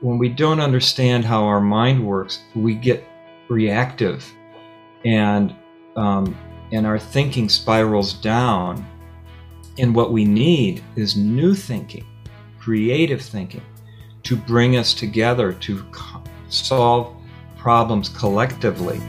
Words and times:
when 0.00 0.18
we 0.18 0.28
don't 0.28 0.60
understand 0.60 1.24
how 1.24 1.44
our 1.44 1.60
mind 1.60 2.04
works, 2.04 2.40
we 2.54 2.74
get 2.74 3.04
reactive, 3.48 4.30
and 5.04 5.54
um, 5.96 6.36
and 6.72 6.86
our 6.86 6.98
thinking 6.98 7.48
spirals 7.48 8.12
down. 8.14 8.86
And 9.78 9.94
what 9.94 10.12
we 10.12 10.24
need 10.24 10.82
is 10.96 11.16
new 11.16 11.54
thinking, 11.54 12.04
creative 12.58 13.22
thinking, 13.22 13.62
to 14.24 14.36
bring 14.36 14.76
us 14.76 14.92
together 14.92 15.52
to 15.52 15.84
co- 15.92 16.22
solve 16.48 17.14
problems 17.56 18.08
collectively. 18.08 19.00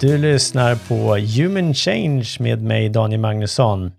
Du 0.00 0.16
lyssnar 0.18 0.74
på 0.88 1.16
Human 1.16 1.74
Change 1.74 2.42
med 2.42 2.62
mig, 2.62 2.90
Daniel 2.90 3.20
Magnusson. 3.20 3.92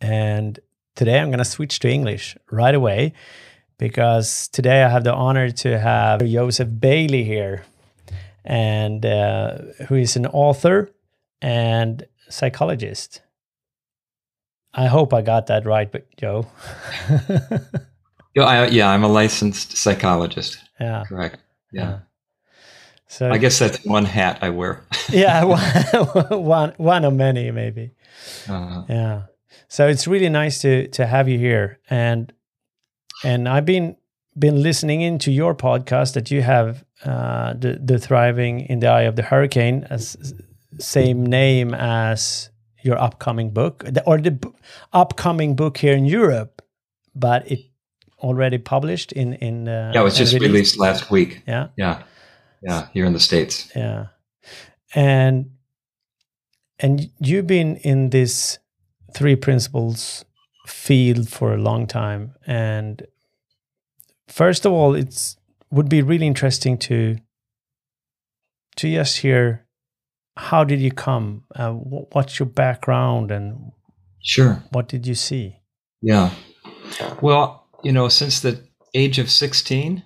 And 0.00 0.58
today 0.96 1.20
I'm 1.20 1.26
going 1.26 1.38
to 1.38 1.44
switch 1.44 1.80
to 1.80 1.88
English 1.88 2.36
right 2.50 2.74
away 2.74 3.12
because 3.78 4.48
today 4.48 4.82
I 4.82 4.88
have 4.88 5.04
the 5.04 5.12
honor 5.12 5.50
to 5.50 5.78
have 5.78 6.26
Joseph 6.26 6.68
Bailey 6.80 7.22
here, 7.22 7.64
and 8.44 9.04
uh, 9.04 9.50
who 9.88 9.96
is 9.96 10.16
an 10.16 10.26
author 10.26 10.88
and 11.42 12.06
psychologist. 12.30 13.20
I 14.72 14.86
hope 14.86 15.12
I 15.12 15.20
got 15.20 15.46
that 15.46 15.66
right, 15.66 15.92
but 15.92 16.06
Joe. 16.16 16.46
yeah, 18.34 18.44
I, 18.44 18.66
yeah, 18.68 18.88
I'm 18.88 19.04
a 19.04 19.08
licensed 19.08 19.76
psychologist. 19.76 20.56
Yeah. 20.80 21.04
Correct. 21.06 21.36
yeah. 21.72 21.82
yeah. 21.82 21.98
So 23.06 23.30
I 23.30 23.38
guess 23.38 23.58
that's 23.58 23.84
one 23.84 24.04
hat 24.04 24.38
I 24.42 24.50
wear. 24.50 24.84
yeah, 25.10 25.44
one, 25.44 25.60
one 26.44 26.74
one 26.76 27.04
of 27.04 27.14
many 27.14 27.50
maybe. 27.50 27.92
Uh-huh. 28.48 28.84
Yeah. 28.88 29.22
So 29.68 29.88
it's 29.88 30.06
really 30.06 30.28
nice 30.28 30.60
to 30.62 30.88
to 30.88 31.06
have 31.06 31.28
you 31.28 31.38
here, 31.38 31.78
and 31.90 32.32
and 33.22 33.48
I've 33.48 33.66
been 33.66 33.96
been 34.38 34.62
listening 34.62 35.00
into 35.00 35.30
your 35.30 35.54
podcast 35.54 36.14
that 36.14 36.30
you 36.30 36.42
have 36.42 36.84
uh, 37.04 37.54
the 37.54 37.78
the 37.82 37.98
thriving 37.98 38.60
in 38.60 38.80
the 38.80 38.88
eye 38.88 39.02
of 39.02 39.16
the 39.16 39.22
hurricane 39.22 39.86
as 39.90 40.34
same 40.78 41.24
name 41.24 41.74
as 41.74 42.50
your 42.82 42.98
upcoming 42.98 43.50
book 43.50 43.84
or 44.06 44.18
the 44.18 44.32
b- 44.32 44.48
upcoming 44.92 45.54
book 45.54 45.78
here 45.78 45.94
in 45.94 46.04
Europe, 46.04 46.62
but 47.14 47.50
it 47.50 47.60
already 48.18 48.58
published 48.58 49.12
in 49.12 49.34
in 49.34 49.68
uh, 49.68 49.92
yeah 49.94 50.00
it 50.00 50.04
was 50.04 50.16
just 50.16 50.32
released. 50.32 50.52
released 50.52 50.78
last 50.78 51.10
week 51.10 51.42
yeah 51.46 51.68
yeah 51.76 52.02
yeah 52.64 52.88
here 52.92 53.04
in 53.04 53.12
the 53.12 53.20
states. 53.20 53.70
Yeah. 53.74 54.06
And 54.94 55.50
and 56.78 57.10
you've 57.20 57.46
been 57.46 57.76
in 57.76 58.10
this 58.10 58.58
three 59.14 59.36
principles 59.36 60.24
field 60.66 61.28
for 61.28 61.54
a 61.54 61.58
long 61.58 61.86
time. 61.86 62.34
And 62.46 63.06
first 64.28 64.64
of 64.66 64.72
all 64.72 64.94
it's 64.94 65.36
would 65.70 65.88
be 65.88 66.02
really 66.02 66.26
interesting 66.26 66.78
to 66.78 67.16
to 68.76 68.92
just 68.92 69.18
hear 69.18 69.66
how 70.36 70.64
did 70.64 70.80
you 70.80 70.90
come? 70.90 71.44
Uh, 71.54 71.70
what's 71.70 72.40
your 72.40 72.46
background 72.46 73.30
and 73.30 73.70
sure. 74.20 74.64
what 74.72 74.88
did 74.88 75.06
you 75.06 75.14
see? 75.14 75.60
Yeah. 76.02 76.30
Well 77.20 77.64
you 77.84 77.92
know 77.92 78.08
since 78.08 78.40
the 78.40 78.58
age 78.94 79.18
of 79.18 79.30
16 79.30 80.02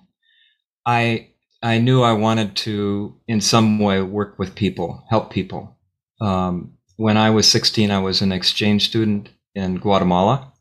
i 0.84 1.27
I 1.62 1.78
knew 1.78 2.02
I 2.02 2.12
wanted 2.12 2.54
to, 2.56 3.16
in 3.26 3.40
some 3.40 3.78
way, 3.78 4.00
work 4.00 4.38
with 4.38 4.54
people, 4.54 5.04
help 5.10 5.30
people. 5.30 5.76
Um, 6.20 6.74
when 6.96 7.16
I 7.16 7.30
was 7.30 7.48
16, 7.48 7.90
I 7.90 7.98
was 7.98 8.22
an 8.22 8.32
exchange 8.32 8.88
student 8.88 9.30
in 9.54 9.78
Guatemala, 9.78 10.52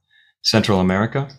Central 0.44 0.79
America. 0.79 1.29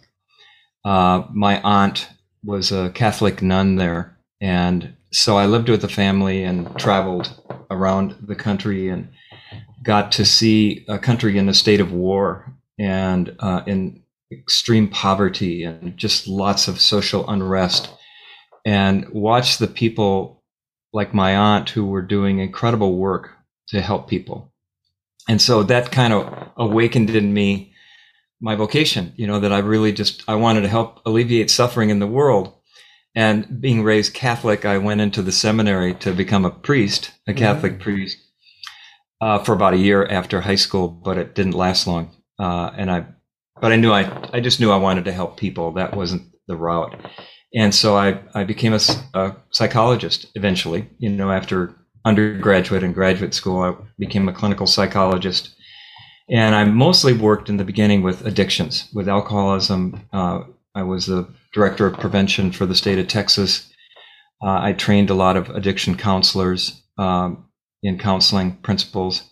Uh, 0.84 1.24
my 1.32 1.60
aunt 1.62 2.08
was 2.44 2.70
a 2.70 2.90
Catholic 2.90 3.42
nun 3.42 3.76
there. 3.76 4.16
And 4.40 4.94
so 5.12 5.36
I 5.36 5.46
lived 5.46 5.68
with 5.68 5.82
the 5.82 5.88
family 5.88 6.44
and 6.44 6.76
traveled 6.78 7.42
around 7.70 8.16
the 8.20 8.36
country 8.36 8.88
and 8.88 9.08
got 9.82 10.12
to 10.12 10.24
see 10.24 10.84
a 10.88 10.98
country 10.98 11.36
in 11.36 11.48
a 11.48 11.54
state 11.54 11.80
of 11.80 11.92
war 11.92 12.54
and 12.78 13.34
uh, 13.40 13.62
in 13.66 14.02
extreme 14.30 14.88
poverty 14.88 15.64
and 15.64 15.96
just 15.96 16.28
lots 16.28 16.68
of 16.68 16.80
social 16.80 17.28
unrest 17.28 17.90
and 18.68 19.08
watch 19.08 19.56
the 19.56 19.66
people 19.66 20.42
like 20.92 21.14
my 21.14 21.34
aunt 21.34 21.70
who 21.70 21.86
were 21.86 22.02
doing 22.02 22.38
incredible 22.38 22.98
work 22.98 23.30
to 23.68 23.80
help 23.80 24.10
people. 24.10 24.52
And 25.26 25.40
so 25.40 25.62
that 25.62 25.90
kind 25.90 26.12
of 26.12 26.50
awakened 26.54 27.08
in 27.08 27.32
me 27.32 27.72
my 28.42 28.56
vocation, 28.56 29.14
you 29.16 29.26
know, 29.26 29.40
that 29.40 29.54
I 29.54 29.60
really 29.60 29.90
just, 29.90 30.22
I 30.28 30.34
wanted 30.34 30.60
to 30.60 30.68
help 30.68 31.00
alleviate 31.06 31.50
suffering 31.50 31.88
in 31.88 31.98
the 31.98 32.06
world. 32.06 32.52
And 33.14 33.58
being 33.58 33.82
raised 33.82 34.12
Catholic, 34.12 34.66
I 34.66 34.76
went 34.76 35.00
into 35.00 35.22
the 35.22 35.32
seminary 35.32 35.94
to 35.94 36.12
become 36.12 36.44
a 36.44 36.50
priest, 36.50 37.10
a 37.26 37.30
mm-hmm. 37.30 37.38
Catholic 37.38 37.72
mm-hmm. 37.72 37.82
priest, 37.82 38.18
uh, 39.22 39.38
for 39.38 39.54
about 39.54 39.74
a 39.74 39.78
year 39.78 40.06
after 40.06 40.42
high 40.42 40.56
school, 40.56 40.88
but 40.88 41.16
it 41.16 41.34
didn't 41.34 41.54
last 41.54 41.86
long. 41.86 42.10
Uh, 42.38 42.70
and 42.76 42.90
I, 42.90 43.06
but 43.62 43.72
I 43.72 43.76
knew 43.76 43.92
I, 43.92 44.28
I 44.34 44.40
just 44.40 44.60
knew 44.60 44.70
I 44.70 44.76
wanted 44.76 45.06
to 45.06 45.12
help 45.12 45.38
people. 45.38 45.72
That 45.72 45.96
wasn't 45.96 46.30
the 46.46 46.56
route. 46.56 46.94
And 47.54 47.74
so 47.74 47.96
I, 47.96 48.20
I 48.34 48.44
became 48.44 48.74
a, 48.74 48.80
a, 49.14 49.36
psychologist 49.50 50.26
eventually, 50.34 50.88
you 50.98 51.08
know, 51.08 51.30
after 51.30 51.74
undergraduate 52.04 52.82
and 52.82 52.94
graduate 52.94 53.34
school, 53.34 53.62
I 53.62 53.74
became 53.98 54.28
a 54.28 54.32
clinical 54.32 54.66
psychologist. 54.66 55.54
And 56.30 56.54
I 56.54 56.64
mostly 56.64 57.14
worked 57.14 57.48
in 57.48 57.56
the 57.56 57.64
beginning 57.64 58.02
with 58.02 58.26
addictions, 58.26 58.88
with 58.92 59.08
alcoholism. 59.08 60.06
Uh, 60.12 60.40
I 60.74 60.82
was 60.82 61.06
the 61.06 61.26
director 61.54 61.86
of 61.86 61.98
prevention 61.98 62.52
for 62.52 62.66
the 62.66 62.74
state 62.74 62.98
of 62.98 63.08
Texas. 63.08 63.70
Uh, 64.42 64.60
I 64.60 64.74
trained 64.74 65.10
a 65.10 65.14
lot 65.14 65.36
of 65.36 65.48
addiction 65.50 65.96
counselors 65.96 66.82
um, 66.98 67.46
in 67.82 67.98
counseling 67.98 68.56
principles. 68.56 69.22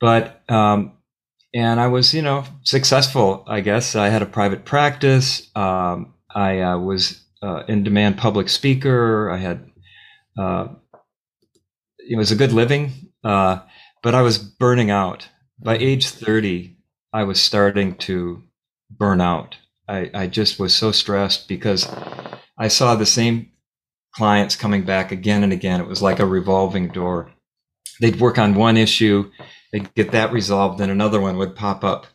But, 0.00 0.42
um, 0.50 0.92
and 1.54 1.80
I 1.80 1.86
was, 1.86 2.12
you 2.12 2.22
know, 2.22 2.44
successful, 2.62 3.44
I 3.46 3.60
guess. 3.60 3.94
I 3.94 4.08
had 4.08 4.22
a 4.22 4.26
private 4.26 4.64
practice. 4.64 5.48
Um, 5.54 6.14
I 6.34 6.60
uh, 6.60 6.78
was 6.78 7.24
uh, 7.42 7.64
in 7.68 7.84
demand 7.84 8.18
public 8.18 8.48
speaker. 8.48 9.30
I 9.30 9.36
had 9.38 9.70
uh, 10.38 10.68
it 11.98 12.16
was 12.16 12.30
a 12.30 12.36
good 12.36 12.52
living, 12.52 13.10
uh, 13.24 13.60
but 14.02 14.14
I 14.14 14.22
was 14.22 14.38
burning 14.38 14.90
out. 14.90 15.28
By 15.60 15.76
age 15.76 16.08
30, 16.08 16.76
I 17.12 17.24
was 17.24 17.42
starting 17.42 17.96
to 17.96 18.42
burn 18.90 19.20
out. 19.20 19.56
I, 19.88 20.10
I 20.14 20.26
just 20.26 20.60
was 20.60 20.74
so 20.74 20.92
stressed 20.92 21.48
because 21.48 21.88
I 22.56 22.68
saw 22.68 22.94
the 22.94 23.06
same 23.06 23.50
clients 24.14 24.56
coming 24.56 24.84
back 24.84 25.12
again 25.12 25.42
and 25.42 25.52
again. 25.52 25.80
It 25.80 25.86
was 25.86 26.02
like 26.02 26.20
a 26.20 26.26
revolving 26.26 26.88
door. 26.88 27.32
They'd 28.00 28.20
work 28.20 28.38
on 28.38 28.54
one 28.54 28.76
issue, 28.76 29.30
they'd 29.72 29.92
get 29.94 30.12
that 30.12 30.32
resolved, 30.32 30.78
then 30.78 30.90
another 30.90 31.20
one 31.20 31.36
would 31.38 31.56
pop 31.56 31.82
up 31.82 32.06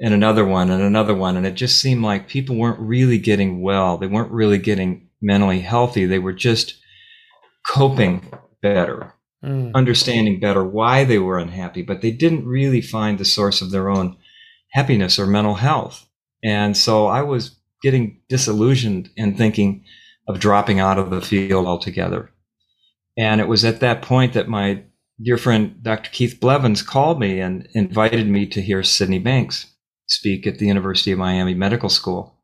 and 0.00 0.12
another 0.12 0.44
one 0.44 0.70
and 0.70 0.82
another 0.82 1.14
one. 1.14 1.36
And 1.36 1.46
it 1.46 1.54
just 1.54 1.80
seemed 1.80 2.02
like 2.02 2.28
people 2.28 2.56
weren't 2.56 2.80
really 2.80 3.18
getting 3.18 3.62
well. 3.62 3.96
They 3.96 4.06
weren't 4.06 4.32
really 4.32 4.58
getting 4.58 5.08
mentally 5.20 5.60
healthy. 5.60 6.04
They 6.04 6.18
were 6.18 6.32
just 6.32 6.76
coping 7.66 8.30
better, 8.60 9.14
mm. 9.44 9.72
understanding 9.74 10.40
better 10.40 10.64
why 10.64 11.04
they 11.04 11.18
were 11.18 11.38
unhappy, 11.38 11.82
but 11.82 12.02
they 12.02 12.10
didn't 12.10 12.46
really 12.46 12.80
find 12.80 13.18
the 13.18 13.24
source 13.24 13.62
of 13.62 13.70
their 13.70 13.88
own 13.88 14.16
happiness 14.72 15.18
or 15.18 15.26
mental 15.26 15.54
health. 15.54 16.06
And 16.42 16.76
so 16.76 17.06
I 17.06 17.22
was 17.22 17.56
getting 17.82 18.20
disillusioned 18.28 19.10
and 19.16 19.36
thinking 19.36 19.84
of 20.26 20.40
dropping 20.40 20.80
out 20.80 20.98
of 20.98 21.10
the 21.10 21.20
field 21.20 21.66
altogether. 21.66 22.30
And 23.16 23.40
it 23.40 23.48
was 23.48 23.64
at 23.64 23.80
that 23.80 24.02
point 24.02 24.32
that 24.32 24.48
my 24.48 24.82
dear 25.22 25.38
friend 25.38 25.82
Dr. 25.82 26.10
Keith 26.10 26.38
Blevins 26.40 26.82
called 26.82 27.20
me 27.20 27.40
and 27.40 27.68
invited 27.74 28.28
me 28.28 28.46
to 28.46 28.60
hear 28.60 28.82
Sydney 28.82 29.20
Banks 29.20 29.73
speak 30.06 30.46
at 30.46 30.58
the 30.58 30.66
University 30.66 31.12
of 31.12 31.18
Miami 31.18 31.54
Medical 31.54 31.88
School. 31.88 32.38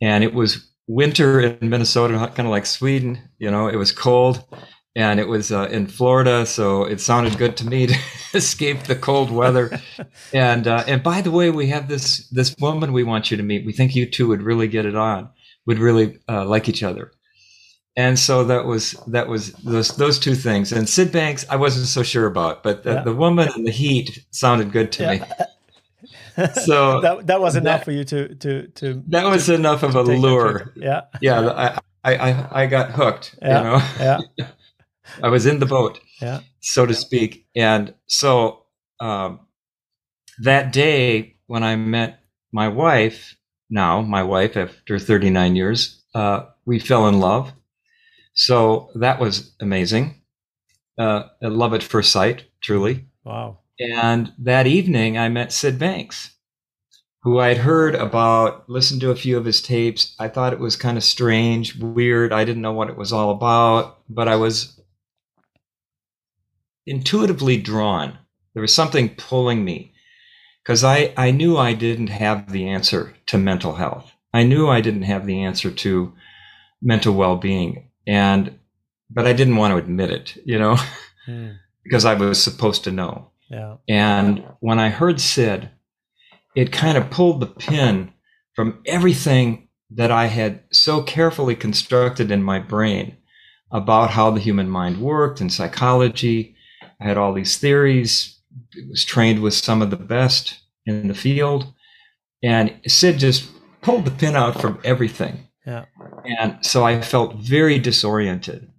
And 0.00 0.24
it 0.24 0.34
was 0.34 0.68
winter 0.88 1.40
in 1.40 1.68
Minnesota, 1.68 2.14
kind 2.34 2.46
of 2.46 2.50
like 2.50 2.66
Sweden. 2.66 3.28
You 3.38 3.50
know, 3.50 3.68
it 3.68 3.76
was 3.76 3.92
cold 3.92 4.44
and 4.94 5.18
it 5.18 5.28
was 5.28 5.50
uh, 5.50 5.68
in 5.70 5.86
Florida, 5.86 6.44
so 6.44 6.84
it 6.84 7.00
sounded 7.00 7.38
good 7.38 7.56
to 7.56 7.66
me 7.66 7.86
to 7.86 7.96
escape 8.34 8.82
the 8.82 8.96
cold 8.96 9.30
weather. 9.30 9.80
and 10.34 10.66
uh, 10.66 10.84
and 10.86 11.02
by 11.02 11.20
the 11.20 11.30
way, 11.30 11.50
we 11.50 11.68
have 11.68 11.88
this 11.88 12.28
this 12.28 12.54
woman 12.60 12.92
we 12.92 13.04
want 13.04 13.30
you 13.30 13.36
to 13.36 13.42
meet. 13.42 13.64
We 13.64 13.72
think 13.72 13.94
you 13.94 14.06
two 14.06 14.28
would 14.28 14.42
really 14.42 14.68
get 14.68 14.86
it 14.86 14.96
on, 14.96 15.30
would 15.66 15.78
really 15.78 16.18
uh, 16.28 16.44
like 16.44 16.68
each 16.68 16.82
other. 16.82 17.12
And 17.96 18.18
so 18.18 18.44
that 18.44 18.64
was 18.64 18.92
that 19.06 19.28
was 19.28 19.52
those 19.52 19.96
those 19.96 20.18
two 20.18 20.34
things. 20.34 20.72
And 20.72 20.88
Sid 20.88 21.12
Banks, 21.12 21.46
I 21.48 21.56
wasn't 21.56 21.86
so 21.86 22.02
sure 22.02 22.26
about, 22.26 22.62
but 22.62 22.82
the, 22.84 22.94
yeah. 22.94 23.02
the 23.02 23.14
woman 23.14 23.48
and 23.54 23.66
the 23.66 23.70
heat 23.70 24.24
sounded 24.30 24.72
good 24.72 24.92
to 24.92 25.02
yeah. 25.02 25.10
me. 25.10 25.22
so 26.64 27.00
that, 27.00 27.26
that 27.26 27.40
was 27.40 27.56
enough 27.56 27.80
that, 27.80 27.84
for 27.84 27.92
you 27.92 28.04
to 28.04 28.34
to 28.36 28.66
to. 28.68 29.02
That 29.08 29.26
was 29.26 29.46
to, 29.46 29.54
enough 29.54 29.82
of 29.82 29.94
a 29.94 30.02
lure. 30.02 30.72
Yeah. 30.76 31.02
Yeah. 31.20 31.78
I, 32.04 32.14
I 32.16 32.62
I 32.62 32.66
got 32.66 32.90
hooked. 32.92 33.36
Yeah. 33.40 33.58
You 33.58 33.64
know. 33.64 34.20
Yeah. 34.36 34.48
I 35.22 35.28
was 35.28 35.46
in 35.46 35.58
the 35.58 35.66
boat. 35.66 36.00
Yeah. 36.20 36.40
So 36.60 36.86
to 36.86 36.94
speak, 36.94 37.46
and 37.54 37.94
so 38.06 38.64
um, 39.00 39.40
that 40.38 40.72
day 40.72 41.36
when 41.46 41.62
I 41.62 41.76
met 41.76 42.20
my 42.52 42.68
wife, 42.68 43.36
now 43.68 44.00
my 44.00 44.22
wife 44.22 44.56
after 44.56 44.98
39 44.98 45.56
years, 45.56 46.02
uh, 46.14 46.44
we 46.64 46.78
fell 46.78 47.08
in 47.08 47.20
love. 47.20 47.52
So 48.34 48.90
that 48.94 49.20
was 49.20 49.54
amazing. 49.60 50.22
Uh, 50.98 51.24
love 51.40 51.74
at 51.74 51.82
first 51.82 52.12
sight, 52.12 52.44
truly. 52.62 53.06
Wow. 53.24 53.58
And 53.80 54.32
that 54.38 54.66
evening, 54.66 55.18
I 55.18 55.28
met 55.28 55.52
Sid 55.52 55.78
Banks, 55.78 56.32
who 57.22 57.38
I'd 57.38 57.58
heard 57.58 57.94
about, 57.94 58.68
listened 58.68 59.00
to 59.02 59.10
a 59.10 59.16
few 59.16 59.36
of 59.38 59.44
his 59.44 59.62
tapes. 59.62 60.14
I 60.18 60.28
thought 60.28 60.52
it 60.52 60.58
was 60.58 60.76
kind 60.76 60.96
of 60.96 61.04
strange, 61.04 61.76
weird. 61.76 62.32
I 62.32 62.44
didn't 62.44 62.62
know 62.62 62.72
what 62.72 62.90
it 62.90 62.96
was 62.96 63.12
all 63.12 63.30
about, 63.30 63.98
but 64.08 64.28
I 64.28 64.36
was 64.36 64.80
intuitively 66.86 67.56
drawn. 67.56 68.18
There 68.54 68.62
was 68.62 68.74
something 68.74 69.14
pulling 69.14 69.64
me 69.64 69.92
because 70.62 70.84
I, 70.84 71.12
I 71.16 71.30
knew 71.30 71.56
I 71.56 71.74
didn't 71.74 72.08
have 72.08 72.52
the 72.52 72.68
answer 72.68 73.14
to 73.26 73.38
mental 73.38 73.74
health. 73.74 74.12
I 74.34 74.42
knew 74.42 74.68
I 74.68 74.80
didn't 74.80 75.02
have 75.02 75.26
the 75.26 75.42
answer 75.42 75.70
to 75.70 76.12
mental 76.80 77.14
well 77.14 77.36
being. 77.36 77.90
And, 78.06 78.58
but 79.10 79.26
I 79.26 79.32
didn't 79.32 79.56
want 79.56 79.72
to 79.72 79.78
admit 79.78 80.10
it, 80.10 80.36
you 80.44 80.58
know, 80.58 80.76
mm. 81.28 81.56
because 81.84 82.04
I 82.04 82.14
was 82.14 82.42
supposed 82.42 82.84
to 82.84 82.90
know. 82.90 83.31
Yeah. 83.52 83.76
And 83.86 84.44
when 84.60 84.78
I 84.78 84.88
heard 84.88 85.20
Sid, 85.20 85.68
it 86.56 86.72
kind 86.72 86.96
of 86.96 87.10
pulled 87.10 87.40
the 87.40 87.46
pin 87.46 88.12
from 88.54 88.80
everything 88.86 89.68
that 89.90 90.10
I 90.10 90.26
had 90.26 90.64
so 90.72 91.02
carefully 91.02 91.54
constructed 91.54 92.30
in 92.30 92.42
my 92.42 92.58
brain 92.58 93.18
about 93.70 94.10
how 94.10 94.30
the 94.30 94.40
human 94.40 94.68
mind 94.68 95.00
worked 95.00 95.40
and 95.40 95.52
psychology. 95.52 96.56
I 97.00 97.04
had 97.04 97.18
all 97.18 97.34
these 97.34 97.58
theories, 97.58 98.38
I 98.74 98.88
was 98.88 99.04
trained 99.04 99.42
with 99.42 99.54
some 99.54 99.82
of 99.82 99.90
the 99.90 99.96
best 99.96 100.58
in 100.86 101.08
the 101.08 101.14
field. 101.14 101.72
And 102.42 102.74
Sid 102.86 103.18
just 103.18 103.50
pulled 103.82 104.06
the 104.06 104.10
pin 104.10 104.34
out 104.34 104.60
from 104.60 104.80
everything. 104.82 105.48
Yeah. 105.66 105.84
And 106.24 106.64
so 106.64 106.84
I 106.84 107.02
felt 107.02 107.36
very 107.36 107.78
disoriented. 107.78 108.70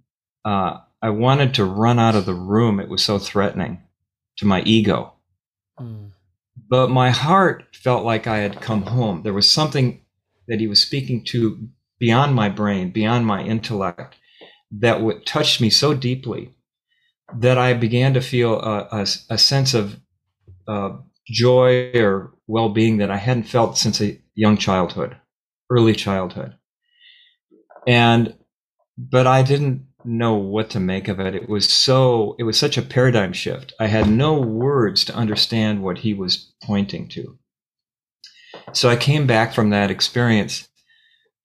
Uh, 0.44 0.78
I 1.00 1.10
wanted 1.10 1.54
to 1.54 1.64
run 1.64 1.98
out 1.98 2.14
of 2.14 2.26
the 2.26 2.34
room. 2.34 2.80
It 2.80 2.88
was 2.88 3.02
so 3.02 3.18
threatening 3.18 3.83
to 4.38 4.46
my 4.46 4.62
ego. 4.62 5.12
Mm. 5.78 6.10
But 6.68 6.90
my 6.90 7.10
heart 7.10 7.64
felt 7.74 8.04
like 8.04 8.26
I 8.26 8.38
had 8.38 8.60
come 8.60 8.82
home. 8.82 9.22
There 9.22 9.32
was 9.32 9.50
something 9.50 10.00
that 10.48 10.60
he 10.60 10.66
was 10.66 10.82
speaking 10.82 11.24
to 11.26 11.68
beyond 11.98 12.34
my 12.34 12.48
brain, 12.48 12.90
beyond 12.90 13.26
my 13.26 13.42
intellect, 13.42 14.16
that 14.70 15.00
would 15.00 15.24
touched 15.26 15.60
me 15.60 15.70
so 15.70 15.94
deeply 15.94 16.50
that 17.32 17.58
I 17.58 17.74
began 17.74 18.14
to 18.14 18.20
feel 18.20 18.60
a, 18.60 18.88
a, 18.90 19.06
a 19.30 19.38
sense 19.38 19.74
of 19.74 20.00
uh, 20.68 20.96
joy 21.26 21.92
or 21.94 22.34
well 22.46 22.68
being 22.68 22.98
that 22.98 23.10
I 23.10 23.16
hadn't 23.16 23.44
felt 23.44 23.78
since 23.78 24.00
a 24.00 24.20
young 24.34 24.56
childhood, 24.56 25.16
early 25.70 25.94
childhood. 25.94 26.54
And, 27.86 28.36
but 28.96 29.26
I 29.26 29.42
didn't 29.42 29.86
know 30.04 30.34
what 30.34 30.70
to 30.70 30.80
make 30.80 31.08
of 31.08 31.20
it. 31.20 31.34
It 31.34 31.48
was 31.48 31.72
so, 31.72 32.36
it 32.38 32.44
was 32.44 32.58
such 32.58 32.76
a 32.76 32.82
paradigm 32.82 33.32
shift. 33.32 33.72
I 33.80 33.86
had 33.86 34.08
no 34.08 34.40
words 34.40 35.04
to 35.06 35.14
understand 35.14 35.82
what 35.82 35.98
he 35.98 36.14
was 36.14 36.52
pointing 36.62 37.08
to. 37.08 37.38
So 38.72 38.88
I 38.88 38.96
came 38.96 39.26
back 39.26 39.52
from 39.52 39.70
that 39.70 39.90
experience 39.90 40.68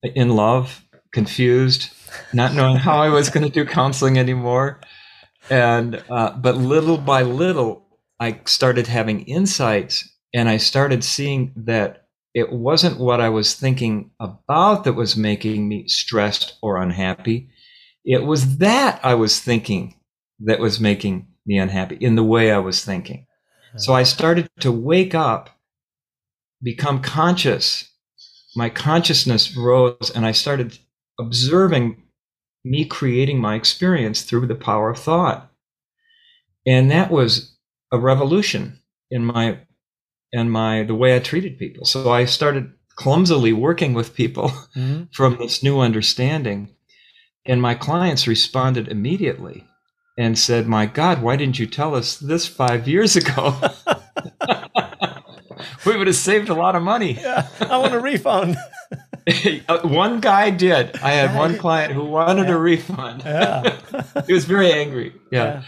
in 0.03 0.29
love, 0.29 0.83
confused, 1.11 1.89
not 2.33 2.53
knowing 2.53 2.77
how 2.77 2.99
I 2.99 3.09
was 3.09 3.29
going 3.29 3.45
to 3.45 3.51
do 3.51 3.65
counseling 3.65 4.17
anymore. 4.17 4.79
And, 5.49 6.03
uh, 6.09 6.31
but 6.31 6.57
little 6.57 6.97
by 6.97 7.23
little, 7.23 7.87
I 8.19 8.41
started 8.45 8.87
having 8.87 9.21
insights 9.21 10.09
and 10.33 10.47
I 10.47 10.57
started 10.57 11.03
seeing 11.03 11.51
that 11.55 12.07
it 12.33 12.51
wasn't 12.51 12.99
what 12.99 13.19
I 13.19 13.29
was 13.29 13.55
thinking 13.55 14.11
about 14.19 14.83
that 14.83 14.93
was 14.93 15.17
making 15.17 15.67
me 15.67 15.87
stressed 15.87 16.57
or 16.61 16.81
unhappy. 16.81 17.49
It 18.09 18.25
was 18.25 18.57
that 18.57 18.99
I 19.03 19.13
was 19.13 19.39
thinking 19.39 19.93
that 20.39 20.59
was 20.59 20.79
making 20.79 21.27
me 21.45 21.59
unhappy 21.59 21.95
in 21.95 22.15
the 22.15 22.23
way 22.23 22.51
I 22.51 22.57
was 22.57 22.83
thinking. 22.83 23.27
So 23.77 23.93
I 23.93 24.01
started 24.01 24.49
to 24.61 24.71
wake 24.71 25.13
up, 25.13 25.51
become 26.63 27.03
conscious. 27.03 27.87
My 28.55 28.67
consciousness 28.67 29.55
rose 29.55 30.11
and 30.15 30.25
I 30.25 30.31
started 30.31 30.79
observing 31.19 32.01
me 32.65 32.83
creating 32.83 33.39
my 33.39 33.53
experience 33.53 34.23
through 34.23 34.47
the 34.47 34.55
power 34.55 34.89
of 34.89 34.97
thought. 34.97 35.51
And 36.65 36.89
that 36.89 37.11
was 37.11 37.55
a 37.91 37.99
revolution 37.99 38.79
in 39.11 39.23
my 39.23 39.59
and 40.33 40.51
my 40.51 40.81
the 40.81 40.95
way 40.95 41.15
I 41.15 41.19
treated 41.19 41.59
people. 41.59 41.85
So 41.85 42.11
I 42.11 42.25
started 42.25 42.73
clumsily 42.95 43.53
working 43.53 43.93
with 43.93 44.15
people 44.15 44.49
mm-hmm. 44.75 45.03
from 45.13 45.37
this 45.37 45.61
new 45.61 45.79
understanding. 45.79 46.69
And 47.45 47.61
my 47.61 47.73
clients 47.73 48.27
responded 48.27 48.87
immediately 48.87 49.65
and 50.17 50.37
said, 50.37 50.67
My 50.67 50.85
God, 50.85 51.21
why 51.21 51.35
didn't 51.35 51.59
you 51.59 51.65
tell 51.65 51.95
us 51.95 52.17
this 52.17 52.47
five 52.47 52.87
years 52.87 53.15
ago? 53.15 53.59
we 55.85 55.97
would 55.97 56.07
have 56.07 56.15
saved 56.15 56.49
a 56.49 56.53
lot 56.53 56.75
of 56.75 56.83
money. 56.83 57.13
Yeah, 57.13 57.47
I 57.61 57.77
want 57.77 57.93
a 57.93 57.99
refund. 57.99 58.57
Uh, 59.67 59.81
one 59.81 60.21
guy 60.21 60.49
did. 60.49 60.97
I 61.03 61.11
had 61.11 61.37
one 61.37 61.55
client 61.55 61.93
who 61.93 62.03
wanted 62.03 62.47
yeah. 62.47 62.53
a 62.53 62.57
refund. 62.57 63.21
Yeah. 63.23 63.77
he 64.25 64.33
was 64.33 64.45
very 64.45 64.73
angry. 64.73 65.13
Yeah. 65.31 65.61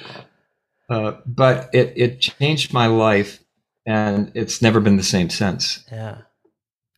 yeah. 0.89 0.95
Uh, 0.95 1.17
but 1.27 1.69
it, 1.71 1.94
it 1.95 2.21
changed 2.21 2.74
my 2.74 2.88
life 2.88 3.44
and 3.85 4.31
it's 4.33 4.63
never 4.63 4.79
been 4.79 4.97
the 4.97 5.03
same 5.03 5.29
since. 5.29 5.85
Yeah. 5.91 6.21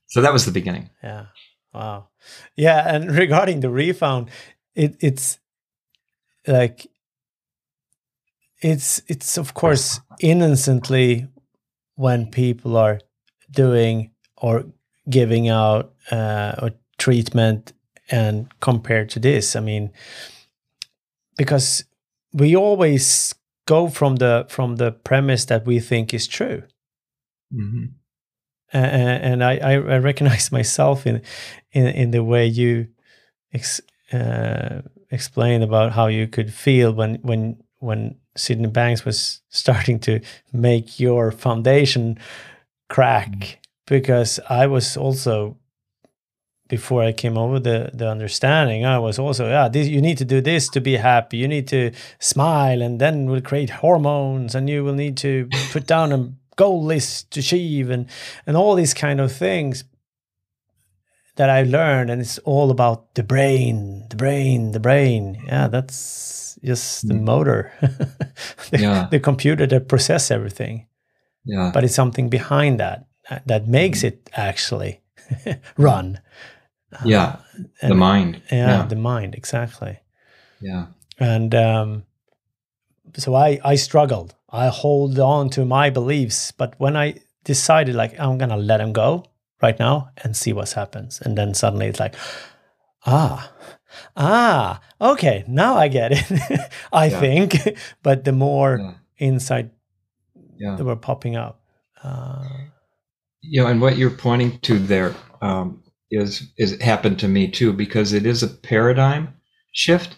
So 0.07 0.21
that 0.21 0.31
was 0.31 0.45
the 0.45 0.53
beginning. 0.53 0.89
Yeah. 1.03 1.25
Wow. 1.73 2.07
Yeah, 2.55 2.83
and 2.87 3.11
regarding 3.11 3.59
the 3.59 3.69
refund, 3.69 4.29
it 4.75 4.95
it's 4.99 5.39
like 6.47 6.87
it's 8.61 9.01
it's 9.07 9.37
of 9.37 9.53
course 9.53 9.99
innocently 10.19 11.27
when 11.95 12.25
people 12.29 12.77
are 12.77 12.99
doing 13.51 14.11
or 14.37 14.65
giving 15.09 15.49
out 15.49 15.93
uh, 16.11 16.55
or 16.61 16.71
treatment 16.97 17.73
and 18.09 18.47
compared 18.59 19.09
to 19.09 19.19
this 19.19 19.55
i 19.55 19.59
mean 19.59 19.91
because 21.37 21.85
we 22.33 22.55
always 22.55 23.33
go 23.65 23.87
from 23.87 24.17
the 24.17 24.45
from 24.49 24.77
the 24.77 24.91
premise 24.91 25.45
that 25.45 25.65
we 25.65 25.79
think 25.79 26.13
is 26.13 26.27
true 26.27 26.63
Mm-hmm. 27.53 27.85
and 28.73 29.43
I, 29.43 29.59
I 29.77 29.97
recognize 29.99 30.51
myself 30.57 31.05
in, 31.05 31.21
in, 31.71 31.85
in 31.87 32.11
the 32.11 32.23
way 32.23 32.47
you 32.47 32.87
ex, 33.53 33.79
uh, 34.13 34.81
explain 35.09 35.61
about 35.61 35.91
how 35.91 36.07
you 36.07 36.27
could 36.27 36.53
feel 36.53 36.93
when, 36.93 37.15
when, 37.15 37.63
when 37.79 38.15
Sydney 38.35 38.67
Banks 38.67 39.05
was 39.05 39.41
starting 39.49 39.99
to 40.01 40.19
make 40.51 40.99
your 40.99 41.31
foundation 41.31 42.17
crack, 42.89 43.29
mm-hmm. 43.29 43.59
because 43.87 44.39
I 44.49 44.67
was 44.67 44.97
also 44.97 45.57
before 46.69 47.03
I 47.03 47.11
came 47.11 47.37
over 47.37 47.59
the 47.59 47.91
the 47.93 48.09
understanding, 48.09 48.85
I 48.85 48.97
was 48.97 49.19
also 49.19 49.47
yeah, 49.47 49.67
this, 49.69 49.87
you 49.87 50.01
need 50.01 50.17
to 50.17 50.25
do 50.25 50.41
this 50.41 50.69
to 50.69 50.81
be 50.81 50.95
happy. 50.97 51.37
You 51.37 51.47
need 51.47 51.67
to 51.67 51.91
smile, 52.19 52.81
and 52.81 52.99
then 52.99 53.25
we'll 53.29 53.41
create 53.41 53.69
hormones, 53.69 54.55
and 54.55 54.69
you 54.69 54.83
will 54.83 54.95
need 54.95 55.17
to 55.17 55.47
put 55.71 55.85
down 55.85 56.11
a 56.11 56.31
goal 56.55 56.83
list 56.83 57.31
to 57.31 57.39
achieve 57.39 57.89
and 57.89 58.07
and 58.47 58.55
all 58.57 58.75
these 58.75 58.93
kind 58.93 59.19
of 59.19 59.31
things 59.31 59.83
that 61.35 61.49
I 61.49 61.63
learned 61.63 62.09
and 62.09 62.21
it's 62.21 62.37
all 62.39 62.71
about 62.71 63.15
the 63.15 63.23
brain, 63.23 64.05
the 64.09 64.15
brain, 64.15 64.71
the 64.71 64.79
brain. 64.79 65.41
Yeah, 65.47 65.67
that's 65.67 66.57
just 66.63 67.07
the 67.07 67.13
mm. 67.13 67.23
motor. 67.23 67.71
the, 68.71 68.79
yeah. 68.79 69.07
the 69.09 69.19
computer 69.19 69.65
that 69.67 69.87
process 69.87 70.31
everything. 70.31 70.87
Yeah. 71.45 71.71
But 71.73 71.83
it's 71.83 71.95
something 71.95 72.29
behind 72.29 72.79
that 72.79 73.07
that 73.45 73.67
makes 73.67 73.99
mm. 73.99 74.09
it 74.09 74.29
actually 74.33 75.01
run. 75.77 76.19
Yeah. 77.03 77.37
Uh, 77.81 77.87
the 77.87 77.95
mind. 77.95 78.41
Yeah, 78.51 78.67
yeah, 78.67 78.85
the 78.85 78.95
mind, 78.95 79.35
exactly. 79.35 79.99
Yeah. 80.61 80.87
And 81.19 81.55
um 81.55 82.03
so 83.17 83.35
I 83.35 83.59
I 83.63 83.75
struggled 83.75 84.35
I 84.53 84.67
hold 84.67 85.17
on 85.19 85.49
to 85.51 85.65
my 85.65 85.89
beliefs. 85.89 86.51
But 86.51 86.75
when 86.77 86.95
I 86.95 87.15
decided, 87.43 87.95
like, 87.95 88.17
I'm 88.19 88.37
going 88.37 88.51
to 88.51 88.55
let 88.55 88.77
them 88.77 88.93
go 88.93 89.25
right 89.63 89.79
now 89.79 90.09
and 90.23 90.35
see 90.35 90.53
what 90.53 90.69
happens. 90.71 91.21
And 91.21 91.37
then 91.37 91.53
suddenly 91.55 91.87
it's 91.87 91.99
like, 91.99 92.15
ah, 93.05 93.51
ah, 94.15 94.81
okay, 95.01 95.43
now 95.47 95.75
I 95.75 95.87
get 95.87 96.11
it, 96.11 96.71
I 96.93 97.05
yeah. 97.05 97.19
think. 97.19 97.77
but 98.03 98.25
the 98.25 98.33
more 98.33 98.77
yeah. 98.79 98.93
insight 99.17 99.71
yeah. 100.57 100.75
that 100.75 100.83
were 100.83 100.95
popping 100.95 101.35
up. 101.35 101.61
Uh, 102.03 102.43
you 103.41 103.61
know, 103.61 103.67
and 103.67 103.81
what 103.81 103.97
you're 103.97 104.09
pointing 104.09 104.59
to 104.59 104.77
there 104.77 105.15
um, 105.41 105.81
is 106.11 106.51
is 106.57 106.79
happened 106.81 107.19
to 107.19 107.27
me 107.27 107.49
too 107.49 107.73
because 107.73 108.13
it 108.13 108.25
is 108.25 108.43
a 108.43 108.47
paradigm 108.47 109.33
shift, 109.71 110.15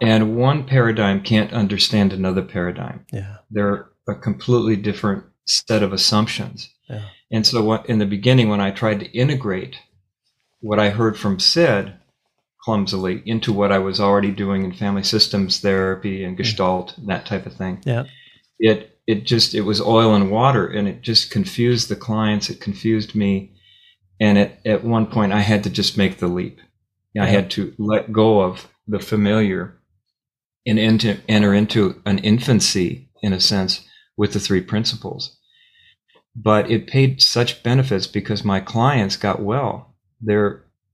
and 0.00 0.36
one 0.36 0.64
paradigm 0.64 1.22
can't 1.22 1.52
understand 1.52 2.12
another 2.12 2.42
paradigm. 2.42 3.04
Yeah, 3.12 3.38
they're 3.50 3.88
a 4.08 4.14
completely 4.14 4.76
different 4.76 5.24
set 5.46 5.82
of 5.82 5.92
assumptions. 5.92 6.70
Yeah. 6.88 7.04
And 7.32 7.46
so, 7.46 7.62
what, 7.62 7.86
in 7.86 7.98
the 7.98 8.06
beginning, 8.06 8.50
when 8.50 8.60
I 8.60 8.70
tried 8.70 9.00
to 9.00 9.10
integrate 9.10 9.78
what 10.60 10.78
I 10.78 10.90
heard 10.90 11.18
from 11.18 11.40
Sid 11.40 11.94
clumsily 12.60 13.22
into 13.24 13.52
what 13.52 13.72
I 13.72 13.78
was 13.78 13.98
already 13.98 14.30
doing 14.30 14.62
in 14.62 14.72
family 14.72 15.02
systems 15.02 15.58
therapy 15.58 16.22
and 16.22 16.36
hmm. 16.36 16.42
Gestalt, 16.42 16.96
and 16.98 17.08
that 17.08 17.26
type 17.26 17.46
of 17.46 17.54
thing, 17.54 17.80
yeah, 17.84 18.04
it 18.58 18.98
it 19.06 19.24
just 19.24 19.54
it 19.54 19.62
was 19.62 19.80
oil 19.80 20.14
and 20.14 20.30
water, 20.30 20.66
and 20.66 20.86
it 20.86 21.00
just 21.00 21.30
confused 21.30 21.88
the 21.88 21.96
clients. 21.96 22.50
It 22.50 22.60
confused 22.60 23.14
me, 23.14 23.52
and 24.20 24.38
at 24.38 24.60
at 24.66 24.84
one 24.84 25.06
point, 25.06 25.32
I 25.32 25.40
had 25.40 25.64
to 25.64 25.70
just 25.70 25.96
make 25.96 26.18
the 26.18 26.28
leap. 26.28 26.60
I 27.18 27.26
had 27.26 27.50
to 27.52 27.74
let 27.76 28.10
go 28.10 28.40
of 28.40 28.68
the 28.88 28.98
familiar 28.98 29.78
and 30.64 30.78
enter, 30.78 31.20
enter 31.28 31.52
into 31.52 32.00
an 32.06 32.18
infancy, 32.20 33.10
in 33.22 33.34
a 33.34 33.40
sense, 33.40 33.86
with 34.16 34.32
the 34.32 34.40
three 34.40 34.62
principles 34.62 35.36
but 36.34 36.70
it 36.70 36.86
paid 36.86 37.20
such 37.22 37.62
benefits 37.62 38.06
because 38.06 38.44
my 38.44 38.60
clients 38.60 39.16
got 39.16 39.42
well. 39.42 39.94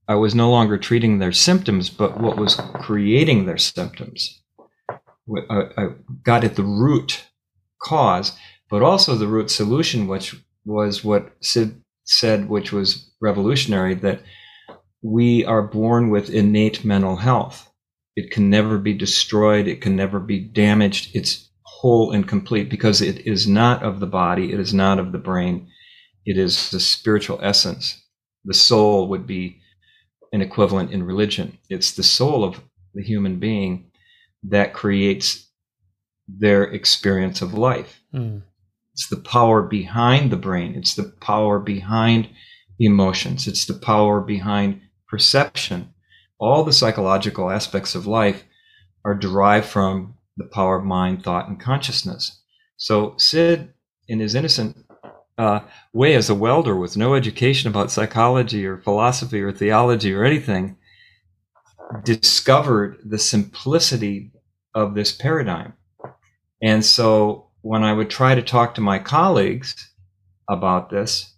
I 0.07 0.15
was 0.15 0.33
no 0.33 0.49
longer 0.49 0.77
treating 0.77 1.19
their 1.19 1.31
symptoms, 1.31 1.89
but 1.89 2.19
what 2.19 2.37
was 2.37 2.55
creating 2.55 3.45
their 3.45 3.57
symptoms. 3.57 4.41
Uh, 4.89 5.65
I 5.77 5.89
got 6.23 6.43
at 6.43 6.55
the 6.55 6.63
root 6.63 7.25
cause, 7.81 8.35
but 8.69 8.81
also 8.81 9.15
the 9.15 9.27
root 9.27 9.51
solution, 9.51 10.07
which 10.07 10.35
was 10.65 11.03
what 11.03 11.31
Sid 11.41 11.81
said, 12.05 12.49
which 12.49 12.71
was 12.71 13.11
revolutionary 13.21 13.93
that 13.95 14.21
we 15.01 15.45
are 15.45 15.61
born 15.61 16.09
with 16.09 16.29
innate 16.29 16.83
mental 16.83 17.17
health. 17.17 17.71
It 18.15 18.31
can 18.31 18.49
never 18.49 18.77
be 18.77 18.93
destroyed, 18.93 19.67
it 19.67 19.81
can 19.81 19.95
never 19.95 20.19
be 20.19 20.39
damaged. 20.39 21.15
It's 21.15 21.48
whole 21.79 22.11
and 22.11 22.27
complete 22.27 22.69
because 22.69 23.01
it 23.01 23.25
is 23.25 23.47
not 23.47 23.81
of 23.83 24.01
the 24.01 24.05
body, 24.05 24.51
it 24.51 24.59
is 24.59 24.73
not 24.73 24.99
of 24.99 25.13
the 25.13 25.17
brain, 25.17 25.65
it 26.25 26.37
is 26.37 26.71
the 26.71 26.79
spiritual 26.79 27.39
essence. 27.41 28.03
The 28.43 28.53
soul 28.53 29.07
would 29.07 29.25
be 29.25 29.61
an 30.33 30.41
equivalent 30.41 30.91
in 30.91 31.03
religion. 31.03 31.57
It's 31.69 31.93
the 31.93 32.03
soul 32.03 32.43
of 32.43 32.61
the 32.93 33.01
human 33.01 33.39
being 33.39 33.91
that 34.43 34.73
creates 34.73 35.47
their 36.27 36.63
experience 36.63 37.41
of 37.41 37.53
life. 37.53 38.01
Mm. 38.13 38.41
It's 38.91 39.07
the 39.07 39.15
power 39.15 39.61
behind 39.61 40.31
the 40.31 40.37
brain, 40.37 40.75
it's 40.75 40.95
the 40.95 41.13
power 41.21 41.59
behind 41.59 42.27
emotions, 42.77 43.47
it's 43.47 43.65
the 43.65 43.73
power 43.73 44.19
behind 44.19 44.81
perception. 45.07 45.93
All 46.39 46.65
the 46.65 46.73
psychological 46.73 47.49
aspects 47.49 47.95
of 47.95 48.05
life 48.05 48.43
are 49.05 49.15
derived 49.15 49.65
from 49.65 50.15
the 50.39 50.45
power 50.45 50.77
of 50.77 50.85
mind, 50.85 51.23
thought, 51.23 51.47
and 51.47 51.59
consciousness. 51.59 52.41
So 52.77 53.13
Sid, 53.17 53.73
in 54.07 54.19
his 54.19 54.33
innocent 54.33 54.77
uh, 55.37 55.59
way 55.93 56.15
as 56.15 56.29
a 56.29 56.35
welder 56.35 56.75
with 56.75 56.97
no 56.97 57.13
education 57.13 57.69
about 57.69 57.91
psychology 57.91 58.65
or 58.65 58.77
philosophy 58.77 59.41
or 59.41 59.51
theology 59.51 60.13
or 60.13 60.23
anything, 60.23 60.77
discovered 62.03 62.97
the 63.03 63.19
simplicity 63.19 64.31
of 64.73 64.95
this 64.95 65.11
paradigm. 65.11 65.73
And 66.61 66.85
so 66.85 67.47
when 67.61 67.83
I 67.83 67.93
would 67.93 68.09
try 68.09 68.35
to 68.35 68.41
talk 68.41 68.75
to 68.75 68.81
my 68.81 68.99
colleagues 68.99 69.91
about 70.49 70.89
this, 70.89 71.33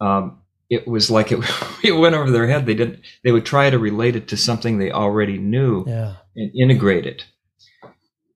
um, 0.00 0.40
it 0.68 0.86
was 0.86 1.10
like 1.10 1.32
it, 1.32 1.40
it 1.82 1.92
went 1.92 2.14
over 2.14 2.30
their 2.30 2.46
head. 2.46 2.66
They 2.66 2.74
didn't. 2.74 3.00
They 3.24 3.32
would 3.32 3.44
try 3.44 3.70
to 3.70 3.78
relate 3.78 4.16
it 4.16 4.28
to 4.28 4.36
something 4.36 4.78
they 4.78 4.92
already 4.92 5.36
knew 5.36 5.84
yeah. 5.86 6.14
and 6.36 6.54
integrate 6.54 7.06
it 7.06 7.24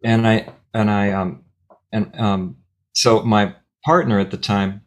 and 0.04 0.26
I 0.26 0.52
and 0.72 0.90
I 0.90 1.12
um 1.12 1.44
and 1.92 2.14
um 2.20 2.56
so 2.92 3.22
my 3.22 3.54
partner 3.84 4.18
at 4.18 4.30
the 4.30 4.36
time, 4.36 4.82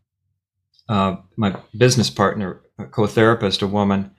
uh, 0.89 1.17
my 1.37 1.55
business 1.77 2.09
partner, 2.09 2.61
co-therapist, 2.91 3.61
a 3.61 3.67
woman, 3.67 4.11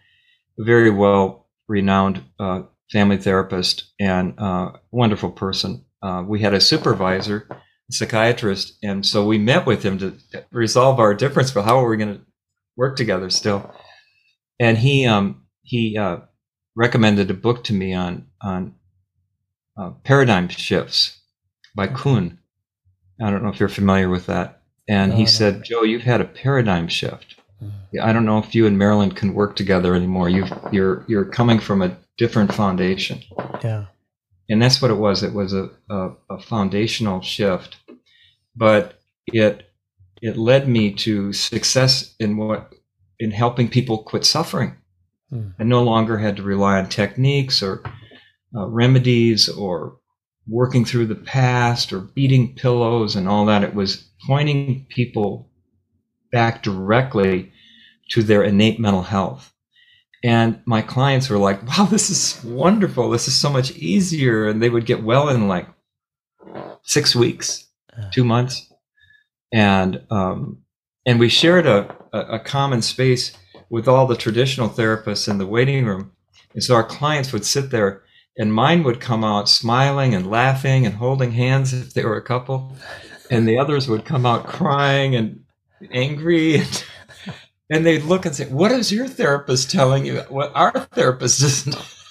very 0.58 0.90
well 0.90 1.48
renowned 1.68 2.22
uh, 2.38 2.62
family 2.92 3.16
therapist 3.16 3.92
and 3.98 4.34
uh, 4.38 4.72
wonderful 4.90 5.30
person. 5.30 5.84
Uh, 6.02 6.22
we 6.26 6.40
had 6.40 6.54
a 6.54 6.60
supervisor, 6.60 7.46
a 7.50 7.56
psychiatrist, 7.92 8.78
and 8.82 9.04
so 9.04 9.26
we 9.26 9.38
met 9.38 9.66
with 9.66 9.82
him 9.82 9.98
to 9.98 10.14
resolve 10.50 11.00
our 11.00 11.14
difference. 11.14 11.50
But 11.50 11.64
how 11.64 11.84
are 11.84 11.88
we 11.88 11.96
going 11.96 12.18
to 12.18 12.24
work 12.76 12.96
together 12.96 13.30
still? 13.30 13.74
And 14.60 14.78
he 14.78 15.06
um, 15.06 15.42
he 15.62 15.96
uh, 15.96 16.18
recommended 16.76 17.30
a 17.30 17.34
book 17.34 17.64
to 17.64 17.72
me 17.72 17.94
on 17.94 18.26
on 18.42 18.74
uh, 19.78 19.90
Paradigm 20.04 20.48
Shifts 20.48 21.18
by 21.74 21.86
Kuhn. 21.86 22.38
I 23.20 23.30
don't 23.30 23.42
know 23.42 23.48
if 23.48 23.60
you're 23.60 23.68
familiar 23.68 24.08
with 24.08 24.26
that. 24.26 24.62
And 24.88 25.12
no, 25.12 25.18
he 25.18 25.26
said. 25.26 25.64
Joe, 25.64 25.82
you've 25.82 26.02
had 26.02 26.20
a 26.20 26.24
paradigm 26.24 26.88
shift. 26.88 27.36
Mm-hmm. 27.62 28.00
I 28.02 28.12
don't 28.12 28.24
know 28.24 28.38
if 28.38 28.54
you 28.54 28.66
and 28.66 28.78
Marilyn 28.78 29.12
can 29.12 29.34
work 29.34 29.56
together 29.56 29.94
anymore. 29.94 30.28
you 30.28 30.46
you're 30.72 31.04
you're 31.08 31.24
coming 31.24 31.58
from 31.58 31.82
a 31.82 31.96
different 32.16 32.54
foundation. 32.54 33.22
Yeah. 33.62 33.86
And 34.48 34.62
that's 34.62 34.80
what 34.80 34.90
it 34.90 34.96
was. 34.96 35.22
It 35.22 35.34
was 35.34 35.52
a, 35.52 35.70
a, 35.90 36.10
a 36.30 36.40
foundational 36.40 37.20
shift, 37.20 37.76
but 38.56 39.00
it 39.26 39.70
it 40.22 40.36
led 40.36 40.68
me 40.68 40.92
to 40.92 41.32
success 41.32 42.14
in 42.18 42.36
what 42.36 42.74
in 43.18 43.32
helping 43.32 43.68
people 43.68 43.98
quit 43.98 44.24
suffering. 44.24 44.76
Mm. 45.32 45.54
I 45.58 45.64
no 45.64 45.82
longer 45.82 46.18
had 46.18 46.36
to 46.36 46.42
rely 46.42 46.78
on 46.78 46.88
techniques 46.88 47.62
or 47.62 47.82
uh, 48.54 48.66
remedies 48.66 49.48
or 49.48 49.98
working 50.46 50.84
through 50.84 51.06
the 51.06 51.14
past 51.14 51.92
or 51.92 52.00
beating 52.00 52.54
pillows 52.54 53.14
and 53.14 53.28
all 53.28 53.46
that. 53.46 53.62
It 53.62 53.74
was 53.74 54.08
pointing 54.26 54.86
people 54.88 55.50
back 56.32 56.62
directly 56.62 57.52
to 58.10 58.22
their 58.22 58.42
innate 58.42 58.80
mental 58.80 59.02
health. 59.02 59.52
And 60.24 60.60
my 60.64 60.82
clients 60.82 61.28
were 61.28 61.38
like, 61.38 61.62
wow, 61.66 61.84
this 61.84 62.10
is 62.10 62.42
wonderful. 62.44 63.10
This 63.10 63.28
is 63.28 63.36
so 63.36 63.50
much 63.50 63.72
easier. 63.72 64.48
And 64.48 64.60
they 64.60 64.70
would 64.70 64.86
get 64.86 65.02
well 65.04 65.28
in 65.28 65.46
like 65.46 65.68
six 66.82 67.14
weeks, 67.14 67.68
two 68.10 68.24
months. 68.24 68.72
And, 69.52 70.02
um, 70.10 70.62
and 71.06 71.20
we 71.20 71.28
shared 71.28 71.66
a, 71.66 71.94
a 72.12 72.38
common 72.40 72.82
space 72.82 73.36
with 73.70 73.86
all 73.86 74.06
the 74.06 74.16
traditional 74.16 74.68
therapists 74.68 75.28
in 75.28 75.38
the 75.38 75.46
waiting 75.46 75.84
room. 75.84 76.12
And 76.54 76.64
so 76.64 76.74
our 76.74 76.84
clients 76.84 77.32
would 77.32 77.44
sit 77.44 77.70
there 77.70 78.02
and 78.38 78.54
mine 78.54 78.84
would 78.84 79.00
come 79.00 79.24
out 79.24 79.48
smiling 79.48 80.14
and 80.14 80.30
laughing 80.30 80.86
and 80.86 80.94
holding 80.94 81.32
hands 81.32 81.74
if 81.74 81.92
they 81.92 82.04
were 82.04 82.16
a 82.16 82.22
couple, 82.22 82.76
and 83.30 83.46
the 83.46 83.58
others 83.58 83.88
would 83.88 84.04
come 84.04 84.24
out 84.24 84.46
crying 84.46 85.14
and 85.14 85.44
angry. 85.92 86.62
And, 87.70 87.76
and 87.76 87.84
they'd 87.84 88.04
look 88.04 88.24
and 88.24 88.34
say, 88.34 88.46
"What 88.46 88.72
is 88.72 88.90
your 88.90 89.06
therapist 89.06 89.70
telling 89.70 90.06
you? 90.06 90.20
What 90.30 90.52
our 90.54 90.72
therapist 90.72 91.42
isn't." 91.42 91.76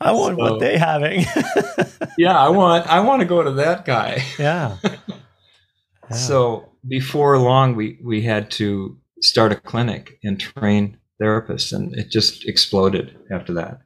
I 0.00 0.12
want 0.12 0.38
so, 0.38 0.42
what 0.42 0.60
they 0.60 0.78
having. 0.78 1.26
yeah, 2.18 2.38
I 2.38 2.48
want 2.48 2.86
I 2.86 3.00
want 3.00 3.20
to 3.20 3.26
go 3.26 3.42
to 3.42 3.50
that 3.50 3.84
guy. 3.84 4.24
Yeah. 4.38 4.78
yeah. 4.82 6.16
So 6.16 6.70
before 6.88 7.38
long, 7.38 7.74
we 7.74 7.98
we 8.02 8.22
had 8.22 8.50
to 8.52 8.96
start 9.20 9.52
a 9.52 9.56
clinic 9.56 10.18
and 10.24 10.40
train 10.40 10.96
therapists, 11.20 11.72
and 11.72 11.94
it 11.94 12.10
just 12.10 12.46
exploded 12.46 13.16
after 13.30 13.54
that. 13.54 13.80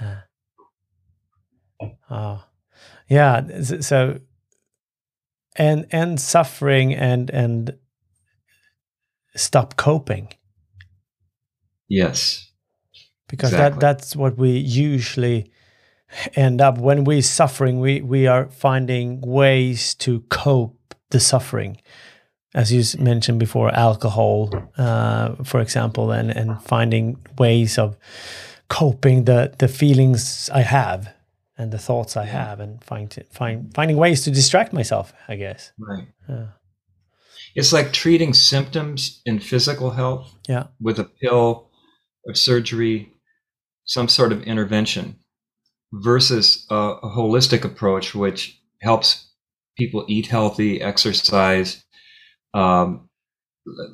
Yeah. 0.00 0.18
Oh, 2.10 2.44
yeah. 3.08 3.62
So, 3.62 4.20
and 5.56 5.86
and 5.90 6.20
suffering 6.20 6.94
and 6.94 7.30
and 7.30 7.76
stop 9.34 9.76
coping. 9.76 10.32
Yes. 11.88 12.50
Because 13.28 13.52
exactly. 13.52 13.80
that 13.80 13.80
that's 13.80 14.16
what 14.16 14.36
we 14.36 14.50
usually 14.50 15.50
end 16.34 16.60
up 16.60 16.78
when 16.78 17.04
we're 17.04 17.22
suffering. 17.22 17.80
We 17.80 18.00
we 18.02 18.26
are 18.26 18.48
finding 18.50 19.20
ways 19.20 19.94
to 19.96 20.20
cope 20.28 20.94
the 21.10 21.20
suffering 21.20 21.78
as 22.54 22.72
you 22.72 22.82
mentioned 23.02 23.38
before, 23.38 23.70
alcohol, 23.74 24.50
uh, 24.76 25.34
for 25.44 25.60
example, 25.60 26.10
and, 26.10 26.30
and 26.30 26.62
finding 26.62 27.16
ways 27.38 27.78
of 27.78 27.96
coping 28.68 29.24
the, 29.24 29.54
the 29.58 29.68
feelings 29.68 30.50
I 30.52 30.60
have 30.62 31.14
and 31.58 31.72
the 31.72 31.78
thoughts 31.78 32.16
I 32.16 32.24
have, 32.24 32.60
and 32.60 32.82
find, 32.82 33.14
find 33.30 33.72
finding 33.74 33.96
ways 33.96 34.24
to 34.24 34.30
distract 34.30 34.72
myself. 34.72 35.12
I 35.28 35.36
guess. 35.36 35.72
Right. 35.78 36.08
Yeah. 36.28 36.46
It's 37.54 37.72
like 37.72 37.92
treating 37.92 38.34
symptoms 38.34 39.20
in 39.26 39.38
physical 39.38 39.90
health. 39.90 40.34
Yeah. 40.48 40.68
With 40.80 40.98
a 40.98 41.04
pill, 41.04 41.70
or 42.24 42.34
surgery, 42.34 43.12
some 43.84 44.08
sort 44.08 44.32
of 44.32 44.42
intervention, 44.44 45.16
versus 45.92 46.66
a, 46.70 46.74
a 46.74 47.10
holistic 47.10 47.64
approach, 47.64 48.14
which 48.14 48.58
helps 48.80 49.30
people 49.76 50.04
eat 50.08 50.26
healthy, 50.26 50.80
exercise, 50.80 51.84
um, 52.54 53.08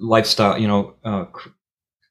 lifestyle, 0.01 0.59
you 0.59 0.69
know, 0.69 0.95
uh, 1.05 1.25
cr- 1.27 1.51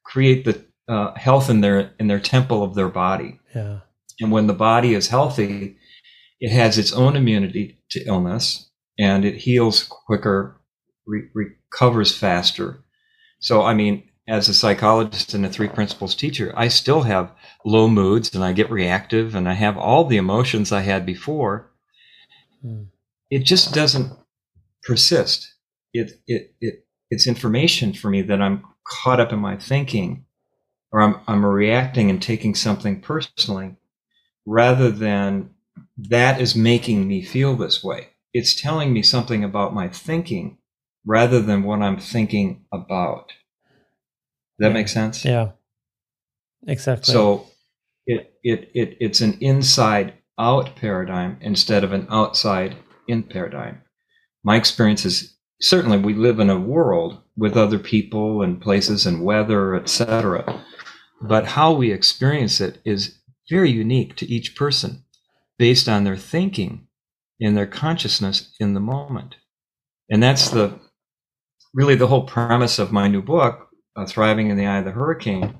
create 0.04 0.44
the 0.44 0.64
uh, 0.88 1.14
health 1.14 1.50
in 1.50 1.60
their 1.60 1.92
in 1.98 2.06
their 2.06 2.20
temple 2.20 2.62
of 2.62 2.74
their 2.74 2.88
body. 2.88 3.38
Yeah. 3.54 3.80
And 4.20 4.32
when 4.32 4.46
the 4.46 4.54
body 4.54 4.94
is 4.94 5.08
healthy, 5.08 5.76
it 6.40 6.50
has 6.50 6.78
its 6.78 6.92
own 6.92 7.16
immunity 7.16 7.78
to 7.90 8.04
illness 8.04 8.70
and 8.98 9.24
it 9.24 9.36
heals 9.36 9.84
quicker, 9.84 10.60
re- 11.06 11.28
recovers 11.34 12.16
faster. 12.16 12.82
So, 13.40 13.62
I 13.62 13.74
mean, 13.74 14.08
as 14.26 14.48
a 14.48 14.54
psychologist 14.54 15.34
and 15.34 15.46
a 15.46 15.48
three 15.48 15.68
principles 15.68 16.14
teacher, 16.14 16.52
I 16.56 16.68
still 16.68 17.02
have 17.02 17.32
low 17.64 17.88
moods 17.88 18.34
and 18.34 18.44
I 18.44 18.52
get 18.52 18.70
reactive 18.70 19.34
and 19.34 19.48
I 19.48 19.54
have 19.54 19.78
all 19.78 20.04
the 20.04 20.16
emotions 20.16 20.72
I 20.72 20.80
had 20.80 21.06
before. 21.06 21.70
Hmm. 22.62 22.84
It 23.30 23.40
just 23.40 23.72
doesn't 23.72 24.12
persist. 24.82 25.54
It, 25.92 26.12
it, 26.26 26.54
it, 26.60 26.86
it's 27.10 27.26
information 27.26 27.92
for 27.92 28.10
me 28.10 28.22
that 28.22 28.40
I'm 28.40 28.64
caught 28.86 29.20
up 29.20 29.32
in 29.32 29.38
my 29.38 29.56
thinking 29.56 30.24
or 30.92 31.00
I'm, 31.00 31.16
I'm 31.26 31.44
reacting 31.44 32.10
and 32.10 32.20
taking 32.20 32.54
something 32.54 33.00
personally 33.00 33.76
rather 34.46 34.90
than 34.90 35.50
that 35.96 36.40
is 36.40 36.56
making 36.56 37.06
me 37.06 37.22
feel 37.22 37.56
this 37.56 37.84
way. 37.84 38.08
It's 38.32 38.60
telling 38.60 38.92
me 38.92 39.02
something 39.02 39.44
about 39.44 39.74
my 39.74 39.88
thinking 39.88 40.58
rather 41.04 41.40
than 41.40 41.62
what 41.62 41.82
I'm 41.82 41.98
thinking 41.98 42.64
about. 42.72 43.28
Does 43.28 44.58
that 44.58 44.68
yeah. 44.68 44.74
make 44.74 44.88
sense? 44.88 45.24
Yeah. 45.24 45.52
Exactly. 46.66 47.12
So 47.12 47.46
it, 48.06 48.34
it, 48.42 48.70
it, 48.74 48.96
it's 49.00 49.20
an 49.20 49.38
inside 49.40 50.14
out 50.38 50.76
paradigm 50.76 51.38
instead 51.40 51.84
of 51.84 51.92
an 51.92 52.06
outside 52.10 52.76
in 53.06 53.22
paradigm. 53.22 53.82
My 54.44 54.56
experience 54.56 55.04
is 55.04 55.34
certainly 55.60 55.98
we 55.98 56.14
live 56.14 56.40
in 56.40 56.50
a 56.50 56.58
world 56.58 57.18
with 57.36 57.56
other 57.56 57.78
people 57.78 58.42
and 58.42 58.60
places 58.60 59.06
and 59.06 59.24
weather, 59.24 59.74
etc. 59.74 60.62
But 61.20 61.46
how 61.46 61.72
we 61.72 61.92
experience 61.92 62.60
it 62.60 62.78
is 62.84 63.18
very 63.48 63.70
unique 63.70 64.16
to 64.16 64.26
each 64.26 64.54
person 64.54 65.04
based 65.58 65.88
on 65.88 66.04
their 66.04 66.16
thinking 66.16 66.86
and 67.40 67.56
their 67.56 67.66
consciousness 67.66 68.54
in 68.60 68.74
the 68.74 68.80
moment. 68.80 69.36
And 70.10 70.22
that's 70.22 70.50
the 70.50 70.78
really 71.74 71.94
the 71.94 72.06
whole 72.06 72.24
premise 72.24 72.78
of 72.78 72.92
my 72.92 73.08
new 73.08 73.22
book, 73.22 73.68
uh, 73.96 74.06
Thriving 74.06 74.50
in 74.50 74.56
the 74.56 74.66
Eye 74.66 74.78
of 74.78 74.84
the 74.84 74.90
Hurricane, 74.90 75.58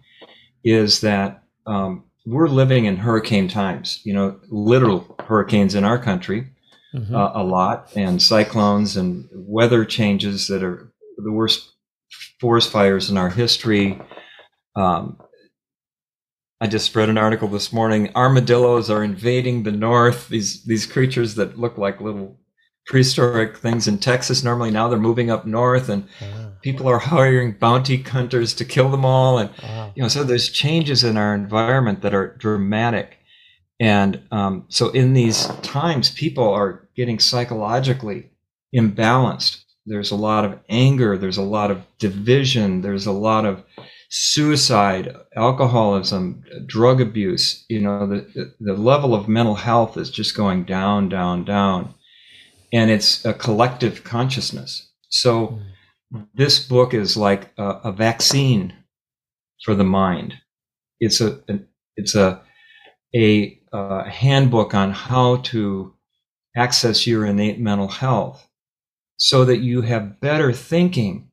is 0.65 1.01
that 1.03 1.45
um, 1.67 2.05
we're 2.27 2.49
living 2.49 2.87
in 2.87 2.97
hurricane 2.97 3.49
times, 3.49 4.01
you 4.05 4.15
know, 4.15 4.39
literal 4.49 5.17
hurricanes 5.21 5.75
in 5.75 5.85
our 5.85 5.99
country 5.99 6.49
mm-hmm. 6.95 7.15
uh, 7.15 7.33
a 7.35 7.43
lot, 7.43 7.93
and 7.97 8.21
cyclones 8.21 8.97
and 8.97 9.29
weather 9.33 9.85
changes 9.85 10.49
that 10.49 10.63
are 10.63 10.93
the 11.17 11.33
worst 11.33 11.73
forest 12.41 12.71
fires 12.71 13.11
in 13.11 13.17
our 13.17 13.31
history. 13.31 14.01
Um, 14.77 15.19
I 16.61 16.67
just 16.67 16.95
read 16.97 17.09
an 17.09 17.19
article 17.19 17.49
this 17.49 17.73
morning. 17.73 18.11
Armadillos 18.17 18.91
are 18.91 19.05
invading 19.05 19.63
the 19.63 19.73
north. 19.73 20.29
These 20.29 20.65
these 20.65 20.87
creatures 20.87 21.37
that 21.37 21.59
look 21.59 21.79
like 21.79 22.01
little 22.01 22.39
prehistoric 22.87 23.59
things 23.59 23.87
in 23.87 23.99
Texas. 23.99 24.43
Normally 24.43 24.71
now 24.71 24.89
they're 24.89 24.99
moving 24.99 25.31
up 25.31 25.47
north, 25.47 25.89
and 25.89 26.09
ah. 26.21 26.51
people 26.63 26.89
are 26.89 26.99
hiring 26.99 27.53
bounty 27.53 27.99
hunters 28.03 28.55
to 28.55 28.65
kill 28.65 28.89
them 28.89 29.05
all. 29.05 29.39
And 29.39 29.51
ah. 29.63 29.93
you 29.95 30.03
know, 30.03 30.09
so 30.09 30.25
there's 30.25 30.49
changes 30.49 31.05
in 31.05 31.17
our 31.17 31.35
environment 31.35 32.03
that 32.03 32.15
are 32.15 32.35
dramatic. 32.39 33.18
And 33.81 34.23
um, 34.31 34.65
so 34.69 34.91
in 34.91 35.13
these 35.15 35.47
times, 35.63 36.11
people 36.11 36.49
are 36.49 36.89
getting 36.97 37.19
psychologically 37.19 38.31
imbalanced. 38.75 39.63
There's 39.87 40.11
a 40.11 40.17
lot 40.17 40.45
of 40.45 40.59
anger. 40.69 41.17
There's 41.17 41.37
a 41.37 41.43
lot 41.43 41.71
of 41.71 41.83
division. 41.99 42.83
There's 42.83 43.07
a 43.07 43.13
lot 43.13 43.45
of 43.45 43.63
suicide, 44.11 45.15
alcoholism, 45.37 46.43
drug 46.67 47.01
abuse, 47.01 47.65
you 47.69 47.81
know, 47.81 48.07
the, 48.07 48.55
the 48.61 48.75
level 48.75 49.15
of 49.15 49.29
mental 49.29 49.55
health 49.55 49.97
is 49.97 50.11
just 50.11 50.37
going 50.37 50.65
down, 50.65 51.09
down, 51.09 51.45
down. 51.45 51.95
And 52.73 52.91
it's 52.91 53.25
a 53.25 53.35
collective 53.35 54.05
consciousness. 54.05 54.91
So 55.11 55.59
this 56.35 56.59
book 56.59 56.95
is 56.95 57.17
like 57.17 57.53
a, 57.59 57.81
a 57.85 57.93
vaccine 57.93 58.75
for 59.63 59.75
the 59.75 59.85
mind. 59.85 60.35
It's 61.01 61.21
a, 61.21 61.41
it's 61.97 62.15
a, 62.15 62.41
a, 63.15 63.58
a 63.73 64.09
handbook 64.09 64.75
on 64.75 64.91
how 64.93 65.37
to 65.37 65.95
access 66.57 67.07
your 67.07 67.27
innate 67.27 67.61
mental 67.61 67.89
health 67.89 68.49
so 69.17 69.45
that 69.45 69.59
you 69.59 69.83
have 69.83 70.21
better 70.21 70.53
thinking, 70.53 71.31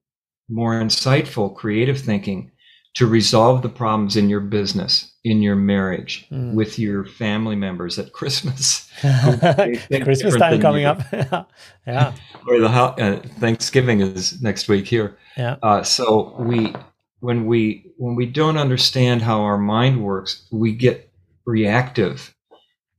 more 0.50 0.74
insightful, 0.74 1.56
creative 1.56 2.00
thinking 2.00 2.52
to 2.96 3.06
resolve 3.06 3.62
the 3.62 3.70
problems 3.70 4.16
in 4.16 4.30
your 4.30 4.40
business, 4.40 5.14
in 5.24 5.42
your 5.42 5.56
marriage, 5.56 6.26
mm. 6.32 6.54
with 6.54 6.80
your 6.80 7.06
family 7.06 7.56
members 7.56 8.00
at 8.00 8.12
Christmas. 8.14 8.90
Christmas 9.02 10.36
time 10.38 10.62
coming 10.62 10.86
up. 10.86 11.02
yeah. 11.88 12.14
or 12.48 12.60
the 12.60 12.68
uh, 12.68 13.22
Thanksgiving 13.40 14.02
is 14.02 14.42
next 14.42 14.68
week 14.68 14.88
here. 14.88 15.18
Yeah. 15.38 15.58
Uh, 15.62 15.84
so 15.84 16.36
we, 16.40 16.74
when 17.20 17.46
we 17.46 17.92
when 17.98 18.16
we 18.16 18.26
don't 18.26 18.58
understand 18.58 19.22
how 19.22 19.42
our 19.42 19.58
mind 19.58 20.04
works, 20.04 20.48
we 20.52 20.74
get 20.74 21.05
reactive, 21.46 22.36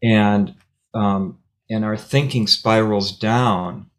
and 0.03 0.55
um, 0.95 1.39
and 1.71 1.85
our 1.85 1.97
thinking 1.97 2.47
spirals 2.47 3.17
down. 3.17 3.91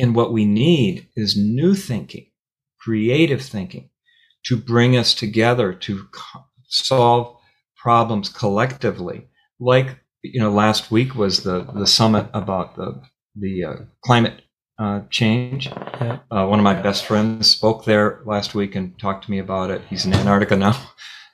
And 0.00 0.14
what 0.14 0.32
we 0.32 0.44
need 0.44 1.08
is 1.16 1.36
new 1.36 1.74
thinking, 1.74 2.26
creative 2.80 3.42
thinking 3.42 3.90
to 4.44 4.56
bring 4.56 4.96
us 4.96 5.12
together 5.12 5.72
to 5.72 6.06
co- 6.12 6.44
solve 6.68 7.36
problems 7.76 8.28
collectively. 8.28 9.26
Like 9.58 9.98
you 10.22 10.40
know, 10.40 10.50
last 10.50 10.90
week 10.90 11.14
was 11.14 11.42
the 11.42 11.66
the 11.74 11.86
summit 11.86 12.28
about 12.32 12.76
the 12.76 13.02
the 13.34 13.64
uh, 13.64 13.76
climate 14.04 14.42
uh, 14.78 15.02
change. 15.10 15.66
Yeah. 15.66 16.18
Uh, 16.30 16.46
one 16.46 16.58
of 16.58 16.64
my 16.64 16.80
best 16.80 17.04
friends 17.04 17.50
spoke 17.50 17.84
there 17.84 18.20
last 18.24 18.54
week 18.54 18.74
and 18.74 18.98
talked 18.98 19.24
to 19.24 19.30
me 19.30 19.38
about 19.38 19.70
it. 19.70 19.82
He's 19.90 20.06
in 20.06 20.14
Antarctica 20.14 20.56
now, 20.56 20.80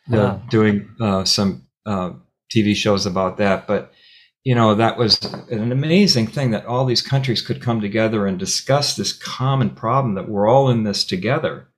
wow. 0.08 0.42
doing 0.48 0.88
uh, 1.00 1.24
some 1.24 1.66
uh, 1.86 2.12
TV 2.52 2.74
shows 2.74 3.06
about 3.06 3.36
that. 3.38 3.66
But 3.66 3.92
you 4.44 4.54
know, 4.54 4.74
that 4.74 4.98
was 4.98 5.18
an 5.50 5.72
amazing 5.72 6.26
thing 6.26 6.50
that 6.50 6.66
all 6.66 6.84
these 6.84 7.00
countries 7.00 7.40
could 7.40 7.62
come 7.62 7.80
together 7.80 8.26
and 8.26 8.38
discuss 8.38 8.94
this 8.94 9.12
common 9.12 9.70
problem 9.70 10.14
that 10.14 10.28
we're 10.28 10.46
all 10.46 10.68
in 10.68 10.84
this 10.84 11.02
together 11.04 11.68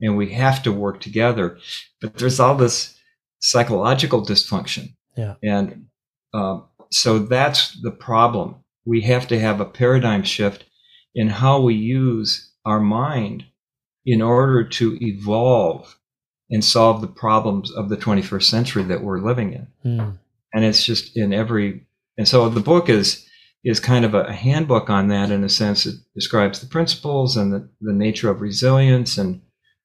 and 0.00 0.16
we 0.16 0.32
have 0.32 0.62
to 0.62 0.72
work 0.72 1.00
together. 1.00 1.58
But 2.00 2.18
there's 2.18 2.38
all 2.38 2.54
this 2.54 2.96
psychological 3.40 4.24
dysfunction. 4.24 4.94
Yeah. 5.16 5.34
And 5.42 5.86
uh, 6.32 6.60
so 6.90 7.18
that's 7.18 7.80
the 7.82 7.90
problem. 7.90 8.56
We 8.84 9.00
have 9.02 9.26
to 9.28 9.38
have 9.38 9.60
a 9.60 9.64
paradigm 9.64 10.22
shift 10.22 10.64
in 11.14 11.28
how 11.28 11.60
we 11.60 11.74
use 11.74 12.52
our 12.64 12.80
mind 12.80 13.44
in 14.06 14.22
order 14.22 14.64
to 14.64 14.98
evolve 15.00 15.96
and 16.52 16.64
solve 16.64 17.00
the 17.00 17.08
problems 17.08 17.72
of 17.72 17.88
the 17.88 17.96
21st 17.96 18.44
century 18.44 18.82
that 18.84 19.02
we're 19.02 19.18
living 19.18 19.54
in. 19.54 19.66
Mm. 19.84 20.18
And 20.54 20.64
it's 20.64 20.84
just 20.84 21.16
in 21.16 21.32
every, 21.32 21.86
and 22.18 22.28
so 22.28 22.48
the 22.50 22.60
book 22.60 22.90
is, 22.90 23.26
is 23.64 23.80
kind 23.80 24.04
of 24.04 24.14
a 24.14 24.32
handbook 24.32 24.90
on 24.90 25.08
that 25.08 25.30
in 25.30 25.42
a 25.42 25.48
sense. 25.48 25.86
It 25.86 25.96
describes 26.14 26.60
the 26.60 26.66
principles 26.66 27.36
and 27.38 27.52
the, 27.52 27.68
the 27.80 27.94
nature 27.94 28.30
of 28.30 28.42
resilience 28.42 29.16
and 29.16 29.40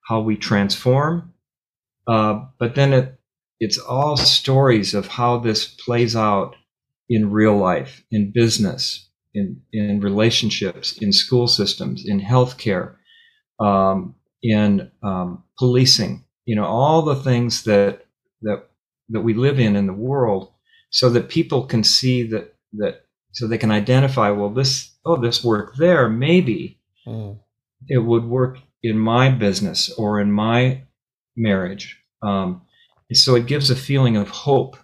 how 0.07 0.19
we 0.19 0.35
transform. 0.35 1.33
Uh, 2.05 2.45
but 2.59 2.75
then 2.75 2.91
it, 2.91 3.17
it's 3.61 3.77
all 3.77 4.17
stories 4.17 4.93
of 4.93 5.07
how 5.07 5.37
this 5.37 5.65
plays 5.65 6.15
out 6.15 6.55
in 7.09 7.31
real 7.31 7.55
life, 7.55 8.03
in 8.11 8.31
business, 8.33 9.09
in, 9.33 9.61
in 9.71 10.01
relationships, 10.01 10.97
in 10.97 11.13
school 11.13 11.47
systems, 11.47 12.03
in 12.05 12.19
healthcare, 12.19 12.95
um, 13.59 14.15
in 14.43 14.91
um, 15.01 15.43
policing, 15.57 16.25
you 16.47 16.55
know, 16.55 16.65
all 16.65 17.01
the 17.01 17.15
things 17.15 17.63
that, 17.63 18.05
that, 18.41 18.69
that 19.09 19.21
we 19.21 19.33
live 19.33 19.59
in 19.59 19.75
in 19.75 19.85
the 19.85 19.93
world 19.93 20.53
so 20.89 21.09
that 21.09 21.27
people 21.29 21.65
can 21.65 21.83
see 21.83 22.23
that, 22.23 22.55
that, 22.73 23.03
so 23.33 23.47
they 23.47 23.57
can 23.57 23.69
identify, 23.69 24.29
well, 24.29 24.49
this, 24.49 24.95
oh, 25.05 25.21
this 25.21 25.43
work 25.43 25.75
there, 25.75 26.07
maybe 26.09 26.79
mm. 27.05 27.37
it 27.89 27.97
would 27.99 28.23
work 28.23 28.59
in 28.81 28.97
my 28.97 29.29
business 29.29 29.91
or 29.97 30.21
in 30.21 30.31
my 30.31 30.83
marriage. 31.35 31.99
Um, 32.23 32.61
so 33.11 33.35
it 33.35 33.45
gives 33.45 33.69
a 33.69 33.75
feeling 33.75 34.15
of 34.15 34.29
hope 34.29 34.77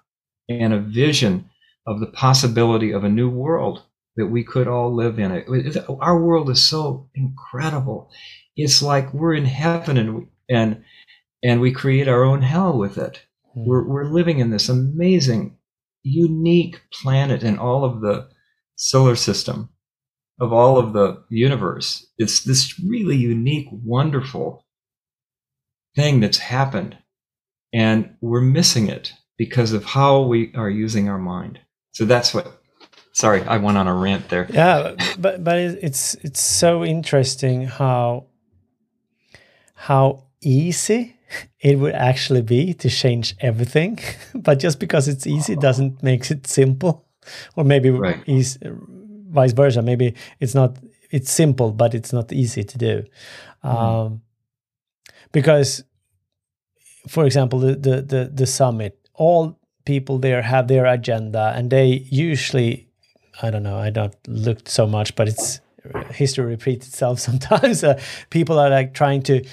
and 0.49 0.73
a 0.73 0.79
vision 0.79 1.49
of 1.87 2.01
the 2.01 2.07
possibility 2.07 2.91
of 2.91 3.05
a 3.05 3.09
new 3.09 3.29
world 3.29 3.83
that 4.17 4.27
we 4.27 4.43
could 4.43 4.67
all 4.67 4.93
live 4.93 5.17
in. 5.17 5.31
It, 5.31 5.77
our 5.89 6.19
world 6.19 6.49
is 6.49 6.61
so 6.61 7.09
incredible. 7.15 8.11
It's 8.57 8.81
like 8.81 9.13
we're 9.13 9.33
in 9.33 9.45
heaven 9.45 9.97
and 9.97 10.27
and 10.49 10.83
and 11.43 11.61
we 11.61 11.71
create 11.71 12.07
our 12.07 12.23
own 12.23 12.41
hell 12.41 12.77
with 12.77 12.97
it. 12.97 13.21
Mm. 13.55 13.65
We're 13.65 13.87
we're 13.87 14.05
living 14.05 14.39
in 14.39 14.49
this 14.49 14.69
amazing, 14.69 15.57
unique 16.03 16.81
planet 16.91 17.43
in 17.43 17.57
all 17.59 17.83
of 17.83 18.01
the 18.01 18.29
solar 18.75 19.15
system 19.15 19.69
of 20.39 20.51
all 20.51 20.77
of 20.77 20.93
the 20.93 21.23
universe. 21.29 22.07
It's 22.17 22.43
this 22.43 22.79
really 22.79 23.15
unique, 23.15 23.67
wonderful 23.71 24.65
thing 25.95 26.19
that's 26.19 26.39
happened. 26.39 26.97
And 27.71 28.15
we're 28.21 28.41
missing 28.41 28.87
it 28.87 29.13
because 29.37 29.73
of 29.73 29.83
how 29.83 30.21
we 30.21 30.53
are 30.55 30.69
using 30.69 31.09
our 31.09 31.17
mind. 31.17 31.59
So 31.91 32.05
that's 32.05 32.33
what 32.33 32.59
sorry, 33.13 33.41
I 33.43 33.57
went 33.57 33.77
on 33.77 33.87
a 33.87 33.93
rant 33.93 34.29
there. 34.29 34.47
Yeah, 34.49 34.95
but 35.17 35.43
but 35.43 35.57
it's 35.57 36.15
it's 36.15 36.41
so 36.41 36.83
interesting 36.83 37.65
how 37.65 38.25
how 39.75 40.25
easy 40.41 41.15
it 41.59 41.79
would 41.79 41.93
actually 41.93 42.41
be 42.41 42.73
to 42.75 42.89
change 42.89 43.35
everything, 43.39 43.99
but 44.35 44.59
just 44.59 44.79
because 44.79 45.07
it's 45.07 45.27
easy 45.27 45.55
doesn't 45.55 46.03
make 46.03 46.29
it 46.31 46.47
simple, 46.47 47.05
or 47.55 47.63
maybe 47.63 47.89
right. 47.89 48.21
is 48.27 48.59
vice 48.61 49.53
versa. 49.53 49.81
Maybe 49.81 50.15
it's 50.39 50.55
not 50.55 50.77
it's 51.11 51.31
simple, 51.31 51.71
but 51.71 51.93
it's 51.93 52.11
not 52.11 52.31
easy 52.33 52.63
to 52.63 52.77
do, 52.77 53.03
mm. 53.63 53.69
um, 53.69 54.21
because, 55.31 55.83
for 57.07 57.25
example, 57.25 57.59
the, 57.59 57.75
the 57.75 58.01
the 58.01 58.31
the 58.33 58.45
summit, 58.45 58.97
all 59.13 59.59
people 59.85 60.17
there 60.17 60.41
have 60.41 60.67
their 60.67 60.85
agenda, 60.85 61.53
and 61.55 61.69
they 61.69 62.05
usually, 62.09 62.87
I 63.41 63.51
don't 63.51 63.63
know, 63.63 63.77
I 63.77 63.89
don't 63.89 64.15
look 64.27 64.67
so 64.67 64.87
much, 64.87 65.15
but 65.15 65.27
it's 65.27 65.61
history 66.11 66.45
repeats 66.45 66.87
itself 66.87 67.19
sometimes. 67.27 67.83
Uh, 67.83 67.99
people 68.29 68.59
are 68.59 68.69
like 68.69 68.93
trying 68.93 69.21
to 69.23 69.43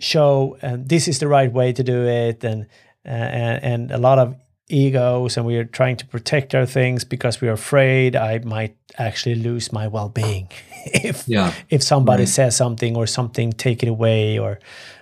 show 0.00 0.56
and 0.62 0.88
this 0.88 1.06
is 1.06 1.18
the 1.18 1.28
right 1.28 1.52
way 1.52 1.72
to 1.72 1.82
do 1.82 2.06
it 2.06 2.42
and 2.42 2.66
uh, 3.06 3.08
and, 3.08 3.64
and 3.64 3.90
a 3.90 3.98
lot 3.98 4.18
of 4.18 4.34
egos 4.68 5.36
and 5.36 5.44
we 5.44 5.56
are 5.56 5.64
trying 5.64 5.96
to 5.96 6.06
protect 6.06 6.54
our 6.54 6.66
things 6.66 7.04
because 7.04 7.40
we 7.40 7.48
are 7.48 7.52
afraid 7.52 8.14
I 8.16 8.38
might 8.38 8.76
actually 8.98 9.34
lose 9.34 9.72
my 9.72 9.88
well-being 9.88 10.48
if 10.86 11.24
yeah. 11.26 11.52
if 11.68 11.82
somebody 11.82 12.22
right. 12.22 12.28
says 12.28 12.56
something 12.56 12.96
or 12.96 13.06
something 13.06 13.52
take 13.52 13.82
it 13.82 13.88
away 13.88 14.38
or 14.38 14.58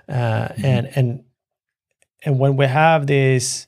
uh, 0.09 0.13
mm-hmm. 0.49 0.65
and 0.65 0.91
and 0.97 1.25
and 2.25 2.39
when 2.39 2.57
we 2.57 2.67
have 2.67 3.07
this 3.07 3.67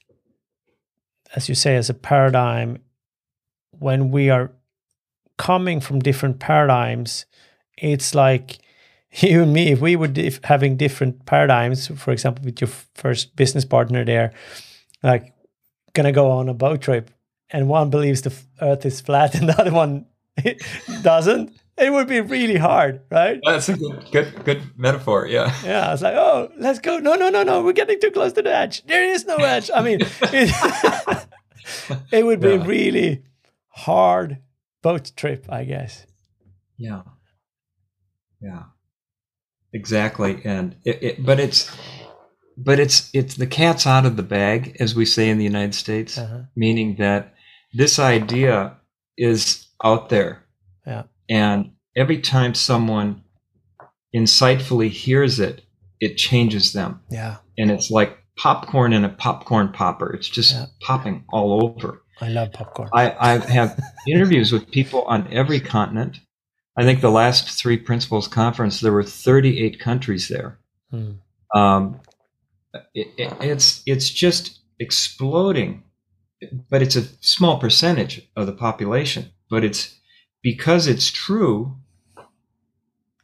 as 1.34 1.48
you 1.48 1.54
say 1.54 1.76
as 1.76 1.90
a 1.90 1.94
paradigm 1.94 2.78
when 3.78 4.10
we 4.10 4.30
are 4.30 4.52
coming 5.38 5.80
from 5.80 6.00
different 6.00 6.38
paradigms 6.38 7.26
it's 7.76 8.14
like 8.14 8.58
you 9.20 9.42
and 9.42 9.52
me, 9.52 9.72
if 9.72 9.80
we 9.80 9.96
were 9.96 10.08
dif- 10.08 10.44
having 10.44 10.76
different 10.76 11.26
paradigms, 11.26 11.88
for 11.88 12.12
example, 12.12 12.44
with 12.44 12.60
your 12.60 12.70
first 12.94 13.34
business 13.36 13.64
partner 13.64 14.04
there, 14.04 14.32
like 15.02 15.32
gonna 15.92 16.12
go 16.12 16.30
on 16.30 16.48
a 16.48 16.54
boat 16.54 16.80
trip, 16.80 17.10
and 17.50 17.68
one 17.68 17.90
believes 17.90 18.22
the 18.22 18.34
Earth 18.60 18.86
is 18.86 19.00
flat 19.00 19.34
and 19.40 19.48
the 19.48 19.60
other 19.60 19.72
one 19.72 20.06
doesn't, 21.02 21.52
it 21.76 21.92
would 21.92 22.06
be 22.06 22.20
really 22.20 22.56
hard, 22.56 23.00
right? 23.10 23.40
Oh, 23.44 23.52
that's 23.52 23.68
a 23.68 23.76
good, 23.76 24.06
good, 24.12 24.44
good 24.44 24.62
metaphor. 24.78 25.26
Yeah. 25.26 25.52
Yeah. 25.64 25.88
I 25.88 25.92
was 25.92 26.02
like, 26.02 26.14
oh, 26.14 26.52
let's 26.58 26.78
go. 26.78 26.98
No, 26.98 27.14
no, 27.14 27.30
no, 27.30 27.42
no. 27.42 27.64
We're 27.64 27.72
getting 27.72 27.98
too 27.98 28.10
close 28.10 28.34
to 28.34 28.42
the 28.42 28.54
edge. 28.54 28.84
There 28.84 29.02
is 29.02 29.24
no 29.24 29.36
edge. 29.36 29.70
I 29.74 29.82
mean, 29.82 30.00
it, 30.02 31.26
it 32.12 32.26
would 32.26 32.40
be 32.40 32.50
yeah. 32.50 32.66
really 32.66 33.22
hard 33.68 34.38
boat 34.82 35.12
trip, 35.16 35.46
I 35.48 35.64
guess. 35.64 36.06
Yeah. 36.76 37.02
Yeah 38.42 38.64
exactly 39.72 40.40
and 40.44 40.76
it, 40.84 41.02
it, 41.02 41.24
but 41.24 41.38
it's 41.38 41.70
but 42.56 42.78
it's 42.80 43.10
it's 43.14 43.36
the 43.36 43.46
cat's 43.46 43.86
out 43.86 44.04
of 44.04 44.16
the 44.16 44.22
bag 44.22 44.76
as 44.80 44.94
we 44.94 45.04
say 45.04 45.28
in 45.28 45.38
the 45.38 45.44
united 45.44 45.74
states 45.74 46.18
uh-huh. 46.18 46.40
meaning 46.56 46.96
that 46.96 47.34
this 47.72 47.98
idea 47.98 48.76
is 49.16 49.66
out 49.84 50.08
there. 50.08 50.44
Yeah. 50.86 51.04
And 51.28 51.72
every 51.96 52.18
time 52.18 52.54
someone 52.54 53.22
insightfully 54.14 54.88
hears 54.88 55.38
it 55.38 55.62
it 56.00 56.16
changes 56.16 56.72
them. 56.72 57.00
Yeah. 57.10 57.36
And 57.58 57.70
it's 57.70 57.90
like 57.90 58.18
popcorn 58.38 58.94
in 58.94 59.04
a 59.04 59.10
popcorn 59.10 59.70
popper. 59.70 60.10
It's 60.14 60.28
just 60.28 60.54
yeah. 60.54 60.66
popping 60.80 61.24
all 61.28 61.62
over. 61.62 62.02
I 62.22 62.28
love 62.28 62.52
popcorn. 62.52 62.88
I 62.94 63.14
i 63.20 63.52
have 63.52 63.78
interviews 64.08 64.50
with 64.50 64.70
people 64.70 65.02
on 65.02 65.28
every 65.32 65.60
continent 65.60 66.20
I 66.76 66.84
think 66.84 67.00
the 67.00 67.10
last 67.10 67.50
three 67.50 67.76
principles 67.76 68.28
conference, 68.28 68.80
there 68.80 68.92
were 68.92 69.02
38 69.02 69.80
countries 69.80 70.28
there. 70.28 70.58
Hmm. 70.90 71.12
Um, 71.54 72.00
it, 72.94 73.08
it, 73.18 73.32
it's 73.40 73.82
it's 73.86 74.08
just 74.08 74.60
exploding, 74.78 75.82
but 76.70 76.82
it's 76.82 76.96
a 76.96 77.08
small 77.20 77.58
percentage 77.58 78.30
of 78.36 78.46
the 78.46 78.52
population. 78.52 79.30
But 79.50 79.64
it's 79.64 79.98
because 80.42 80.86
it's 80.86 81.10
true. 81.10 81.76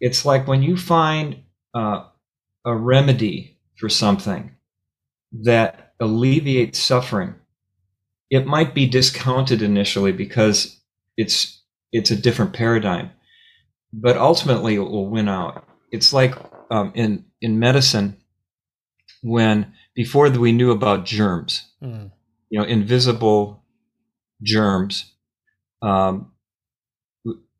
It's 0.00 0.24
like 0.24 0.46
when 0.46 0.62
you 0.62 0.76
find 0.76 1.44
uh, 1.72 2.04
a 2.64 2.74
remedy 2.74 3.58
for 3.76 3.88
something 3.88 4.50
that 5.32 5.94
alleviates 6.00 6.78
suffering. 6.78 7.34
It 8.28 8.46
might 8.46 8.74
be 8.74 8.86
discounted 8.86 9.62
initially 9.62 10.12
because 10.12 10.80
it's 11.16 11.62
it's 11.92 12.10
a 12.10 12.16
different 12.16 12.52
paradigm 12.52 13.10
but 13.92 14.16
ultimately 14.16 14.74
it 14.74 14.80
will 14.80 15.08
win 15.08 15.28
out. 15.28 15.64
It's 15.90 16.12
like 16.12 16.34
um, 16.70 16.92
in 16.94 17.24
in 17.40 17.58
medicine 17.58 18.16
when 19.22 19.72
before 19.94 20.30
we 20.30 20.52
knew 20.52 20.70
about 20.70 21.04
germs, 21.04 21.64
mm. 21.82 22.10
you 22.50 22.58
know, 22.58 22.64
invisible 22.64 23.64
germs. 24.42 25.12
Um, 25.82 26.32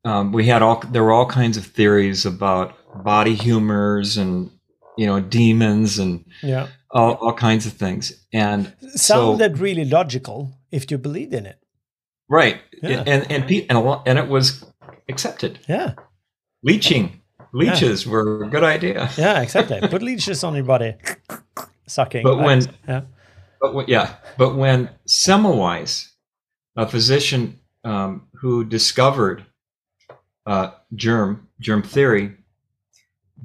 um, 0.05 0.33
we 0.33 0.47
had 0.47 0.63
all 0.63 0.83
there 0.91 1.03
were 1.03 1.13
all 1.13 1.27
kinds 1.27 1.57
of 1.57 1.67
theories 1.67 2.25
about 2.25 2.75
body 3.05 3.35
humors 3.35 4.17
and 4.17 4.51
you 4.97 5.07
know 5.07 5.21
demons 5.21 5.99
and 5.99 6.25
yeah 6.43 6.69
all, 6.91 7.15
all 7.15 7.33
kinds 7.33 7.67
of 7.67 7.73
things 7.73 8.25
and 8.33 8.73
sounded 8.95 9.57
so, 9.57 9.63
really 9.63 9.85
logical 9.85 10.53
if 10.71 10.91
you 10.91 10.97
believed 10.97 11.35
in 11.35 11.45
it 11.45 11.59
right 12.29 12.61
yeah. 12.83 13.03
and 13.07 13.31
and 13.31 13.51
and, 13.51 14.01
and 14.07 14.19
it 14.19 14.29
was 14.29 14.65
accepted 15.09 15.59
yeah 15.69 15.95
leeching. 16.63 17.21
Leeches 17.53 18.05
yeah. 18.05 18.13
were 18.13 18.45
a 18.45 18.49
good 18.49 18.65
idea. 18.65 19.09
Yeah 19.17 19.41
exactly. 19.41 19.81
Put 19.89 20.03
leeches 20.03 20.45
on 20.45 20.55
your 20.55 20.65
body. 20.65 20.97
Sucking. 21.87 22.23
But 22.23 22.39
when 22.39 22.63
yeah. 22.89 23.03
but 23.61 23.75
when, 23.75 23.87
yeah 23.89 24.17
but 24.37 24.57
when 24.57 24.91
semmelweis 25.09 26.11
a 26.77 26.87
physician 26.87 27.61
um, 27.85 28.29
who 28.41 28.65
discovered 28.65 29.47
uh, 30.45 30.71
germ 30.95 31.49
germ 31.61 31.83
theory 31.83 32.37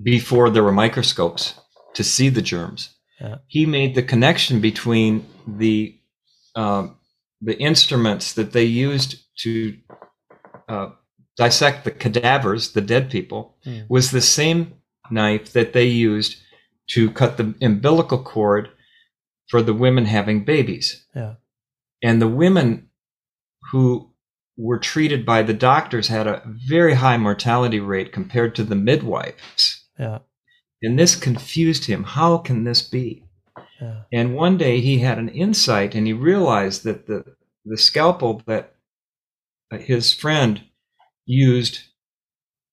before 0.01 0.49
there 0.49 0.63
were 0.63 0.71
microscopes 0.71 1.55
to 1.93 2.03
see 2.03 2.29
the 2.29 2.41
germs 2.41 2.95
yeah. 3.19 3.37
he 3.47 3.65
made 3.65 3.95
the 3.95 4.03
connection 4.03 4.59
between 4.59 5.25
the 5.47 5.97
um, 6.55 6.97
the 7.41 7.57
instruments 7.59 8.33
that 8.33 8.51
they 8.51 8.63
used 8.63 9.15
to 9.37 9.77
uh, 10.67 10.89
dissect 11.37 11.85
the 11.85 11.91
cadavers, 11.91 12.73
the 12.73 12.81
dead 12.81 13.09
people, 13.09 13.55
mm. 13.65 13.85
was 13.89 14.11
the 14.11 14.21
same 14.21 14.73
knife 15.09 15.53
that 15.53 15.73
they 15.73 15.85
used 15.85 16.37
to 16.89 17.11
cut 17.11 17.37
the 17.37 17.53
umbilical 17.61 18.21
cord 18.21 18.69
for 19.47 19.61
the 19.61 19.73
women 19.73 20.05
having 20.05 20.43
babies. 20.43 21.05
Yeah. 21.15 21.35
And 22.03 22.21
the 22.21 22.27
women 22.27 22.89
who 23.71 24.11
were 24.57 24.79
treated 24.79 25.25
by 25.25 25.43
the 25.43 25.53
doctors 25.53 26.07
had 26.07 26.27
a 26.27 26.41
very 26.45 26.95
high 26.95 27.17
mortality 27.17 27.79
rate 27.79 28.11
compared 28.11 28.55
to 28.55 28.63
the 28.63 28.75
midwives. 28.75 29.83
Yeah. 29.97 30.19
And 30.81 30.97
this 30.97 31.15
confused 31.15 31.85
him. 31.85 32.03
How 32.03 32.37
can 32.37 32.63
this 32.63 32.81
be? 32.81 33.25
Yeah. 33.79 34.01
And 34.11 34.35
one 34.35 34.57
day 34.57 34.79
he 34.79 34.99
had 34.99 35.17
an 35.17 35.29
insight 35.29 35.95
and 35.95 36.07
he 36.07 36.13
realized 36.13 36.83
that 36.83 37.07
the, 37.07 37.23
the 37.65 37.77
scalpel 37.77 38.41
that 38.47 38.75
his 39.71 40.13
friend 40.13 40.63
used 41.31 41.79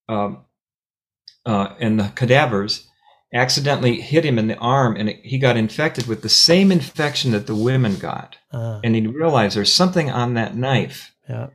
um, 0.09 0.45
uh, 1.45 1.75
and 1.79 1.99
the 1.99 2.11
cadavers 2.15 2.87
accidentally 3.33 4.01
hit 4.01 4.25
him 4.25 4.39
in 4.39 4.47
the 4.47 4.57
arm 4.57 4.95
and 4.95 5.09
it, 5.09 5.19
he 5.23 5.37
got 5.37 5.55
infected 5.55 6.07
with 6.07 6.21
the 6.21 6.29
same 6.29 6.71
infection 6.71 7.31
that 7.31 7.47
the 7.47 7.55
women 7.55 7.95
got. 7.97 8.37
Uh, 8.51 8.79
and 8.83 8.95
he 8.95 9.05
realized 9.07 9.55
there's 9.55 9.73
something 9.73 10.09
on 10.09 10.33
that 10.33 10.55
knife 10.55 11.15
yeah. 11.29 11.47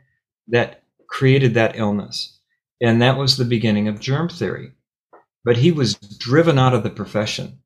that 0.49 0.85
created 1.09 1.55
that 1.55 1.77
illness. 1.77 2.39
And 2.81 3.03
that 3.03 3.19
was 3.19 3.37
the 3.37 3.45
beginning 3.45 3.89
of 3.89 4.01
germ 4.01 4.29
theory. 4.29 4.73
But 5.45 5.59
he 5.59 5.73
was 5.73 5.95
driven 5.95 6.59
out 6.59 6.75
of 6.75 6.85
the 6.85 6.91
profession, 6.91 7.59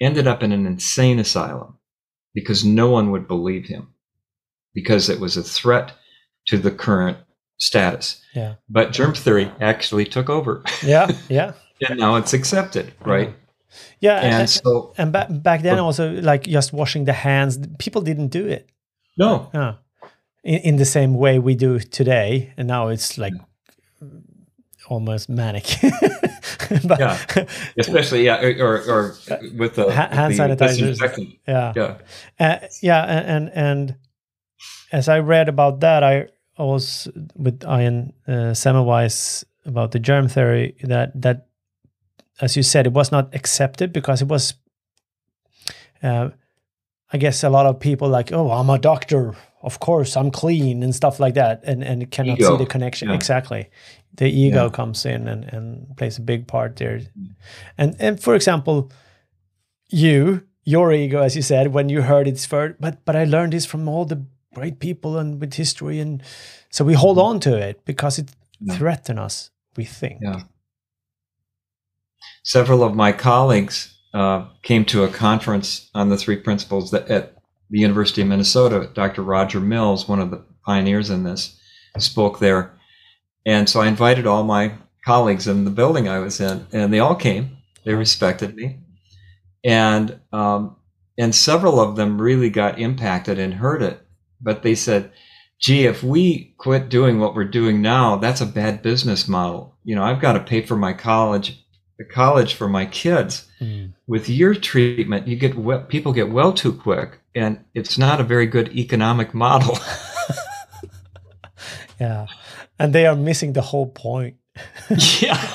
ended 0.00 0.26
up 0.26 0.42
in 0.42 0.52
an 0.52 0.66
insane 0.66 1.18
asylum 1.18 1.78
because 2.34 2.64
no 2.64 2.90
one 2.90 3.10
would 3.10 3.28
believe 3.28 3.66
him 3.66 3.88
because 4.72 5.08
it 5.08 5.20
was 5.20 5.36
a 5.36 5.42
threat 5.42 5.92
to 6.46 6.56
the 6.56 6.70
current 6.70 7.18
status. 7.58 8.22
Yeah. 8.34 8.54
But 8.68 8.92
germ 8.92 9.14
theory 9.14 9.52
actually 9.60 10.06
took 10.06 10.30
over. 10.30 10.62
Yeah, 10.82 11.10
yeah. 11.28 11.52
and 11.88 11.98
now 11.98 12.16
it's 12.16 12.32
accepted, 12.32 12.92
right? 13.04 13.34
Yeah, 14.00 14.16
and, 14.16 14.34
and 14.34 14.50
so 14.50 14.94
and 14.96 15.12
back 15.12 15.28
back 15.30 15.62
then 15.62 15.78
also 15.78 16.12
like 16.22 16.44
just 16.44 16.72
washing 16.72 17.04
the 17.04 17.12
hands, 17.12 17.58
people 17.78 18.00
didn't 18.00 18.28
do 18.28 18.46
it. 18.46 18.70
No. 19.16 19.50
Yeah. 19.52 19.74
In, 20.44 20.60
in 20.60 20.76
the 20.76 20.84
same 20.84 21.14
way 21.14 21.38
we 21.38 21.54
do 21.54 21.78
today, 21.78 22.54
and 22.56 22.66
now 22.68 22.88
it's 22.88 23.18
like 23.18 23.34
almost 24.88 25.28
manic. 25.28 25.66
but, 26.84 26.98
yeah, 26.98 27.18
especially 27.78 28.24
yeah, 28.24 28.42
or 28.42 28.82
or, 28.88 29.16
with 29.56 29.74
the 29.74 29.90
hand 29.92 30.32
the 30.32 30.38
sanitizers. 30.38 31.36
Yeah, 31.46 31.72
yeah, 31.76 31.98
uh, 32.40 32.66
yeah, 32.80 33.04
and 33.04 33.50
and 33.54 33.96
as 34.92 35.08
I 35.08 35.18
read 35.18 35.48
about 35.48 35.80
that, 35.80 36.02
I 36.02 36.28
was 36.64 37.08
with 37.36 37.64
Ian 37.64 38.12
uh, 38.26 38.54
Semmelweis 38.54 39.44
about 39.64 39.92
the 39.92 39.98
germ 39.98 40.28
theory 40.28 40.74
that 40.82 41.20
that, 41.20 41.46
as 42.40 42.56
you 42.56 42.62
said, 42.62 42.86
it 42.86 42.92
was 42.92 43.12
not 43.12 43.34
accepted 43.34 43.92
because 43.92 44.22
it 44.22 44.28
was. 44.28 44.54
Uh, 46.02 46.30
I 47.12 47.16
guess 47.16 47.42
a 47.42 47.48
lot 47.48 47.66
of 47.66 47.80
people 47.80 48.08
like, 48.08 48.32
oh, 48.32 48.50
I'm 48.50 48.70
a 48.70 48.78
doctor. 48.78 49.34
Of 49.62 49.80
course, 49.80 50.16
I'm 50.16 50.30
clean 50.30 50.82
and 50.82 50.94
stuff 50.94 51.18
like 51.18 51.34
that, 51.34 51.64
and 51.64 51.82
and 51.82 52.10
cannot 52.10 52.38
ego. 52.38 52.50
see 52.50 52.64
the 52.64 52.70
connection. 52.70 53.08
Yeah. 53.08 53.14
Exactly, 53.14 53.70
the 54.14 54.28
ego 54.28 54.64
yeah. 54.64 54.70
comes 54.70 55.04
in 55.04 55.26
and 55.28 55.44
and 55.44 55.96
plays 55.96 56.18
a 56.18 56.22
big 56.22 56.46
part 56.46 56.76
there. 56.76 56.98
Mm. 56.98 57.34
And 57.76 57.96
and 57.98 58.20
for 58.22 58.34
example, 58.34 58.92
you 59.88 60.42
your 60.64 60.92
ego, 60.92 61.22
as 61.22 61.34
you 61.34 61.42
said, 61.42 61.68
when 61.68 61.88
you 61.88 62.02
heard 62.02 62.28
it's 62.28 62.46
first, 62.46 62.76
but 62.78 63.04
but 63.04 63.16
I 63.16 63.24
learned 63.24 63.52
this 63.52 63.66
from 63.66 63.88
all 63.88 64.04
the 64.04 64.24
great 64.54 64.78
people 64.78 65.18
and 65.18 65.40
with 65.40 65.54
history, 65.54 66.00
and 66.00 66.22
so 66.70 66.84
we 66.84 66.94
hold 66.94 67.18
on 67.18 67.40
to 67.40 67.56
it 67.56 67.84
because 67.84 68.18
it 68.18 68.30
yeah. 68.60 68.76
threatens 68.76 69.18
us. 69.18 69.50
We 69.76 69.84
think. 69.84 70.20
Yeah. 70.22 70.42
Several 72.42 72.82
of 72.82 72.96
my 72.96 73.12
colleagues 73.12 73.96
uh, 74.14 74.46
came 74.62 74.84
to 74.86 75.04
a 75.04 75.08
conference 75.08 75.90
on 75.94 76.08
the 76.08 76.16
three 76.16 76.36
principles 76.36 76.90
that 76.90 77.08
at 77.08 77.34
the 77.70 77.78
University 77.78 78.22
of 78.22 78.28
Minnesota. 78.28 78.90
Dr. 78.94 79.22
Roger 79.22 79.60
Mills, 79.60 80.08
one 80.08 80.20
of 80.20 80.30
the 80.30 80.44
pioneers 80.64 81.10
in 81.10 81.24
this, 81.24 81.58
spoke 81.98 82.38
there. 82.38 82.78
And 83.46 83.68
so 83.68 83.80
I 83.80 83.88
invited 83.88 84.26
all 84.26 84.44
my 84.44 84.72
colleagues 85.04 85.46
in 85.46 85.64
the 85.64 85.70
building 85.70 86.08
I 86.08 86.18
was 86.18 86.40
in, 86.40 86.66
and 86.72 86.92
they 86.92 86.98
all 86.98 87.14
came. 87.14 87.58
They 87.84 87.94
respected 87.94 88.54
me. 88.54 88.80
And 89.64 90.20
um, 90.32 90.76
and 91.18 91.34
several 91.34 91.80
of 91.80 91.96
them 91.96 92.20
really 92.20 92.50
got 92.50 92.78
impacted 92.78 93.38
and 93.38 93.54
heard 93.54 93.82
it. 93.82 94.00
But 94.40 94.62
they 94.62 94.74
said, 94.74 95.10
gee, 95.58 95.86
if 95.86 96.02
we 96.02 96.54
quit 96.58 96.88
doing 96.88 97.18
what 97.18 97.34
we're 97.34 97.44
doing 97.44 97.82
now, 97.82 98.16
that's 98.16 98.40
a 98.40 98.46
bad 98.46 98.82
business 98.82 99.28
model. 99.28 99.76
You 99.84 99.94
know, 99.96 100.04
I've 100.04 100.20
got 100.20 100.34
to 100.34 100.40
pay 100.40 100.62
for 100.62 100.76
my 100.76 100.92
college, 100.92 101.64
the 101.98 102.04
college 102.04 102.54
for 102.54 102.68
my 102.68 102.86
kids. 102.86 103.48
Mm. 103.60 103.92
With 104.06 104.28
your 104.28 104.54
treatment, 104.54 105.26
you 105.26 105.36
get 105.36 105.56
well, 105.56 105.82
people 105.82 106.12
get 106.12 106.30
well 106.30 106.52
too 106.52 106.72
quick, 106.72 107.20
and 107.34 107.64
it's 107.74 107.98
not 107.98 108.20
a 108.20 108.24
very 108.24 108.46
good 108.46 108.68
economic 108.76 109.34
model. 109.34 109.78
yeah, 112.00 112.26
and 112.78 112.94
they 112.94 113.06
are 113.06 113.16
missing 113.16 113.52
the 113.52 113.62
whole 113.62 113.86
point. 113.86 114.36
yeah, 115.20 115.54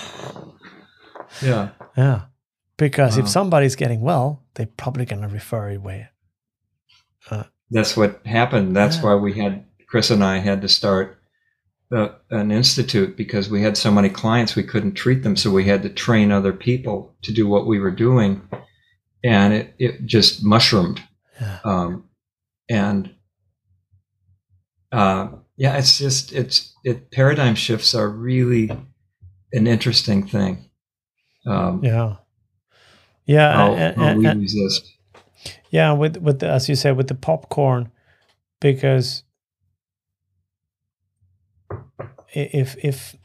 yeah, 1.41 1.69
yeah. 1.97 2.21
Because 2.77 3.17
wow. 3.17 3.23
if 3.23 3.29
somebody's 3.29 3.75
getting 3.75 4.01
well, 4.01 4.43
they're 4.55 4.65
probably 4.65 5.05
going 5.05 5.21
to 5.21 5.27
refer 5.27 5.69
away. 5.69 6.09
Uh, 7.29 7.43
That's 7.73 7.97
what 7.97 8.21
happened. 8.25 8.75
That's 8.75 8.97
yeah. 8.97 9.03
why 9.03 9.15
we 9.15 9.33
had 9.33 9.65
Chris 9.87 10.09
and 10.09 10.23
I 10.23 10.37
had 10.37 10.61
to 10.61 10.69
start 10.69 11.19
uh, 11.93 12.09
an 12.29 12.51
institute 12.51 13.15
because 13.15 13.49
we 13.49 13.61
had 13.61 13.77
so 13.77 13.91
many 13.91 14.09
clients 14.09 14.55
we 14.55 14.63
couldn't 14.63 14.93
treat 14.93 15.23
them, 15.23 15.35
so 15.35 15.51
we 15.51 15.65
had 15.65 15.83
to 15.83 15.89
train 15.89 16.31
other 16.31 16.53
people 16.53 17.15
to 17.23 17.31
do 17.31 17.47
what 17.47 17.67
we 17.67 17.79
were 17.79 17.91
doing, 17.91 18.41
and 19.23 19.53
it 19.53 19.73
it 19.77 20.05
just 20.05 20.43
mushroomed, 20.43 21.01
yeah. 21.39 21.59
um, 21.63 22.09
and 22.69 23.13
uh, 24.91 25.29
yeah, 25.57 25.77
it's 25.77 25.97
just 25.97 26.33
it's 26.33 26.73
it 26.83 27.11
paradigm 27.11 27.55
shifts 27.55 27.93
are 27.93 28.09
really 28.09 28.71
an 29.51 29.67
interesting 29.67 30.25
thing. 30.25 30.69
Um, 31.45 31.83
yeah, 31.83 32.15
yeah, 33.25 33.53
how, 33.53 33.73
and, 33.73 34.19
we 34.19 34.25
and, 34.25 34.41
resist. 34.41 34.91
Yeah, 35.69 35.93
with 35.93 36.17
with 36.17 36.39
the, 36.39 36.49
as 36.49 36.69
you 36.69 36.75
said 36.75 36.97
with 36.97 37.07
the 37.07 37.15
popcorn, 37.15 37.91
because 38.59 39.23
if 42.33 42.75
if 42.83 43.15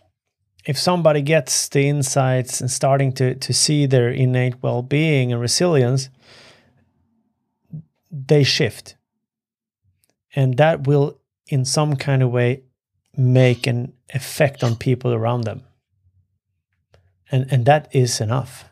if 0.64 0.78
somebody 0.78 1.22
gets 1.22 1.68
the 1.68 1.88
insights 1.88 2.61
and 2.61 2.70
starting 2.70 3.12
to 3.12 3.35
to 3.35 3.52
see 3.52 3.87
their 3.87 4.09
innate 4.09 4.62
well-being 4.62 5.33
and 5.33 5.40
resilience 5.40 6.11
they 8.11 8.42
shift. 8.42 8.96
And 10.35 10.57
that 10.57 10.87
will 10.87 11.18
in 11.46 11.64
some 11.64 11.96
kind 11.96 12.22
of 12.22 12.31
way 12.31 12.62
make 13.16 13.66
an 13.66 13.92
effect 14.11 14.62
on 14.62 14.76
people 14.76 15.12
around 15.12 15.42
them. 15.42 15.62
And 17.31 17.46
and 17.50 17.66
that 17.66 17.88
is 17.92 18.20
enough 18.20 18.67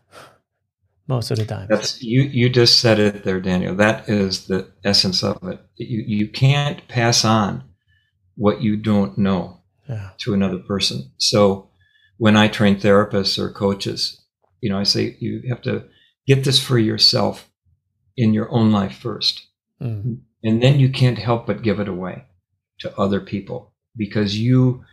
most 1.09 1.31
of 1.31 1.38
the 1.38 1.45
time 1.45 1.66
that's 1.69 2.03
you 2.03 2.23
you 2.23 2.49
just 2.49 2.81
said 2.81 2.99
it 2.99 3.25
there 3.25 3.40
daniel 3.40 3.75
that 3.75 4.09
is 4.09 4.47
the 4.47 4.71
essence 4.85 5.23
of 5.23 5.38
it 5.45 5.61
you 5.77 6.03
you 6.07 6.29
can't 6.29 6.87
pass 6.88 7.25
on 7.25 7.62
what 8.37 8.61
you 8.61 8.77
don't 8.77 9.16
know 9.19 9.61
yeah. 9.88 10.11
to 10.19 10.35
another 10.35 10.59
person. 10.59 11.11
So 11.19 11.71
when 12.19 12.37
I 12.37 12.49
train 12.49 12.77
therapists 12.77 13.38
or 13.38 13.51
coaches, 13.51 14.25
you 14.61 14.71
know, 14.71 14.79
I 14.79 14.85
say 14.85 15.16
you 15.21 15.42
have 15.49 15.62
to 15.62 15.85
get 16.27 16.45
this 16.45 16.62
for 16.62 16.79
yourself 16.79 17.51
in 18.16 18.33
your 18.33 18.51
own 18.51 18.73
life 18.73 18.97
first. 18.97 19.47
Mm. 19.83 20.21
And 20.42 20.62
then 20.62 20.79
you 20.79 20.90
can't 20.90 21.19
help 21.19 21.47
but 21.47 21.62
give 21.62 21.81
it 21.81 21.88
away 21.88 22.25
to 22.81 22.97
other 22.99 23.21
people 23.21 23.75
because 23.97 24.38
you 24.38 24.85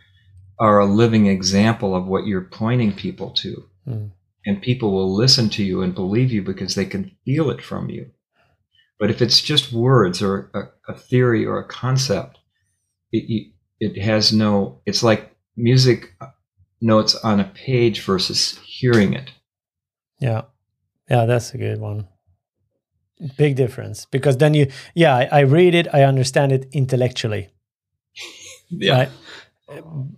are 0.58 0.78
a 0.78 0.86
living 0.86 1.26
example 1.26 1.94
of 1.94 2.06
what 2.06 2.26
you're 2.26 2.48
pointing 2.50 2.92
people 2.92 3.30
to. 3.30 3.64
Mm. 3.86 4.10
And 4.46 4.60
people 4.60 4.92
will 4.92 5.14
listen 5.14 5.48
to 5.50 5.64
you 5.64 5.82
and 5.82 5.94
believe 5.94 6.30
you 6.30 6.42
because 6.42 6.74
they 6.74 6.84
can 6.84 7.10
feel 7.24 7.50
it 7.50 7.62
from 7.62 7.88
you. 7.88 8.10
But 8.98 9.10
if 9.10 9.20
it's 9.20 9.40
just 9.40 9.72
words 9.72 10.22
or 10.22 10.50
a, 10.54 10.92
a 10.92 10.96
theory 10.96 11.44
or 11.44 11.58
a 11.58 11.66
concept, 11.66 12.38
it, 13.12 13.52
it 13.80 14.00
has 14.00 14.32
no 14.32 14.80
it's 14.86 15.02
like 15.02 15.34
music 15.56 16.14
notes 16.80 17.14
on 17.16 17.40
a 17.40 17.44
page 17.44 18.02
versus 18.02 18.58
hearing 18.64 19.14
it. 19.14 19.30
Yeah. 20.20 20.42
Yeah 21.08 21.26
that's 21.26 21.54
a 21.54 21.58
good 21.58 21.80
one. 21.80 22.08
Big 23.36 23.56
difference 23.56 24.06
because 24.06 24.36
then 24.38 24.54
you 24.54 24.70
yeah 24.94 25.14
I, 25.16 25.28
I 25.30 25.40
read 25.40 25.74
it 25.74 25.86
i 25.94 26.02
understand 26.02 26.52
it 26.52 26.68
intellectually. 26.72 27.48
Yeah. 28.70 28.96
Right? 28.98 29.10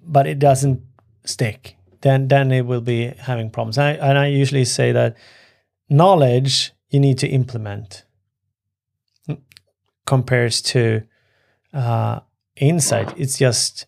but 0.03 0.27
it 0.27 0.39
doesn't 0.39 0.81
stick 1.25 1.77
then 2.07 2.29
then 2.29 2.53
it 2.53 2.67
will 2.67 2.81
be 2.81 3.07
having 3.19 3.51
problems. 3.51 3.79
I, 3.79 3.93
and 3.93 4.19
i 4.19 4.27
usually 4.27 4.65
say 4.65 4.93
that 4.93 5.17
knowledge 5.89 6.73
you 6.91 7.01
need 7.01 7.19
to 7.19 7.27
implement 7.27 8.05
compares 10.07 10.63
to 10.63 11.03
uh, 11.73 12.21
insight. 12.57 13.13
It's 13.19 13.39
just 13.39 13.87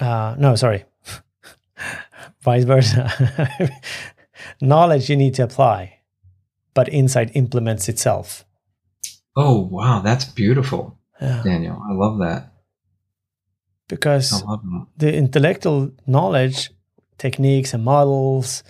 uh, 0.00 0.34
no 0.38 0.56
sorry. 0.56 0.84
Vice 2.42 2.64
versa. 2.64 3.10
Knowledge 4.60 5.08
you 5.08 5.16
need 5.16 5.34
to 5.34 5.44
apply 5.44 5.96
but 6.74 6.92
insight 6.92 7.30
implements 7.34 7.88
itself. 7.88 8.44
Oh 9.34 9.60
wow. 9.70 10.00
That's 10.00 10.24
beautiful 10.24 10.98
yeah. 11.20 11.42
daniel. 11.42 11.80
I 11.88 11.92
love 11.94 12.18
that. 12.18 12.52
Because 13.88 14.42
the 14.96 15.14
intellectual 15.14 15.92
knowledge 16.06 16.70
techniques 17.18 17.72
and 17.74 17.84
models 17.84 18.62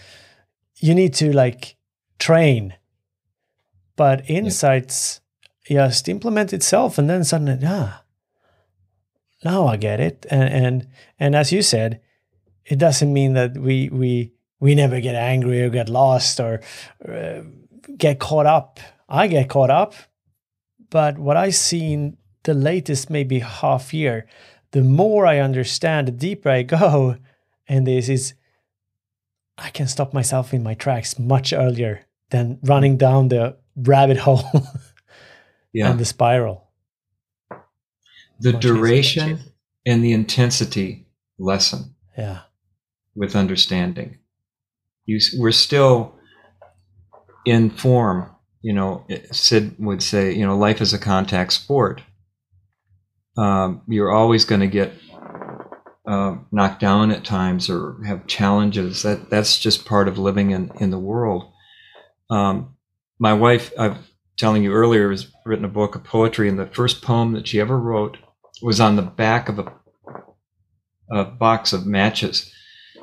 you 0.77 0.95
need 0.95 1.15
to 1.15 1.33
like 1.33 1.77
train 2.19 2.75
but 3.97 4.29
insights 4.29 5.21
yeah. 5.69 5.89
just 5.89 6.09
implement 6.09 6.53
itself 6.53 6.99
and 6.99 7.09
then 7.11 7.25
suddenly 7.25 7.59
ah 7.65 8.03
now 9.45 9.67
I 9.67 9.77
get 9.77 10.01
it. 10.01 10.27
And 10.31 10.49
and 10.65 10.89
and 11.19 11.35
as 11.35 11.53
you 11.53 11.63
said, 11.63 12.01
it 12.65 12.79
doesn't 12.79 13.13
mean 13.13 13.35
that 13.35 13.57
we 13.57 13.89
we 13.91 14.33
we 14.61 14.75
never 14.75 15.01
get 15.01 15.15
angry 15.15 15.63
or 15.63 15.71
get 15.71 15.89
lost 15.89 16.41
or 16.41 16.61
uh, 17.09 17.43
get 17.97 18.19
caught 18.19 18.47
up. 18.47 18.81
I 19.09 19.29
get 19.29 19.49
caught 19.49 19.71
up, 19.71 19.95
but 20.91 21.19
what 21.19 21.37
I 21.37 21.51
seen 21.51 22.17
the 22.43 22.55
latest 22.55 23.11
maybe 23.11 23.39
half 23.41 23.95
year, 23.95 24.27
the 24.73 24.83
more 24.83 25.27
I 25.27 25.39
understand, 25.39 26.09
the 26.09 26.13
deeper 26.13 26.49
I 26.51 26.63
go, 26.63 27.17
and 27.69 27.87
this 27.87 28.09
is 28.09 28.35
I 29.59 29.71
can 29.71 29.87
stop 29.89 30.13
myself 30.13 30.53
in 30.53 30.63
my 30.63 30.75
tracks 30.75 31.19
much 31.19 31.53
earlier 31.53 32.07
than 32.31 32.59
running 32.63 32.97
down 32.97 33.29
the 33.29 33.57
rabbit 33.77 34.19
hole 34.19 34.45
yeah. 35.73 35.91
and 35.91 35.99
the 35.99 36.05
spiral 36.05 36.67
the 38.41 38.53
duration 38.53 39.41
and 39.85 40.05
the 40.05 40.13
intensity 40.13 41.07
lessen. 41.39 41.95
Yeah. 42.17 42.41
With 43.15 43.37
understanding. 43.37 44.19
You, 45.07 45.21
we're 45.39 45.53
still 45.53 46.15
in 47.45 47.71
form. 47.71 48.31
You 48.63 48.73
know, 48.73 49.07
Sid 49.31 49.77
would 49.79 50.03
say, 50.03 50.33
you 50.33 50.45
know, 50.45 50.57
life 50.57 50.81
is 50.81 50.93
a 50.93 50.99
contact 50.99 51.53
sport. 51.53 52.03
Um, 53.39 53.83
you're 53.87 54.11
always 54.11 54.45
going 54.45 54.63
to 54.63 54.67
get 54.67 54.93
uh, 56.07 56.37
knocked 56.53 56.81
down 56.81 57.11
at 57.11 57.25
times 57.25 57.69
or 57.69 58.03
have 58.05 58.27
challenges. 58.27 59.03
That 59.03 59.31
that's 59.31 59.59
just 59.59 59.85
part 59.85 60.09
of 60.09 60.19
living 60.19 60.51
in 60.51 60.71
in 60.81 60.91
the 60.91 60.99
world. 60.99 61.53
Um, 62.31 62.77
my 63.19 63.33
wife, 63.33 63.73
I'm 63.79 63.99
telling 64.37 64.63
you 64.63 64.73
earlier, 64.73 65.11
has 65.11 65.33
written 65.45 65.65
a 65.65 65.69
book 65.69 65.95
of 65.95 66.05
poetry, 66.05 66.49
and 66.49 66.59
the 66.59 66.67
first 66.67 67.03
poem 67.03 67.33
that 67.33 67.49
she 67.49 67.61
ever 67.61 67.79
wrote 67.79 68.19
was 68.63 68.81
on 68.81 68.97
the 68.97 69.03
back 69.03 69.49
of 69.49 69.59
a, 69.59 69.73
a 71.11 71.25
box 71.25 71.73
of 71.73 71.87
matches. 71.87 72.53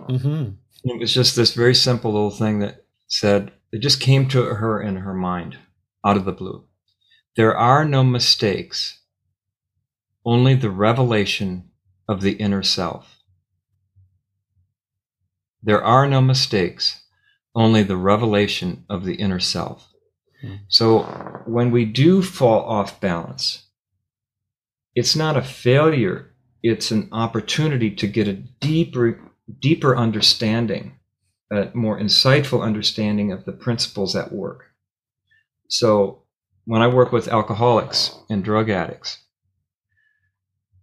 Mm-hmm. 0.09 0.51
It 0.85 0.99
was 0.99 1.13
just 1.13 1.35
this 1.35 1.53
very 1.53 1.75
simple 1.75 2.13
little 2.13 2.31
thing 2.31 2.59
that 2.59 2.85
said 3.07 3.51
it 3.71 3.79
just 3.79 3.99
came 3.99 4.27
to 4.29 4.43
her 4.43 4.81
in 4.81 4.97
her 4.97 5.13
mind 5.13 5.57
out 6.05 6.17
of 6.17 6.25
the 6.25 6.31
blue. 6.31 6.65
There 7.35 7.55
are 7.57 7.85
no 7.85 8.03
mistakes, 8.03 8.99
only 10.25 10.55
the 10.55 10.69
revelation 10.69 11.69
of 12.07 12.21
the 12.21 12.33
inner 12.33 12.63
self. 12.63 13.17
There 15.61 15.83
are 15.83 16.07
no 16.07 16.21
mistakes, 16.21 17.03
only 17.55 17.83
the 17.83 17.97
revelation 17.97 18.85
of 18.89 19.05
the 19.05 19.15
inner 19.15 19.39
self. 19.39 19.87
Hmm. 20.41 20.55
So 20.67 21.03
when 21.45 21.71
we 21.71 21.85
do 21.85 22.21
fall 22.21 22.63
off 22.63 22.99
balance, 22.99 23.65
it's 24.95 25.15
not 25.15 25.37
a 25.37 25.41
failure, 25.41 26.33
it's 26.61 26.91
an 26.91 27.09
opportunity 27.11 27.91
to 27.95 28.07
get 28.07 28.27
a 28.27 28.33
deeper, 28.33 29.19
deeper 29.59 29.95
understanding, 29.95 30.99
a 31.51 31.69
more 31.73 31.99
insightful 31.99 32.61
understanding 32.61 33.31
of 33.31 33.45
the 33.45 33.53
principles 33.53 34.15
at 34.15 34.31
work. 34.31 34.65
So 35.69 36.23
when 36.65 36.81
I 36.81 36.87
work 36.87 37.11
with 37.11 37.27
alcoholics 37.27 38.15
and 38.29 38.43
drug 38.43 38.69
addicts, 38.69 39.22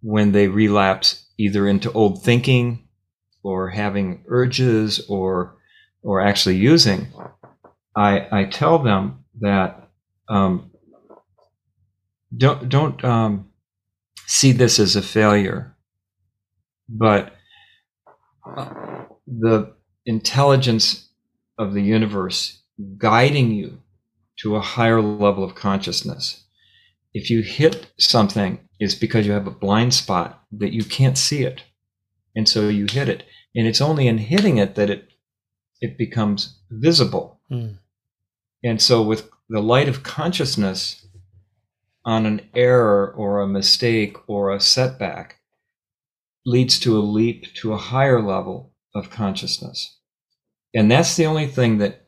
when 0.03 0.33
they 0.33 0.49
relapse 0.49 1.27
either 1.39 1.67
into 1.67 1.93
old 1.93 2.23
thinking 2.23 2.89
or 3.43 3.71
having 3.71 4.25
urges 4.29 5.05
or 5.09 5.57
or 6.03 6.21
actually 6.21 6.57
using, 6.57 7.09
I 7.97 8.27
I 8.31 8.45
tell 8.45 8.79
them 8.79 9.25
that 9.41 9.89
um, 10.29 10.71
don't 12.37 12.69
don't 12.69 13.05
um, 13.05 13.51
see 14.27 14.53
this 14.53 14.79
as 14.79 14.97
a 14.97 15.03
failure, 15.03 15.77
but 16.89 17.33
uh, 18.57 19.05
the 19.27 19.75
intelligence 20.07 21.09
of 21.59 21.75
the 21.75 21.83
universe 21.83 22.63
guiding 22.97 23.51
you 23.51 23.83
to 24.39 24.57
a 24.57 24.61
higher 24.61 25.01
level 25.01 25.45
of 25.45 25.55
consciousness. 25.55 26.45
If 27.13 27.31
you 27.31 27.43
hit 27.43 27.91
something, 27.99 28.61
it's 28.79 28.95
because 28.95 29.27
you 29.27 29.33
have 29.33 29.47
a 29.47 29.53
blind 29.53 29.95
spot 29.95 30.45
that 30.53 30.73
you 30.73 30.85
can't 30.85 31.19
see 31.19 31.43
it. 31.43 31.63
And 32.37 32.49
so 32.49 32.69
you 32.69 32.87
hit 32.89 33.09
it. 33.09 33.25
And 33.55 33.67
it's 33.67 33.81
only 33.81 34.07
in 34.07 34.19
hitting 34.19 34.59
it 34.59 34.75
that 34.77 34.91
it 34.91 35.09
it 35.81 35.97
becomes 35.97 36.59
visible. 36.71 37.41
Mm. 37.51 37.79
And 38.63 38.83
so 38.83 39.03
with 39.03 39.31
the 39.49 39.63
light 39.63 39.89
of 39.89 40.03
consciousness 40.03 41.07
on 42.05 42.27
an 42.27 42.43
error 42.55 43.13
or 43.17 43.41
a 43.41 43.49
mistake 43.49 44.17
or 44.27 44.53
a 44.53 44.61
setback 44.61 45.41
leads 46.45 46.79
to 46.81 46.99
a 46.99 47.01
leap 47.01 47.53
to 47.55 47.73
a 47.73 47.79
higher 47.79 48.23
level 48.23 48.73
of 48.95 49.11
consciousness. 49.11 49.99
And 50.75 50.91
that's 50.91 51.17
the 51.17 51.27
only 51.27 51.47
thing 51.47 51.79
that 51.79 52.07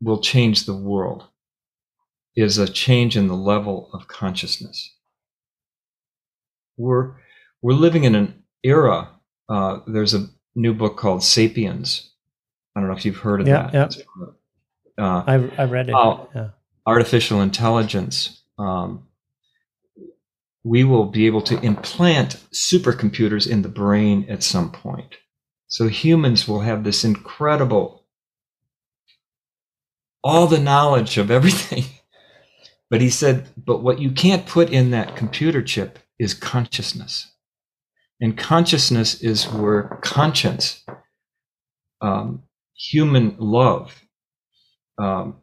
will 0.00 0.20
change 0.20 0.66
the 0.66 0.76
world 0.76 1.28
is 2.34 2.58
a 2.58 2.68
change 2.68 3.16
in 3.16 3.28
the 3.28 3.36
level 3.36 3.90
of 3.92 4.08
consciousness. 4.08 4.94
We're, 6.76 7.14
we're 7.60 7.74
living 7.74 8.04
in 8.04 8.14
an 8.14 8.42
era. 8.62 9.10
Uh, 9.48 9.80
there's 9.86 10.14
a 10.14 10.28
new 10.54 10.74
book 10.74 10.96
called 10.96 11.22
Sapiens. 11.22 12.10
I 12.74 12.80
don't 12.80 12.88
know 12.88 12.96
if 12.96 13.04
you've 13.04 13.16
heard 13.18 13.42
of 13.42 13.48
yeah, 13.48 13.70
that. 13.70 13.96
Yeah. 13.96 15.04
Uh, 15.04 15.24
I've, 15.26 15.58
I've 15.58 15.70
read 15.70 15.88
it. 15.88 15.94
Uh, 15.94 16.24
yeah. 16.34 16.48
Artificial 16.86 17.40
intelligence. 17.40 18.42
Um, 18.58 19.08
we 20.64 20.84
will 20.84 21.06
be 21.06 21.26
able 21.26 21.42
to 21.42 21.60
implant 21.60 22.36
supercomputers 22.52 23.50
in 23.50 23.62
the 23.62 23.68
brain 23.68 24.26
at 24.28 24.42
some 24.42 24.70
point. 24.70 25.16
So 25.66 25.88
humans 25.88 26.46
will 26.46 26.60
have 26.60 26.84
this 26.84 27.04
incredible, 27.04 28.04
all 30.22 30.46
the 30.46 30.60
knowledge 30.60 31.18
of 31.18 31.30
everything 31.30 31.84
But 32.92 33.00
he 33.00 33.08
said, 33.08 33.48
but 33.56 33.82
what 33.82 34.00
you 34.00 34.10
can't 34.10 34.44
put 34.44 34.68
in 34.68 34.90
that 34.90 35.16
computer 35.16 35.62
chip 35.62 35.98
is 36.18 36.34
consciousness. 36.34 37.32
And 38.20 38.36
consciousness 38.36 39.22
is 39.22 39.46
where 39.48 39.98
conscience, 40.02 40.84
um, 42.02 42.42
human 42.76 43.34
love, 43.38 44.04
um, 44.98 45.36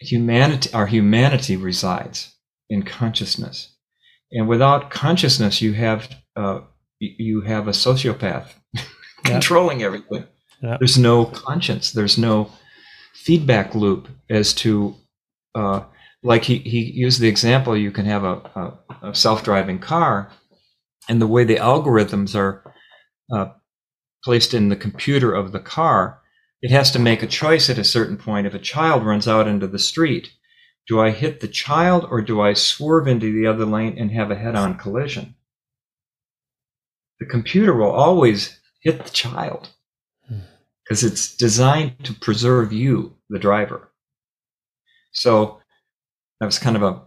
humanity, 0.00 0.70
our 0.74 0.86
humanity 0.86 1.56
resides 1.56 2.34
in 2.68 2.82
consciousness. 2.82 3.74
And 4.30 4.46
without 4.48 4.90
consciousness, 4.90 5.62
you 5.62 5.72
have 5.72 6.14
uh, 6.36 6.60
you 7.00 7.40
have 7.40 7.68
a 7.68 7.72
sociopath 7.72 8.48
yep. 8.74 8.84
controlling 9.24 9.82
everything. 9.82 10.26
Yep. 10.60 10.80
There's 10.80 10.98
no 10.98 11.24
conscience. 11.24 11.92
There's 11.92 12.18
no 12.18 12.50
feedback 13.16 13.74
loop 13.74 14.08
as 14.28 14.52
to 14.52 14.94
uh, 15.54 15.82
like 16.22 16.44
he, 16.44 16.58
he 16.58 16.80
used 16.80 17.20
the 17.20 17.28
example 17.28 17.76
you 17.76 17.90
can 17.90 18.04
have 18.04 18.24
a, 18.24 18.34
a, 18.54 19.08
a 19.08 19.14
self-driving 19.14 19.78
car 19.78 20.30
and 21.08 21.20
the 21.20 21.26
way 21.26 21.44
the 21.44 21.56
algorithms 21.56 22.34
are 22.34 22.62
uh, 23.32 23.46
placed 24.22 24.54
in 24.54 24.68
the 24.68 24.76
computer 24.76 25.32
of 25.32 25.52
the 25.52 25.60
car 25.60 26.20
it 26.62 26.70
has 26.70 26.90
to 26.92 26.98
make 26.98 27.22
a 27.22 27.28
choice 27.28 27.68
at 27.68 27.78
a 27.78 27.84
certain 27.84 28.16
point. 28.16 28.46
If 28.46 28.54
a 28.54 28.58
child 28.58 29.04
runs 29.04 29.28
out 29.28 29.46
into 29.48 29.66
the 29.66 29.78
street 29.78 30.32
do 30.88 31.00
i 31.00 31.10
hit 31.10 31.40
the 31.40 31.48
child 31.48 32.06
or 32.10 32.22
do 32.22 32.40
i 32.40 32.52
swerve 32.52 33.08
into 33.08 33.32
the 33.32 33.46
other 33.46 33.64
lane 33.64 33.98
and 33.98 34.12
have 34.12 34.30
a 34.30 34.36
head-on 34.36 34.78
collision? 34.78 35.34
The 37.18 37.26
computer 37.26 37.74
will 37.74 37.90
always 37.90 38.60
hit 38.80 39.04
the 39.04 39.10
child 39.10 39.70
because 40.86 41.02
it's 41.02 41.36
designed 41.36 42.04
to 42.04 42.14
preserve 42.14 42.72
you 42.72 43.16
the 43.28 43.38
driver. 43.38 43.90
So 45.12 45.60
that 46.40 46.46
was 46.46 46.58
kind 46.58 46.76
of 46.76 46.82
a 46.82 47.02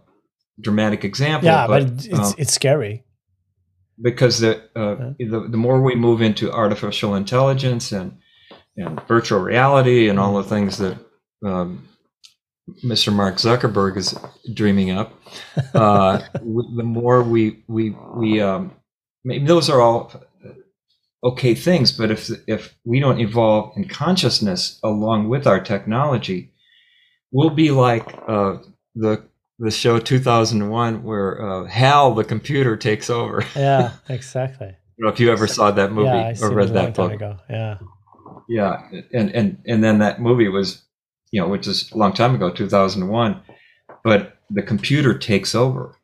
dramatic 0.60 1.04
example. 1.04 1.46
Yeah, 1.46 1.66
but, 1.66 1.96
but 1.96 2.04
it's, 2.04 2.18
um, 2.18 2.34
it's 2.36 2.52
scary 2.52 3.04
because 4.02 4.40
the, 4.40 4.62
uh, 4.76 5.12
yeah. 5.18 5.28
the 5.28 5.48
the 5.48 5.56
more 5.56 5.80
we 5.80 5.94
move 5.94 6.20
into 6.20 6.52
artificial 6.52 7.14
intelligence 7.14 7.92
and 7.92 8.18
and 8.76 9.00
virtual 9.06 9.40
reality 9.40 10.08
and 10.08 10.18
all 10.18 10.34
the 10.34 10.48
things 10.48 10.78
that 10.78 10.96
um, 11.44 11.88
Mr. 12.84 13.12
Mark 13.12 13.36
Zuckerberg 13.36 13.96
is 13.96 14.16
dreaming 14.54 14.90
up, 14.90 15.12
uh, 15.74 16.20
the 16.32 16.82
more 16.84 17.22
we 17.22 17.62
we 17.68 17.90
we 18.14 18.40
um, 18.40 18.72
maybe 19.24 19.46
those 19.46 19.70
are 19.70 19.80
all 19.80 20.12
okay 21.22 21.54
things, 21.54 21.92
but 21.92 22.10
if 22.10 22.30
if 22.46 22.74
we 22.84 23.00
don't 23.00 23.20
evolve 23.20 23.72
in 23.76 23.88
consciousness 23.88 24.78
along 24.82 25.28
with 25.28 25.46
our 25.46 25.60
technology, 25.60 26.52
we'll 27.32 27.50
be 27.50 27.70
like 27.70 28.06
uh, 28.26 28.58
the 28.94 29.24
the 29.58 29.70
show 29.70 29.98
2001 29.98 31.02
where 31.02 31.42
uh, 31.42 31.66
Hal 31.66 32.14
the 32.14 32.24
computer 32.24 32.76
takes 32.76 33.10
over. 33.10 33.44
yeah, 33.56 33.92
exactly. 34.08 34.68
I 34.68 34.70
don't 34.98 35.06
know 35.06 35.12
if 35.12 35.20
you 35.20 35.30
ever 35.30 35.46
saw 35.46 35.70
that 35.70 35.92
movie 35.92 36.08
yeah, 36.08 36.34
or 36.42 36.52
read 36.52 36.70
that 36.70 36.94
book. 36.94 37.12
Ago. 37.12 37.36
Yeah. 37.48 37.78
Yeah, 38.48 38.88
and 39.12 39.30
and 39.30 39.62
and 39.66 39.84
then 39.84 39.98
that 40.00 40.20
movie 40.20 40.48
was, 40.48 40.82
you 41.30 41.40
know, 41.40 41.46
which 41.46 41.68
is 41.68 41.90
a 41.92 41.96
long 41.96 42.12
time 42.12 42.34
ago, 42.34 42.50
2001, 42.50 43.40
but 44.02 44.38
the 44.50 44.62
computer 44.62 45.16
takes 45.16 45.54
over. 45.54 45.96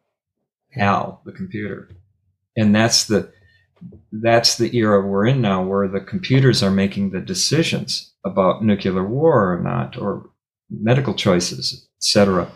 Hal 0.71 1.23
the 1.25 1.33
computer, 1.33 1.89
and 2.57 2.75
that's 2.75 3.07
the 3.07 3.33
that's 4.13 4.57
the 4.57 4.75
era 4.77 5.07
we're 5.07 5.27
in 5.27 5.41
now 5.41 5.63
where 5.63 5.89
the 5.89 6.01
computers 6.01 6.63
are 6.63 6.71
making 6.71 7.11
the 7.11 7.21
decisions 7.21 8.15
about 8.25 8.65
nuclear 8.65 9.05
war 9.05 9.53
or 9.53 9.61
not 9.61 9.97
or 9.97 10.31
medical 10.71 11.15
choices 11.15 11.89
etc 12.03 12.51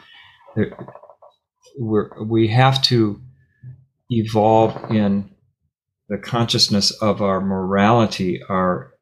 we 1.78 2.48
have 2.48 2.82
to 2.82 3.20
evolve 4.10 4.90
in 4.90 5.30
the 6.08 6.18
consciousness 6.18 6.90
of 7.02 7.22
our 7.22 7.40
morality 7.40 8.40
our 8.48 8.92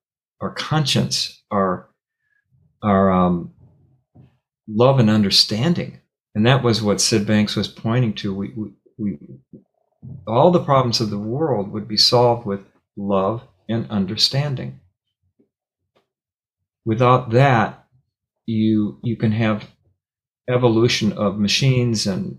our 0.41 0.53
conscience 0.53 1.43
our 1.51 1.89
our 2.83 3.11
um, 3.11 3.53
love 4.69 4.99
and 4.99 5.11
understanding. 5.11 6.01
And 6.35 6.47
that 6.47 6.62
was 6.62 6.83
what 6.83 7.01
Syd 7.01 7.27
Banks 7.27 7.57
was 7.57 7.69
pointing 7.69 8.14
to. 8.14 8.35
We, 8.35 8.53
we, 8.57 8.71
we 8.99 9.19
all 10.26 10.51
the 10.51 10.64
problems 10.64 11.01
of 11.01 11.11
the 11.11 11.18
world 11.18 11.72
would 11.72 11.88
be 11.88 11.96
solved 11.96 12.46
with 12.46 12.64
love 12.96 13.42
and 13.68 13.90
understanding. 13.90 14.80
Without 16.84 17.30
that, 17.30 17.86
you 18.46 18.99
you 19.03 19.16
can 19.16 19.32
have 19.32 19.68
evolution 20.49 21.12
of 21.12 21.38
machines 21.38 22.07
and 22.07 22.38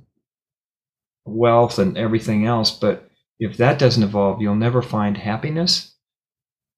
wealth 1.26 1.78
and 1.78 1.98
everything 1.98 2.46
else, 2.46 2.72
but 2.72 3.10
if 3.40 3.58
that 3.58 3.80
doesn't 3.80 4.04
evolve, 4.04 4.42
you'll 4.42 4.56
never 4.56 4.82
find 4.82 5.18
happiness 5.18 5.96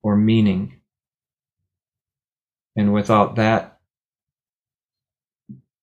or 0.03 0.15
meaning. 0.15 0.81
And 2.75 2.93
without 2.93 3.35
that, 3.35 3.79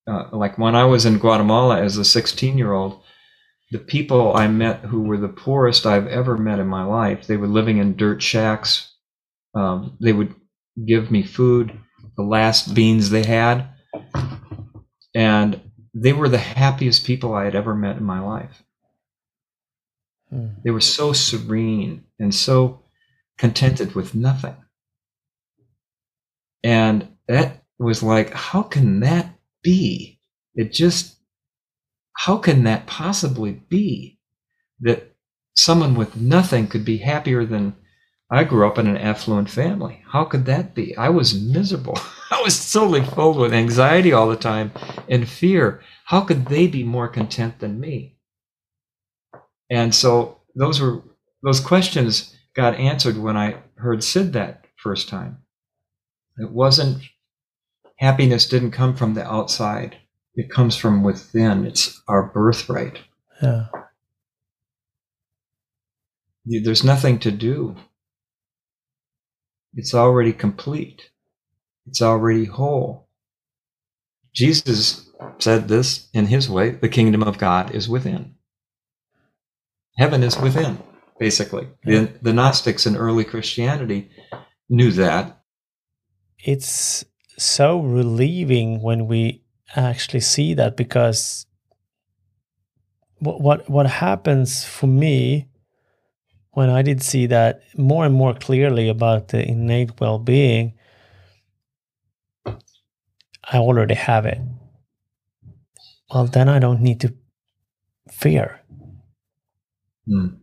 uh, 0.07 0.29
like 0.33 0.59
when 0.59 0.75
I 0.75 0.85
was 0.85 1.05
in 1.05 1.19
Guatemala 1.19 1.83
as 1.83 1.97
a 1.97 2.05
16 2.05 2.57
year 2.57 2.73
old, 2.73 3.03
the 3.71 3.79
people 3.79 4.35
I 4.35 4.49
met 4.49 4.81
who 4.81 5.03
were 5.03 5.19
the 5.19 5.29
poorest 5.29 5.85
I've 5.87 6.07
ever 6.07 6.37
met 6.37 6.59
in 6.59 6.67
my 6.67 6.85
life, 6.85 7.27
they 7.27 7.37
were 7.37 7.47
living 7.47 7.79
in 7.79 7.97
dirt 7.97 8.23
shacks. 8.23 8.95
Um, 9.55 9.97
they 10.01 10.13
would 10.13 10.35
give 10.87 11.11
me 11.11 11.23
food, 11.23 11.79
the 12.17 12.23
last 12.23 12.75
beans 12.75 13.11
they 13.11 13.25
had. 13.25 13.69
And 15.15 15.61
they 15.95 16.13
were 16.13 16.29
the 16.29 16.39
happiest 16.39 17.05
people 17.05 17.35
I 17.35 17.45
had 17.45 17.55
ever 17.55 17.75
met 17.75 17.97
in 17.97 18.05
my 18.05 18.21
life. 18.21 18.63
Hmm. 20.31 20.49
They 20.65 20.71
were 20.71 20.81
so 20.81 21.13
serene 21.13 22.05
and 22.19 22.35
so 22.35 22.85
contented 23.37 23.95
with 23.95 24.15
nothing. 24.15 24.57
And 26.63 27.09
that 27.27 27.65
was 27.79 28.03
like, 28.03 28.33
how 28.33 28.63
can 28.63 29.01
that 29.01 29.35
be? 29.63 30.21
It 30.55 30.73
just, 30.73 31.18
how 32.19 32.37
can 32.37 32.65
that 32.65 32.85
possibly 32.87 33.53
be 33.53 34.19
that 34.81 35.15
someone 35.57 35.95
with 35.95 36.17
nothing 36.17 36.67
could 36.67 36.85
be 36.85 36.97
happier 36.99 37.45
than 37.45 37.77
I 38.29 38.43
grew 38.43 38.67
up 38.67 38.77
in 38.77 38.89
an 38.89 38.97
affluent 38.97 39.49
family. 39.49 40.03
How 40.09 40.25
could 40.25 40.45
that 40.47 40.75
be? 40.75 40.97
I 40.97 41.11
was 41.11 41.41
miserable. 41.41 41.97
I 42.33 42.43
was 42.43 42.73
totally 42.73 43.05
filled 43.05 43.39
with 43.39 43.55
anxiety 43.55 44.13
all 44.13 44.29
the 44.29 44.37
time 44.37 44.73
and 45.09 45.29
fear. 45.29 45.81
How 46.07 46.23
could 46.23 46.47
they 46.47 46.67
be 46.67 46.83
more 46.83 47.07
content 47.07 47.61
than 47.61 47.79
me? 47.79 48.17
And 49.71 49.95
so 49.95 50.41
those 50.57 50.81
were 50.81 51.03
those 51.45 51.61
questions 51.61 52.37
got 52.55 52.75
answered 52.75 53.17
when 53.17 53.37
I 53.37 53.59
heard 53.77 54.03
Syd 54.03 54.33
that 54.33 54.65
first 54.77 55.09
time. 55.09 55.39
It 56.37 56.51
wasn't 56.51 57.01
happiness 57.99 58.49
didn't 58.49 58.73
come 58.73 58.97
from 58.97 59.15
the 59.15 59.25
outside. 59.25 59.99
It 60.39 60.51
comes 60.51 60.77
from 60.77 61.03
within. 61.03 61.67
It's 61.67 62.01
our 62.07 62.23
birthright. 62.23 63.01
Yeah. 63.43 63.67
There's 66.47 66.85
nothing 66.85 67.19
to 67.19 67.33
do. 67.33 67.75
It's 69.75 69.95
already 69.95 70.33
complete. 70.33 71.11
It's 71.89 72.01
already 72.01 72.45
whole. 72.45 73.09
Jesus 74.33 75.11
said 75.41 75.67
this 75.67 76.09
in 76.13 76.27
his 76.27 76.49
way 76.49 76.71
the 76.71 76.89
kingdom 76.89 77.25
of 77.25 77.39
God 77.39 77.75
is 77.75 77.89
within. 77.89 78.37
Heaven 79.97 80.23
is 80.23 80.39
within, 80.39 80.79
basically. 81.19 81.67
The, 81.83 82.13
the 82.23 82.33
Gnostics 82.33 82.87
in 82.87 82.97
early 82.97 83.25
Christianity 83.25 84.13
knew 84.69 84.93
that. 84.93 85.41
It's 86.39 87.05
so 87.37 87.81
relieving 87.81 88.81
when 88.81 89.09
we 89.09 89.43
actually 89.77 90.21
see 90.21 90.55
that 90.55 90.77
because 90.77 91.47
what 93.19 93.41
what, 93.41 93.71
what 93.71 93.87
happens 93.87 94.65
for 94.65 94.87
me 94.87 95.49
when 96.53 96.71
I 96.71 96.83
did 96.83 97.03
see 97.03 97.27
that 97.27 97.63
more 97.77 98.05
and 98.05 98.15
more 98.15 98.35
clearly 98.35 98.89
about 98.89 99.29
the 99.29 99.47
innate 99.47 100.01
well 100.01 100.19
being, 100.19 100.75
I 102.45 103.59
already 103.59 103.95
have 103.95 104.27
it. 104.27 104.39
Well, 106.13 106.27
then 106.27 106.49
I 106.49 106.59
don't 106.59 106.81
need 106.81 107.01
to 107.03 107.15
fear. 108.11 108.61
Mm. 110.09 110.39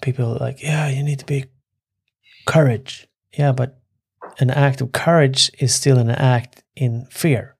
People 0.00 0.34
are 0.34 0.38
like, 0.38 0.62
yeah, 0.62 0.88
you 0.88 1.02
need 1.02 1.18
to 1.18 1.26
be 1.26 1.46
courage. 2.46 3.06
Yeah, 3.36 3.52
but 3.52 3.78
an 4.38 4.50
act 4.50 4.80
of 4.80 4.92
courage 4.92 5.50
is 5.58 5.74
still 5.74 5.98
an 5.98 6.10
act 6.10 6.62
in 6.76 7.06
fear. 7.10 7.53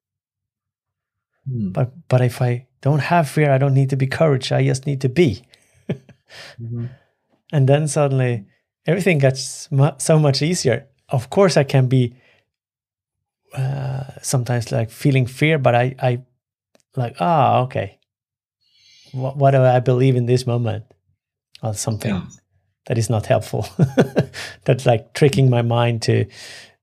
Mm. 1.51 1.73
But 1.73 1.93
but 2.09 2.21
if 2.21 2.41
I 2.41 2.67
don't 2.81 3.01
have 3.01 3.29
fear, 3.29 3.53
I 3.53 3.59
don't 3.59 3.75
need 3.75 3.91
to 3.91 3.97
be 3.97 4.07
courage. 4.07 4.53
I 4.53 4.65
just 4.65 4.87
need 4.87 5.01
to 5.01 5.09
be. 5.09 5.43
mm-hmm 5.89 6.87
and 7.55 7.69
then 7.69 7.87
suddenly 7.89 8.45
everything 8.85 9.19
gets 9.19 9.71
mu- 9.71 9.99
so 9.99 10.19
much 10.19 10.43
easier 10.43 10.87
of 11.09 11.31
course 11.31 11.57
i 11.57 11.65
can 11.65 11.87
be 11.87 12.15
uh, 13.55 14.03
sometimes 14.21 14.73
like 14.73 14.91
feeling 14.91 15.27
fear 15.27 15.59
but 15.59 15.75
i 15.75 15.95
i 16.03 16.21
like 16.97 17.15
ah 17.21 17.61
oh, 17.61 17.63
okay 17.63 17.99
what, 19.13 19.37
what 19.37 19.53
do 19.53 19.63
i 19.63 19.79
believe 19.79 20.17
in 20.17 20.27
this 20.27 20.47
moment 20.47 20.85
or 21.63 21.73
something 21.75 22.15
yeah. 22.15 22.27
that 22.87 22.99
is 22.99 23.09
not 23.09 23.27
helpful 23.27 23.67
that's 24.65 24.85
like 24.85 25.15
tricking 25.15 25.49
my 25.49 25.63
mind 25.63 26.03
to 26.03 26.27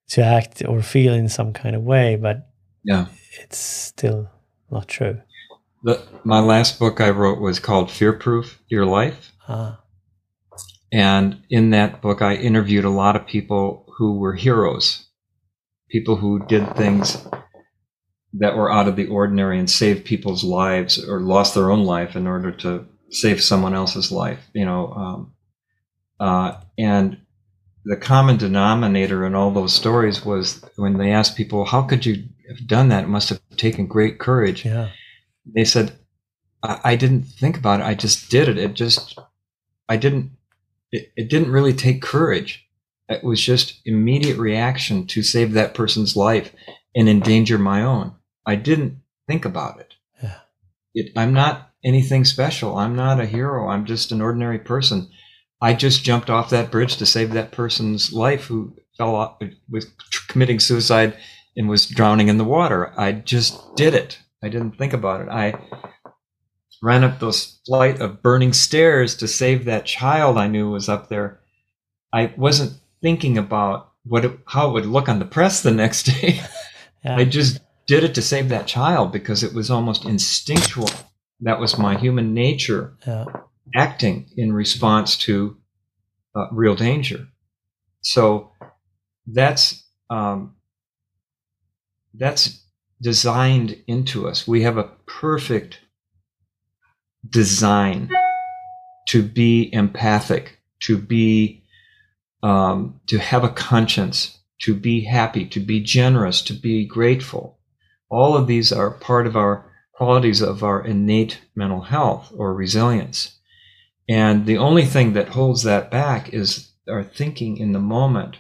to 0.08 0.24
act 0.24 0.64
or 0.66 0.82
feel 0.82 1.14
in 1.14 1.28
some 1.28 1.52
kind 1.52 1.76
of 1.76 1.84
way 1.84 2.16
but 2.16 2.50
yeah 2.84 3.08
it's 3.42 3.58
still 3.58 4.30
not 4.72 4.88
true 4.88 5.22
the, 5.84 6.02
my 6.24 6.40
last 6.40 6.80
book 6.80 7.02
i 7.02 7.10
wrote 7.10 7.40
was 7.40 7.60
called 7.60 7.92
fear 7.92 8.14
proof 8.14 8.60
your 8.68 8.86
life 8.86 9.32
ah. 9.48 9.82
And 10.92 11.42
in 11.50 11.70
that 11.70 12.02
book, 12.02 12.22
I 12.22 12.36
interviewed 12.36 12.86
a 12.86 12.90
lot 12.90 13.16
of 13.16 13.26
people 13.26 13.86
who 13.98 14.18
were 14.18 14.34
heroes, 14.34 15.08
people 15.90 16.18
who 16.18 16.46
did 16.48 16.76
things 16.76 17.26
that 18.34 18.56
were 18.56 18.72
out 18.72 18.88
of 18.88 18.96
the 18.96 19.08
ordinary 19.08 19.58
and 19.58 19.70
saved 19.70 20.06
people's 20.06 20.44
lives 20.44 21.04
or 21.04 21.22
lost 21.22 21.54
their 21.56 21.72
own 21.72 21.84
life 21.84 22.16
in 22.16 22.28
order 22.28 22.52
to 22.52 22.86
save 23.10 23.42
someone 23.42 23.74
else's 23.74 24.12
life, 24.12 24.50
you 24.54 24.66
know. 24.66 24.92
Um, 24.94 25.34
uh, 26.20 26.60
and 26.78 27.18
the 27.86 27.98
common 27.98 28.38
denominator 28.38 29.26
in 29.26 29.34
all 29.34 29.52
those 29.52 29.74
stories 29.74 30.26
was 30.26 30.64
when 30.76 30.98
they 30.98 31.12
asked 31.12 31.38
people, 31.38 31.66
How 31.66 31.84
could 31.84 32.06
you 32.06 32.24
have 32.58 32.68
done 32.68 32.90
that? 32.90 33.04
It 33.06 33.10
must 33.10 33.30
have 33.30 33.42
taken 33.58 33.88
great 33.88 34.20
courage. 34.20 34.66
Yeah. 34.66 34.90
They 35.46 35.66
said, 35.66 35.94
I, 36.64 36.80
I 36.84 36.96
didn't 36.96 37.24
think 37.24 37.58
about 37.58 37.80
it. 37.80 37.86
I 37.86 37.96
just 37.96 38.30
did 38.30 38.48
it. 38.48 38.58
It 38.58 38.74
just, 38.74 39.18
I 39.90 39.98
didn't 39.98 40.32
it, 40.92 41.12
it 41.16 41.30
didn't 41.30 41.52
really 41.52 41.74
take 41.74 42.02
courage. 42.02 42.68
It 43.10 43.24
was 43.24 43.42
just 43.42 43.82
immediate 43.86 44.38
reaction 44.38 45.08
to 45.08 45.24
save 45.24 45.54
that 45.54 45.74
person's 45.74 46.16
life 46.16 46.54
and 46.96 47.10
endanger 47.10 47.58
my 47.58 47.84
own. 47.84 48.14
I 48.46 48.56
didn't 48.56 49.02
think 49.28 49.46
about 49.46 49.80
it. 49.80 49.94
Yeah. 50.22 50.40
it. 50.94 51.12
I'm 51.18 51.34
not 51.34 51.72
anything 51.84 52.26
special. 52.26 52.78
I'm 52.78 52.96
not 52.96 53.20
a 53.20 53.26
hero. 53.26 53.68
I'm 53.68 53.86
just 53.86 54.12
an 54.12 54.22
ordinary 54.22 54.60
person. 54.60 55.10
I 55.62 55.74
just 55.74 56.04
jumped 56.04 56.30
off 56.30 56.50
that 56.50 56.72
bridge 56.72 56.98
to 56.98 57.06
save 57.06 57.34
that 57.34 57.52
person's 57.52 58.12
life 58.14 58.46
who 58.46 58.74
fell 58.98 59.16
off, 59.16 59.42
was 59.70 59.86
committing 60.28 60.60
suicide 60.60 61.16
and 61.56 61.70
was 61.70 61.88
drowning 61.88 62.28
in 62.28 62.38
the 62.38 62.44
water. 62.44 62.94
I 62.98 63.12
just 63.12 63.76
did 63.76 63.94
it. 63.94 64.20
I 64.44 64.50
didn't 64.50 64.78
think 64.78 64.94
about 64.94 65.22
it. 65.22 65.30
I 65.30 65.60
ran 66.82 67.04
up 67.04 67.20
those 67.20 67.60
flight 67.66 68.02
of 68.02 68.24
burning 68.24 68.54
stairs 68.54 69.16
to 69.18 69.28
save 69.28 69.66
that 69.66 69.86
child 69.86 70.38
I 70.38 70.48
knew 70.48 70.72
was 70.72 70.90
up 70.90 71.10
there. 71.10 71.42
I 72.14 72.34
wasn't 72.38 72.74
thinking 73.02 73.38
about 73.38 73.92
what 74.04 74.26
it, 74.26 74.40
how 74.48 74.70
it 74.70 74.74
would 74.74 74.86
look 74.86 75.08
on 75.08 75.20
the 75.20 75.26
press 75.26 75.62
the 75.62 75.72
next 75.72 76.04
day. 76.22 76.42
Yeah. 77.04 77.18
I 77.18 77.26
just 77.26 77.60
did 77.88 78.04
it 78.04 78.16
to 78.16 78.22
save 78.22 78.50
that 78.50 78.68
child 78.68 79.12
because 79.12 79.44
it 79.44 79.54
was 79.54 79.70
almost 79.70 80.06
instinctual. 80.06 80.90
That 81.42 81.60
was 81.60 81.78
my 81.78 81.98
human 81.98 82.34
nature 82.34 82.96
yeah. 83.06 83.26
acting 83.76 84.30
in 84.38 84.54
response 84.54 85.18
to 85.18 85.58
uh, 86.36 86.48
real 86.52 86.76
danger. 86.76 87.28
So 88.02 88.52
that's 89.28 89.84
um, 90.10 90.56
that's 92.14 92.64
designed 93.02 93.82
into 93.88 94.28
us. 94.28 94.48
We 94.48 94.64
have 94.64 94.78
a 94.78 94.92
perfect 95.06 95.80
design 97.28 98.10
to 99.10 99.24
be 99.24 99.74
empathic, 99.74 100.60
to 100.82 100.98
be, 100.98 101.64
um, 102.44 103.00
to 103.08 103.18
have 103.18 103.44
a 103.44 103.50
conscience, 103.50 104.40
to 104.62 104.76
be 104.76 105.02
happy, 105.02 105.46
to 105.46 105.60
be 105.60 105.80
generous, 105.80 106.42
to 106.44 106.54
be 106.54 106.86
grateful. 106.86 107.60
All 108.10 108.36
of 108.36 108.48
these 108.48 108.72
are 108.72 108.92
part 108.92 109.26
of 109.26 109.36
our 109.36 109.66
qualities 109.94 110.42
of 110.42 110.64
our 110.64 110.84
innate 110.86 111.40
mental 111.56 111.82
health 111.82 112.32
or 112.36 112.54
resilience. 112.54 113.40
And 114.10 114.46
the 114.46 114.58
only 114.58 114.86
thing 114.86 115.14
that 115.14 115.30
holds 115.30 115.64
that 115.64 115.92
back 115.92 116.34
is 116.34 116.72
our 116.90 117.04
thinking 117.04 117.58
in 117.58 117.72
the 117.72 117.80
moment. 117.80 118.38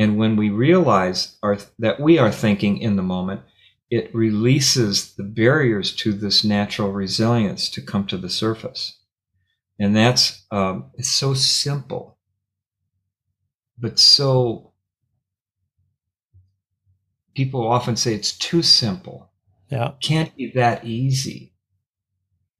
And 0.00 0.16
when 0.16 0.34
we 0.36 0.48
realize 0.48 1.36
our, 1.42 1.58
that 1.78 2.00
we 2.00 2.16
are 2.16 2.32
thinking 2.32 2.78
in 2.78 2.96
the 2.96 3.02
moment, 3.02 3.42
it 3.90 4.14
releases 4.14 5.14
the 5.14 5.22
barriers 5.22 5.94
to 5.96 6.14
this 6.14 6.42
natural 6.42 6.90
resilience 6.90 7.68
to 7.68 7.82
come 7.82 8.06
to 8.06 8.16
the 8.16 8.30
surface. 8.30 8.98
And 9.78 9.94
that's, 9.94 10.46
um, 10.50 10.90
it's 10.94 11.10
so 11.10 11.34
simple, 11.34 12.16
but 13.76 13.98
so, 13.98 14.72
people 17.34 17.68
often 17.68 17.94
say 17.94 18.14
it's 18.14 18.32
too 18.32 18.62
simple. 18.62 19.30
Yeah. 19.68 19.88
It 19.88 20.00
can't 20.00 20.34
be 20.34 20.50
that 20.54 20.86
easy. 20.86 21.52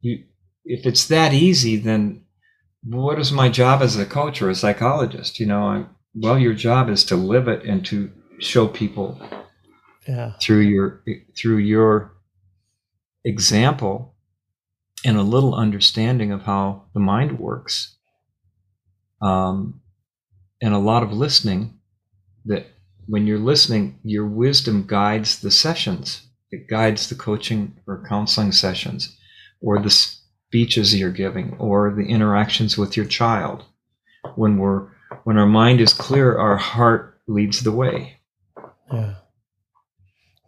You, 0.03 0.25
if 0.67 0.85
it's 0.85 1.09
that 1.09 1.33
easy, 1.33 1.77
then 1.77 2.25
what 2.85 3.19
is 3.19 3.33
my 3.33 3.49
job 3.49 3.81
as 3.81 3.97
a 3.97 4.05
coach 4.05 4.43
or 4.43 4.51
a 4.51 4.55
psychologist? 4.55 5.41
You 5.41 5.47
know, 5.47 5.63
I'm, 5.63 5.89
well, 6.15 6.39
your 6.39 6.55
job 6.55 6.89
is 6.89 7.05
to 7.05 7.17
live 7.17 7.49
it 7.49 7.65
and 7.65 7.85
to 7.87 8.11
show 8.39 8.67
people 8.67 9.21
yeah. 10.09 10.33
through 10.41 10.61
your 10.61 11.03
through 11.37 11.59
your 11.59 12.13
example 13.25 14.15
and 15.05 15.17
a 15.17 15.23
little 15.23 15.55
understanding 15.55 16.33
of 16.33 16.43
how 16.43 16.85
the 16.95 17.01
mind 17.01 17.39
works 17.39 17.97
um, 19.23 19.81
and 20.61 20.75
a 20.75 20.79
lot 20.79 21.03
of 21.03 21.13
listening 21.13 21.79
that 22.47 22.67
when 23.07 23.27
you're 23.27 23.39
listening 23.39 23.99
your 24.03 24.27
wisdom 24.27 24.87
guides 24.87 25.41
the 25.41 25.51
sessions 25.51 26.27
it 26.51 26.69
guides 26.69 27.09
the 27.09 27.15
coaching 27.15 27.77
or 27.87 28.05
counseling 28.09 28.53
sessions 28.53 29.17
or 29.61 29.81
the 29.81 29.91
speeches 29.91 30.99
you're 30.99 31.11
giving 31.11 31.55
or 31.59 31.93
the 31.95 32.07
interactions 32.07 32.79
with 32.79 32.97
your 32.97 33.07
child 33.07 33.65
when 34.35 34.57
we're 34.57 34.89
when 35.25 35.39
our 35.39 35.47
mind 35.47 35.81
is 35.81 35.93
clear 35.93 36.37
our 36.39 36.57
heart 36.57 37.21
leads 37.27 37.61
the 37.61 37.73
way. 37.73 38.19
Yeah. 38.93 39.15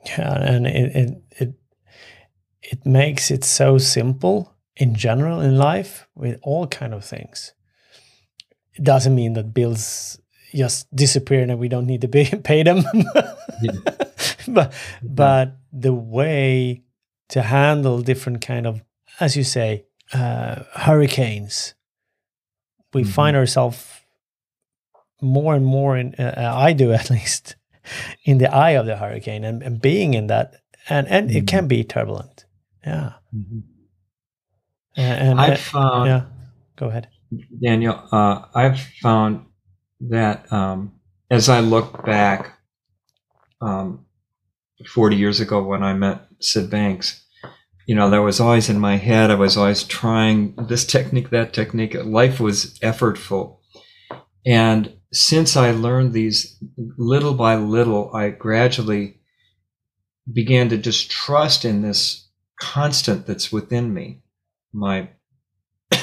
Yeah 0.04 0.42
and 0.42 0.66
it 0.66 0.96
it 0.96 1.22
it, 1.30 1.54
it 2.62 2.86
makes 2.86 3.30
it 3.30 3.44
so 3.44 3.78
simple 3.78 4.54
in 4.76 4.94
general 4.94 5.40
in 5.40 5.56
life 5.56 6.06
with 6.14 6.38
all 6.42 6.66
kind 6.66 6.94
of 6.94 7.04
things. 7.04 7.52
It 8.74 8.84
doesn't 8.84 9.14
mean 9.14 9.34
that 9.34 9.54
bills 9.54 10.18
just 10.54 10.94
disappear 10.94 11.42
and 11.42 11.58
we 11.58 11.68
don't 11.68 11.86
need 11.86 12.00
to 12.02 12.08
pay, 12.08 12.24
pay 12.44 12.62
them. 12.62 12.84
But 14.48 14.72
but 15.02 15.56
the 15.72 15.92
way 15.92 16.82
to 17.28 17.42
handle 17.42 18.02
different 18.02 18.40
kind 18.40 18.66
of 18.66 18.82
as 19.20 19.36
you 19.36 19.44
say 19.44 19.86
uh, 20.12 20.64
hurricanes 20.74 21.74
we 22.92 23.02
mm-hmm. 23.02 23.10
find 23.10 23.36
ourselves 23.36 24.01
more 25.22 25.54
and 25.54 25.64
more 25.64 25.96
in 25.96 26.14
uh, 26.16 26.52
i 26.54 26.72
do 26.72 26.92
at 27.00 27.10
least 27.10 27.56
in 28.24 28.38
the 28.38 28.52
eye 28.54 28.72
of 28.72 28.86
the 28.86 28.96
hurricane 28.96 29.44
and, 29.44 29.62
and 29.62 29.80
being 29.80 30.14
in 30.14 30.26
that 30.28 30.54
and 30.88 31.06
and 31.08 31.28
mm-hmm. 31.28 31.38
it 31.38 31.46
can 31.46 31.68
be 31.68 31.84
turbulent. 31.84 32.44
Yeah. 32.84 33.14
Mm-hmm. 33.34 33.60
and, 34.96 35.28
and, 35.28 35.40
i've 35.40 35.60
found 35.60 36.06
yeah. 36.06 36.24
Go 36.76 36.88
ahead. 36.88 37.08
Daniel 37.62 38.02
uh, 38.10 38.42
i've 38.54 38.80
found 38.80 39.46
that 40.00 40.52
um, 40.52 40.92
as 41.30 41.48
i 41.48 41.60
look 41.60 42.04
back 42.04 42.58
um, 43.60 44.04
40 44.86 45.16
years 45.16 45.40
ago 45.40 45.62
when 45.62 45.82
i 45.82 45.94
met 45.94 46.26
Syd 46.40 46.68
Banks 46.70 47.22
you 47.86 47.94
know 47.94 48.10
that 48.10 48.22
was 48.22 48.40
always 48.40 48.68
in 48.68 48.78
my 48.78 48.96
head. 48.96 49.30
I 49.30 49.34
was 49.34 49.56
always 49.56 49.84
trying 49.84 50.54
this 50.56 50.84
technique 50.84 51.30
that 51.30 51.52
technique. 51.52 51.94
Life 51.94 52.38
was 52.38 52.78
effortful. 52.78 53.58
And 54.46 54.96
since 55.12 55.56
I 55.56 55.72
learned 55.72 56.12
these 56.12 56.56
little 56.96 57.34
by 57.34 57.56
little, 57.56 58.14
I 58.14 58.30
gradually 58.30 59.20
began 60.32 60.68
to 60.70 60.78
just 60.78 61.10
trust 61.10 61.64
in 61.64 61.82
this 61.82 62.28
constant 62.60 63.26
that's 63.26 63.52
within 63.52 63.92
me 63.92 64.22
my 64.72 65.10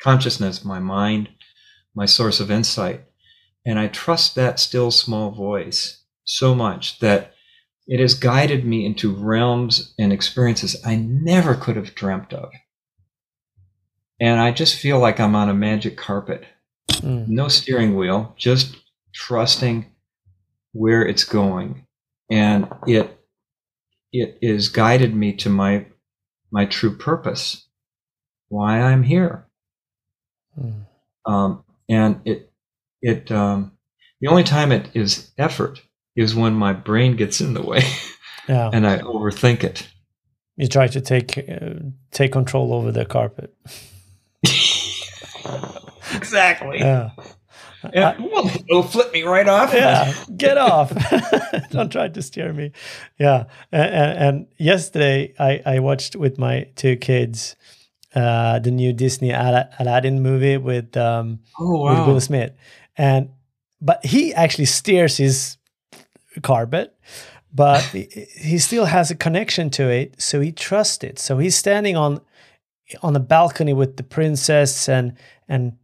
consciousness, 0.00 0.64
my 0.64 0.78
mind, 0.78 1.28
my 1.94 2.06
source 2.06 2.38
of 2.38 2.50
insight. 2.50 3.04
And 3.66 3.78
I 3.78 3.88
trust 3.88 4.34
that 4.36 4.60
still 4.60 4.90
small 4.90 5.30
voice 5.30 6.04
so 6.24 6.54
much 6.54 7.00
that 7.00 7.34
it 7.86 7.98
has 7.98 8.14
guided 8.14 8.64
me 8.64 8.86
into 8.86 9.14
realms 9.14 9.92
and 9.98 10.12
experiences 10.12 10.80
I 10.84 10.96
never 10.96 11.56
could 11.56 11.76
have 11.76 11.94
dreamt 11.94 12.32
of. 12.32 12.50
And 14.20 14.40
I 14.40 14.52
just 14.52 14.76
feel 14.76 15.00
like 15.00 15.18
I'm 15.18 15.34
on 15.34 15.48
a 15.48 15.54
magic 15.54 15.96
carpet 15.96 16.44
Mm. 16.90 17.28
No 17.28 17.48
steering 17.48 17.96
wheel, 17.96 18.34
just 18.36 18.76
trusting 19.12 19.86
where 20.72 21.06
it's 21.06 21.24
going. 21.24 21.86
And 22.30 22.68
it 22.86 23.18
it 24.12 24.38
is 24.42 24.68
guided 24.68 25.14
me 25.14 25.32
to 25.34 25.48
my 25.48 25.86
my 26.50 26.66
true 26.66 26.96
purpose, 26.96 27.66
why 28.48 28.80
I'm 28.80 29.02
here. 29.02 29.46
Mm. 30.58 30.86
Um, 31.26 31.64
and 31.88 32.20
it 32.24 32.52
it 33.00 33.30
um, 33.30 33.72
the 34.20 34.28
only 34.28 34.44
time 34.44 34.72
it 34.72 34.88
is 34.94 35.30
effort 35.38 35.82
is 36.14 36.34
when 36.34 36.54
my 36.54 36.72
brain 36.72 37.16
gets 37.16 37.40
in 37.40 37.54
the 37.54 37.62
way 37.62 37.82
yeah. 38.48 38.70
and 38.72 38.86
I 38.86 38.98
overthink 38.98 39.64
it. 39.64 39.88
You 40.56 40.68
try 40.68 40.86
to 40.88 41.00
take 41.00 41.38
uh, 41.38 41.80
take 42.10 42.32
control 42.32 42.72
over 42.72 42.92
the 42.92 43.04
carpet. 43.04 43.54
exactly. 46.14 46.78
Yeah. 46.78 47.10
Yeah, 47.92 48.16
well, 48.20 48.48
it'll 48.68 48.84
flip 48.84 49.12
me 49.12 49.24
right 49.24 49.48
off. 49.48 49.74
Yeah, 49.74 50.14
get 50.36 50.56
off! 50.56 50.92
Don't 51.70 51.90
try 51.90 52.06
to 52.06 52.22
steer 52.22 52.52
me. 52.52 52.70
Yeah, 53.18 53.46
and, 53.72 54.18
and, 54.18 54.46
yesterday 54.56 55.34
I, 55.36 55.60
I 55.66 55.78
watched 55.80 56.14
with 56.14 56.38
my 56.38 56.68
two 56.76 56.94
kids 56.94 57.56
uh, 58.14 58.60
the 58.60 58.70
new 58.70 58.92
Disney 58.92 59.30
Aladdin 59.30 60.22
movie 60.22 60.58
with 60.58 60.96
um, 60.96 61.40
oh, 61.58 61.82
wow. 61.82 61.98
with 61.98 62.06
Will 62.06 62.20
Smith, 62.20 62.52
and 62.96 63.30
but 63.80 64.04
he 64.06 64.32
actually 64.32 64.66
steers 64.66 65.16
his 65.16 65.56
carpet, 66.42 66.96
but 67.52 67.82
he 67.82 68.58
still 68.58 68.84
has 68.84 69.10
a 69.10 69.16
connection 69.16 69.70
to 69.70 69.88
it, 69.88 70.20
so 70.20 70.40
he 70.40 70.52
trusts 70.52 71.02
it. 71.02 71.18
So 71.18 71.38
he's 71.38 71.56
standing 71.56 71.96
on 71.96 72.20
on 73.02 73.12
the 73.12 73.20
balcony 73.20 73.72
with 73.72 73.96
the 73.96 74.02
princess 74.02 74.88
and 74.88 75.16
and 75.48 75.76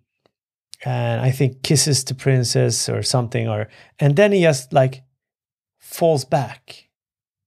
and 0.85 1.21
I 1.21 1.31
think 1.31 1.63
kisses 1.63 2.05
the 2.05 2.15
princess 2.15 2.89
or 2.89 3.03
something, 3.03 3.49
or 3.49 3.69
and 3.99 4.17
then 4.17 4.33
he 4.33 4.43
just 4.43 4.73
like 4.73 5.03
falls 5.79 6.25
back 6.25 6.89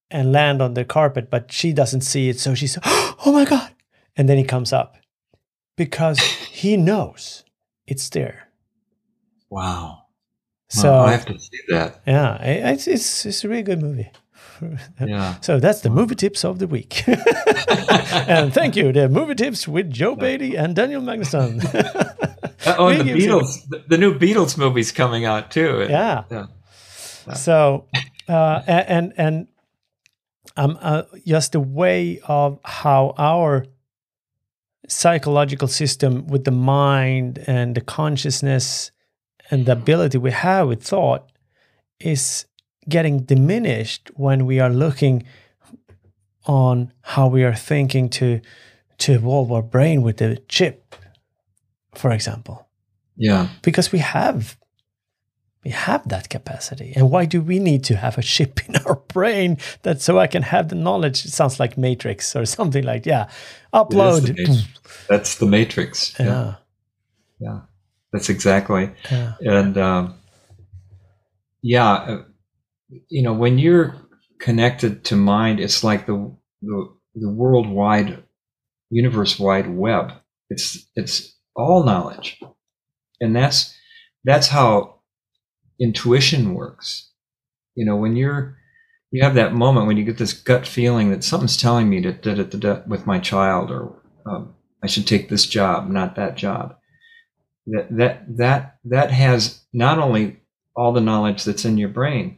and 0.10 0.32
land 0.32 0.62
on 0.62 0.74
the 0.74 0.84
carpet, 0.84 1.30
but 1.30 1.52
she 1.52 1.72
doesn't 1.72 2.02
see 2.02 2.30
it, 2.30 2.40
so 2.40 2.56
she's 2.56 2.78
oh 2.86 3.32
my 3.32 3.46
god, 3.46 3.72
and 4.18 4.28
then 4.28 4.38
he 4.38 4.44
comes 4.44 4.74
up 4.74 4.98
because 5.78 6.20
he 6.20 6.76
knows 6.76 7.46
it's 7.88 8.10
there. 8.10 8.50
Wow. 9.50 10.04
So 10.70 10.92
well, 10.92 11.06
I 11.06 11.12
have 11.12 11.26
to 11.26 11.40
see 11.40 11.60
that. 11.70 12.02
Yeah, 12.08 12.42
it's 12.42 12.88
it's 12.88 13.26
it's 13.26 13.44
a 13.44 13.50
really 13.50 13.64
good 13.64 13.82
movie. 13.82 14.12
Yeah. 15.00 15.36
so 15.42 15.60
that's 15.60 15.82
the 15.82 15.90
movie 15.90 16.16
tips 16.16 16.44
of 16.44 16.60
the 16.60 16.68
week. 16.68 17.04
and 17.08 18.54
thank 18.54 18.76
you, 18.76 18.92
the 18.92 19.10
movie 19.10 19.36
tips 19.36 19.68
with 19.68 19.92
Joe 19.92 20.16
Bailey 20.16 20.56
and 20.56 20.76
Daniel 20.76 21.02
Magnusson. 21.02 21.64
Uh, 21.64 22.76
oh, 22.78 22.88
and 22.88 23.08
the 23.08 23.14
Beatles, 23.14 23.68
the, 23.70 23.84
the, 23.88 23.98
new 23.98 24.18
Beatles 24.18 24.58
movie's 24.58 24.92
coming 24.92 25.26
out 25.26 25.52
too. 25.52 25.88
Yeah. 25.90 26.24
yeah. 26.30 26.46
So, 27.34 27.88
uh, 28.28 28.62
and 28.68 29.14
and 29.18 29.48
um, 30.58 30.78
uh, 30.82 31.04
just 31.26 31.54
the 31.54 31.60
way 31.60 32.20
of 32.28 32.60
how 32.64 33.14
our 33.18 33.66
psychological 34.88 35.68
system 35.68 36.28
with 36.28 36.44
the 36.44 36.52
mind 36.52 37.44
and 37.48 37.76
the 37.76 37.82
consciousness 37.82 38.92
and 39.50 39.66
the 39.66 39.74
ability 39.74 40.18
we 40.18 40.32
have 40.32 40.68
with 40.68 40.84
thought 40.84 41.32
is 42.00 42.46
getting 42.90 43.20
diminished 43.22 44.12
when 44.16 44.46
we 44.46 44.60
are 44.60 44.70
looking 44.70 45.24
on 46.46 46.92
how 47.02 47.28
we 47.28 47.44
are 47.44 47.56
thinking 47.56 48.10
to 48.10 48.42
to 48.98 49.14
evolve 49.14 49.52
our 49.52 49.64
brain 49.64 50.02
with 50.02 50.18
the 50.18 50.38
chip 50.48 50.96
for 51.96 52.12
example. 52.12 52.68
Yeah. 53.16 53.50
Because 53.62 53.92
we 53.92 54.00
have 54.00 54.58
we 55.64 55.72
have 55.72 56.08
that 56.10 56.30
capacity. 56.30 56.94
And 56.96 57.12
why 57.12 57.26
do 57.26 57.40
we 57.40 57.60
need 57.60 57.84
to 57.84 57.96
have 57.96 58.18
a 58.18 58.24
chip 58.24 58.68
in 58.68 58.76
our 58.88 58.96
brain 58.96 59.58
that 59.84 60.02
so 60.02 60.18
i 60.18 60.28
can 60.28 60.44
have 60.44 60.70
the 60.70 60.76
knowledge? 60.76 61.26
It 61.26 61.32
sounds 61.32 61.60
like 61.60 61.78
matrix 61.78 62.36
or 62.36 62.46
something 62.46 62.84
like 62.84 63.06
yeah 63.06 63.30
upload. 63.74 64.36
The 64.36 64.66
that's 65.08 65.36
the 65.36 65.46
matrix. 65.46 66.16
Yeah. 66.20 66.26
Yeah, 66.26 66.56
yeah. 67.40 67.60
that's 68.12 68.30
exactly. 68.30 68.90
Yeah. 69.12 69.34
and 69.42 69.78
um, 69.78 70.16
yeah 71.62 71.92
uh, 71.92 72.24
you 73.10 73.24
know, 73.24 73.34
when 73.34 73.58
you're 73.58 73.96
connected 74.40 75.04
to 75.06 75.16
mind, 75.16 75.60
it's 75.60 75.84
like 75.84 76.06
the 76.06 76.36
the, 76.62 76.94
the 77.16 77.30
worldwide, 77.30 78.24
universe 78.90 79.40
wide 79.40 79.70
web. 79.70 80.12
It's 80.50 80.88
it's 80.96 81.36
all 81.56 81.84
knowledge, 81.84 82.40
and 83.20 83.36
that's 83.36 83.76
that's 84.24 84.48
how 84.48 85.02
intuition 85.80 86.54
works. 86.54 87.10
You 87.76 87.86
know, 87.86 87.96
when 87.96 88.16
you're 88.16 88.58
you 89.12 89.24
have 89.24 89.36
that 89.36 89.54
moment 89.54 89.88
when 89.88 89.98
you 89.98 90.04
get 90.04 90.18
this 90.18 90.34
gut 90.34 90.66
feeling 90.68 91.12
that 91.12 91.24
something's 91.24 91.58
telling 91.58 91.90
me 91.90 92.02
to 92.02 92.14
da, 92.14 92.36
da, 92.36 92.44
da, 92.44 92.58
da 92.58 92.82
with 92.88 93.08
my 93.08 93.20
child, 93.20 93.72
or 93.72 94.02
um, 94.26 94.56
I 94.84 94.88
should 94.88 95.08
take 95.08 95.30
this 95.30 95.46
job, 95.46 95.90
not 95.90 96.16
that 96.16 96.36
job. 96.36 96.76
That 97.68 97.88
that 97.98 98.38
that 98.38 98.78
that 98.86 99.12
has 99.12 99.62
not 99.72 100.00
only 100.00 100.42
all 100.76 100.94
the 100.94 101.02
knowledge 101.02 101.44
that's 101.44 101.66
in 101.66 101.78
your 101.78 101.90
brain, 101.90 102.38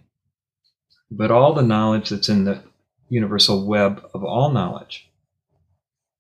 but 1.18 1.32
all 1.32 1.53
the 1.53 1.61
knowledge 1.61 2.09
that's 2.09 2.30
in 2.30 2.45
the 2.45 2.61
universal 3.09 3.68
web 3.68 4.03
of 4.14 4.24
all 4.24 4.51
knowledge. 4.51 5.09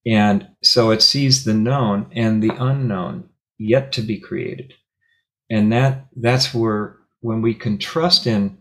And 0.05 0.49
so 0.61 0.91
it 0.91 1.01
sees 1.01 1.43
the 1.43 1.53
known 1.53 2.07
and 2.13 2.43
the 2.43 2.53
unknown. 2.57 3.29
yet 3.57 3.91
to 3.93 4.01
be 4.01 4.19
created. 4.19 4.73
And 5.49 5.71
that 5.71 6.07
that's 6.15 6.53
where 6.53 6.97
when 7.21 7.41
we 7.41 7.53
can 7.53 7.77
trust 7.77 8.27
in 8.27 8.57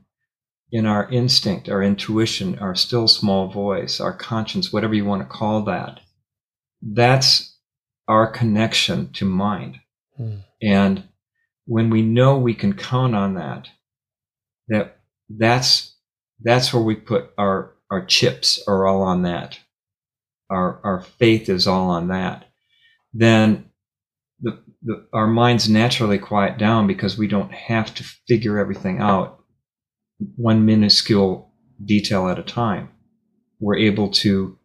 in 0.70 0.86
our 0.86 1.10
instinct, 1.10 1.68
our 1.68 1.82
intuition, 1.82 2.58
our 2.58 2.74
still 2.74 3.06
small 3.08 3.48
voice, 3.48 4.00
our 4.00 4.12
conscience, 4.12 4.72
whatever 4.72 4.94
you 4.94 5.04
want 5.04 5.22
to 5.22 5.28
call 5.28 5.62
that, 5.62 6.00
that's 6.80 7.58
our 8.08 8.26
connection 8.30 9.12
to 9.12 9.24
mind. 9.24 9.78
Mm. 10.18 10.42
And 10.62 11.08
when 11.66 11.90
we 11.90 12.02
know 12.02 12.38
we 12.38 12.54
can 12.54 12.72
count 12.72 13.14
on 13.14 13.34
that, 13.34 13.68
that 14.68 14.98
that's 15.28 15.91
that's 16.43 16.72
where 16.72 16.82
we 16.82 16.95
put 16.95 17.30
our 17.38 17.74
our 17.90 18.05
chips 18.05 18.62
are 18.66 18.86
all 18.86 19.03
on 19.03 19.22
that. 19.22 19.59
Our 20.51 20.80
our 20.84 21.01
faith 21.03 21.49
is 21.49 21.66
all 21.66 21.90
on 21.90 22.09
that. 22.09 22.47
Then 23.12 23.70
the, 24.40 24.62
the 24.82 25.07
our 25.12 25.26
minds 25.26 25.68
naturally 25.68 26.18
quiet 26.18 26.59
down 26.59 26.86
because 26.86 27.18
we 27.18 27.28
don't 27.28 27.53
have 27.53 27.95
to 27.95 28.05
figure 28.28 28.59
everything 28.59 29.01
out 29.01 29.40
one 30.36 30.64
minuscule 30.64 31.53
detail 31.84 32.28
at 32.28 32.38
a 32.38 32.43
time. 32.43 32.88
We're 33.61 33.76
able 33.76 34.11
to, 34.11 34.59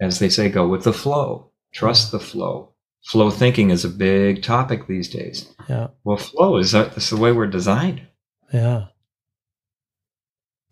as 0.00 0.18
they 0.18 0.28
say, 0.28 0.48
go 0.48 0.68
with 0.68 0.84
the 0.84 0.92
flow, 0.92 1.52
trust 1.72 2.12
the 2.12 2.20
flow. 2.20 2.74
Flow 3.04 3.30
thinking 3.30 3.70
is 3.70 3.84
a 3.84 3.88
big 3.88 4.42
topic 4.42 4.86
these 4.86 5.08
days. 5.08 5.52
Yeah. 5.68 5.88
Well, 6.04 6.16
flow 6.16 6.58
is 6.58 6.70
that, 6.70 6.90
that's 6.90 7.10
the 7.10 7.16
way 7.16 7.32
we're 7.32 7.48
designed. 7.48 8.06
Yeah. 8.52 8.86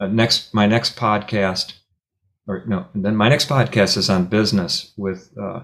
Uh, 0.00 0.06
next, 0.06 0.54
my 0.54 0.66
next 0.66 0.96
podcast, 0.96 1.74
or 2.46 2.64
no, 2.66 2.86
then 2.94 3.14
my 3.14 3.28
next 3.28 3.48
podcast 3.48 3.96
is 3.96 4.08
on 4.08 4.24
business 4.26 4.92
with 4.96 5.30
uh, 5.40 5.60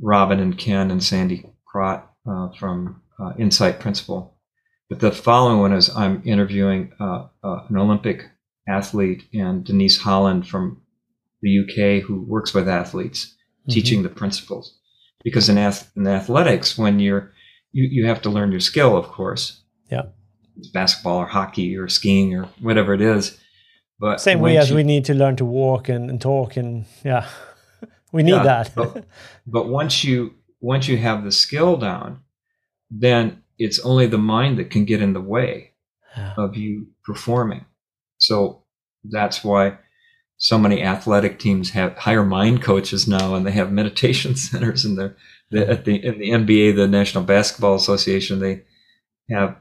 Robin 0.00 0.38
and 0.38 0.56
Ken 0.56 0.90
and 0.90 1.02
Sandy 1.02 1.44
Krot 1.66 2.04
uh, 2.30 2.50
from 2.58 3.02
uh, 3.18 3.32
Insight 3.38 3.80
Principle. 3.80 4.38
But 4.88 5.00
the 5.00 5.10
following 5.10 5.58
one 5.58 5.72
is 5.72 5.94
I'm 5.94 6.22
interviewing 6.24 6.92
uh, 7.00 7.26
uh, 7.42 7.64
an 7.68 7.76
Olympic 7.76 8.26
athlete 8.68 9.24
and 9.34 9.64
Denise 9.64 9.98
Holland 9.98 10.46
from 10.46 10.82
the 11.42 11.58
UK 11.60 12.02
who 12.02 12.22
works 12.22 12.54
with 12.54 12.68
athletes, 12.68 13.26
mm-hmm. 13.26 13.72
teaching 13.72 14.02
the 14.02 14.08
principles. 14.08 14.78
Because 15.24 15.48
in, 15.48 15.58
ath- 15.58 15.90
in 15.96 16.06
athletics, 16.06 16.78
when 16.78 17.00
you're 17.00 17.32
you, 17.72 17.84
you 17.90 18.06
have 18.06 18.22
to 18.22 18.30
learn 18.30 18.50
your 18.50 18.60
skill, 18.60 18.96
of 18.96 19.08
course. 19.08 19.62
Yeah. 19.90 20.02
It's 20.56 20.68
basketball 20.68 21.18
or 21.18 21.26
hockey 21.26 21.76
or 21.76 21.88
skiing 21.88 22.34
or 22.34 22.44
whatever 22.60 22.94
it 22.94 23.00
is. 23.00 23.38
But 24.00 24.20
same 24.20 24.40
way 24.40 24.56
as 24.56 24.72
we 24.72 24.84
need 24.84 25.04
to 25.06 25.14
learn 25.14 25.36
to 25.36 25.44
walk 25.44 25.88
and, 25.88 26.08
and 26.08 26.20
talk 26.20 26.56
and 26.56 26.84
yeah, 27.04 27.28
we 28.12 28.22
need 28.22 28.32
yeah, 28.32 28.44
that. 28.44 28.72
but, 28.74 29.04
but 29.46 29.68
once 29.68 30.04
you 30.04 30.34
once 30.60 30.88
you 30.88 30.96
have 30.98 31.24
the 31.24 31.32
skill 31.32 31.76
down, 31.76 32.20
then 32.90 33.42
it's 33.58 33.80
only 33.80 34.06
the 34.06 34.18
mind 34.18 34.58
that 34.58 34.70
can 34.70 34.84
get 34.84 35.02
in 35.02 35.12
the 35.12 35.20
way 35.20 35.72
yeah. 36.16 36.34
of 36.36 36.56
you 36.56 36.88
performing. 37.04 37.64
So 38.18 38.64
that's 39.04 39.42
why 39.42 39.78
so 40.36 40.58
many 40.58 40.82
athletic 40.82 41.38
teams 41.38 41.70
have 41.70 41.96
higher 41.96 42.24
mind 42.24 42.62
coaches 42.62 43.08
now, 43.08 43.34
and 43.34 43.44
they 43.44 43.52
have 43.52 43.72
meditation 43.72 44.36
centers 44.36 44.84
in 44.84 44.94
their 44.94 45.16
at 45.52 45.84
the 45.84 45.96
in 46.04 46.18
the 46.18 46.30
NBA, 46.30 46.76
the 46.76 46.86
National 46.86 47.24
Basketball 47.24 47.74
Association, 47.74 48.38
they 48.38 48.62
have 49.30 49.56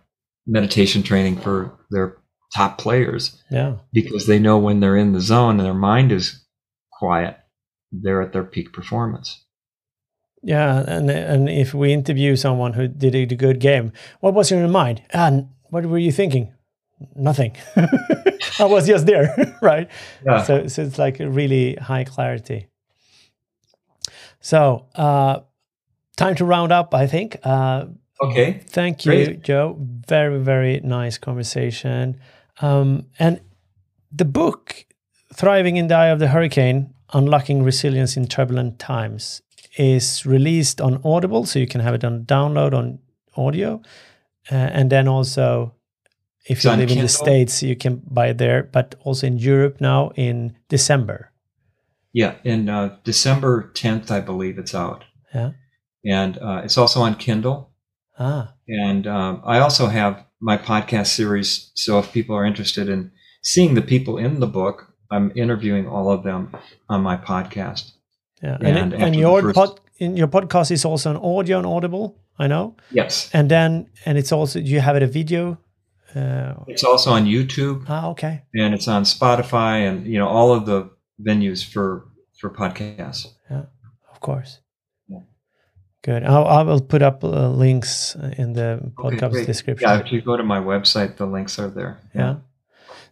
meditation 0.46 1.02
training 1.02 1.38
for 1.38 1.78
their 1.90 2.18
top 2.54 2.78
players. 2.78 3.42
Yeah, 3.50 3.78
because 3.94 4.28
they 4.28 4.40
know 4.40 4.58
when 4.58 4.80
they're 4.80 4.98
in 4.98 5.14
the 5.14 5.22
zone 5.22 5.60
and 5.60 5.66
their 5.66 5.74
mind 5.74 6.12
is 6.12 6.46
quiet, 6.92 7.38
they're 7.92 8.22
at 8.22 8.34
their 8.34 8.44
peak 8.44 8.74
performance. 8.74 9.44
Yeah, 10.44 10.84
and 10.88 11.10
and 11.10 11.50
if 11.50 11.74
we 11.74 11.94
interview 11.94 12.36
someone 12.36 12.74
who 12.74 12.88
did 12.88 13.16
a 13.16 13.26
good 13.36 13.60
game, 13.60 13.92
what 14.20 14.34
was 14.34 14.52
in 14.52 14.60
your 14.60 14.68
mind? 14.68 15.02
And 15.12 15.50
what 15.70 15.86
were 15.86 15.98
you 15.98 16.12
thinking? 16.12 16.54
Nothing. 17.16 17.56
I 18.60 18.66
was 18.66 18.88
just 18.88 19.06
there, 19.06 19.58
right? 19.62 19.90
Yeah. 20.26 20.44
So, 20.44 20.68
so 20.68 20.82
it's 20.82 20.98
like 20.98 21.20
a 21.20 21.30
really 21.30 21.76
high 21.76 22.04
clarity. 22.04 22.68
So, 24.40 24.88
uh, 24.96 25.42
time 26.16 26.36
to 26.36 26.46
round 26.46 26.72
up, 26.72 26.94
I 26.94 27.06
think. 27.08 27.38
Uh, 27.44 27.86
okay. 28.22 28.62
Thank 28.68 29.06
you, 29.06 29.12
Great. 29.12 29.44
Joe. 29.44 29.78
Very, 29.80 30.40
very 30.40 30.80
nice 30.80 31.18
conversation. 31.18 32.20
Um, 32.62 33.06
and 33.20 33.42
the 34.12 34.26
book, 34.26 34.86
Thriving 35.34 35.78
in 35.78 35.88
the 35.88 35.96
Eye 35.96 36.08
of 36.08 36.20
the 36.20 36.30
Hurricane 36.30 36.94
Unlocking 37.14 37.64
Resilience 37.64 38.18
in 38.18 38.28
Turbulent 38.28 38.80
Times, 38.80 39.42
is 39.78 40.26
released 40.26 40.82
on 40.82 41.00
Audible, 41.04 41.46
so 41.46 41.60
you 41.60 41.68
can 41.68 41.82
have 41.82 41.94
it 41.94 42.04
on 42.04 42.26
download 42.26 42.74
on 42.74 43.00
audio, 43.36 43.82
uh, 44.52 44.56
and 44.56 44.90
then 44.90 45.08
also 45.08 45.76
if 46.48 46.64
you 46.64 46.70
live 46.72 46.82
in 46.82 46.88
Kindle? 46.88 47.04
the 47.04 47.10
states, 47.10 47.62
you 47.62 47.76
can 47.76 48.02
buy 48.10 48.28
it 48.28 48.38
there, 48.38 48.64
but 48.64 48.96
also 49.02 49.28
in 49.28 49.38
Europe 49.38 49.82
now 49.82 50.12
in 50.16 50.56
December. 50.70 51.32
Yeah, 52.14 52.36
in 52.44 52.70
uh, 52.70 52.98
December 53.04 53.70
tenth, 53.74 54.12
I 54.12 54.22
believe 54.22 54.58
it's 54.58 54.74
out. 54.74 55.04
Yeah, 55.34 55.52
and 56.06 56.38
uh, 56.38 56.62
it's 56.64 56.78
also 56.78 57.02
on 57.02 57.16
Kindle. 57.16 57.70
Ah, 58.18 58.54
and 58.68 59.06
um, 59.06 59.42
I 59.46 59.60
also 59.60 59.88
have 59.88 60.26
my 60.40 60.58
podcast 60.58 61.08
series. 61.08 61.72
So 61.76 62.00
if 62.00 62.12
people 62.12 62.36
are 62.36 62.46
interested 62.46 62.90
in 62.90 63.12
seeing 63.42 63.76
the 63.76 63.82
people 63.82 64.18
in 64.18 64.40
the 64.40 64.48
book, 64.48 64.94
I'm 65.12 65.32
interviewing 65.36 65.88
all 65.88 66.12
of 66.12 66.24
them 66.24 66.52
on 66.90 67.02
my 67.02 67.18
podcast. 67.18 67.92
Yeah, 68.42 68.58
and, 68.62 68.78
and, 68.78 68.94
and 68.94 69.16
your 69.16 69.42
first... 69.42 69.56
pod, 69.56 69.80
in 69.98 70.18
your 70.18 70.28
podcast 70.28 70.72
is 70.72 70.86
also 70.86 71.12
an 71.12 71.18
audio 71.18 71.58
and 71.58 71.66
Audible. 71.66 72.18
I 72.40 72.48
know. 72.48 72.76
Yes. 72.92 73.30
And 73.34 73.50
then 73.50 73.90
and 74.06 74.18
it's 74.18 74.32
also 74.32 74.60
do 74.60 74.66
you 74.66 74.80
have 74.80 74.96
it 74.96 75.04
a 75.04 75.08
video. 75.08 75.58
Uh, 76.16 76.54
it's 76.68 76.84
also 76.84 77.12
on 77.12 77.26
YouTube. 77.26 77.86
Ah, 77.88 78.10
okay. 78.10 78.44
And 78.54 78.74
it's 78.74 78.88
on 78.88 79.04
Spotify 79.04 79.88
and 79.88 80.06
you 80.06 80.20
know 80.20 80.28
all 80.28 80.54
of 80.54 80.66
the 80.66 80.90
venues 81.20 81.66
for 81.66 82.08
for 82.40 82.50
podcasts. 82.50 83.28
Yeah, 83.50 83.66
of 84.12 84.20
course. 84.20 84.60
Good. 86.08 86.24
I'll, 86.24 86.48
I 86.48 86.62
will 86.64 86.80
put 86.80 87.02
up 87.02 87.22
uh, 87.22 87.50
links 87.50 88.16
in 88.38 88.54
the 88.54 88.80
podcast 88.96 89.46
description. 89.46 89.90
Yeah, 89.90 90.00
if 90.00 90.10
you 90.10 90.22
go 90.22 90.38
to 90.38 90.44
my 90.44 90.58
website, 90.58 91.18
the 91.18 91.26
links 91.26 91.60
are 91.60 91.68
there. 91.68 92.00
Yeah. 92.16 92.22
yeah. 92.22 92.36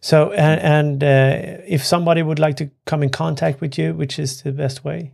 So, 0.00 0.32
and, 0.32 0.60
and 0.62 1.04
uh, 1.04 1.62
if 1.68 1.84
somebody 1.84 2.22
would 2.22 2.38
like 2.38 2.56
to 2.56 2.70
come 2.86 3.02
in 3.02 3.10
contact 3.10 3.60
with 3.60 3.76
you, 3.76 3.92
which 3.92 4.18
is 4.18 4.40
the 4.40 4.50
best 4.50 4.82
way? 4.82 5.12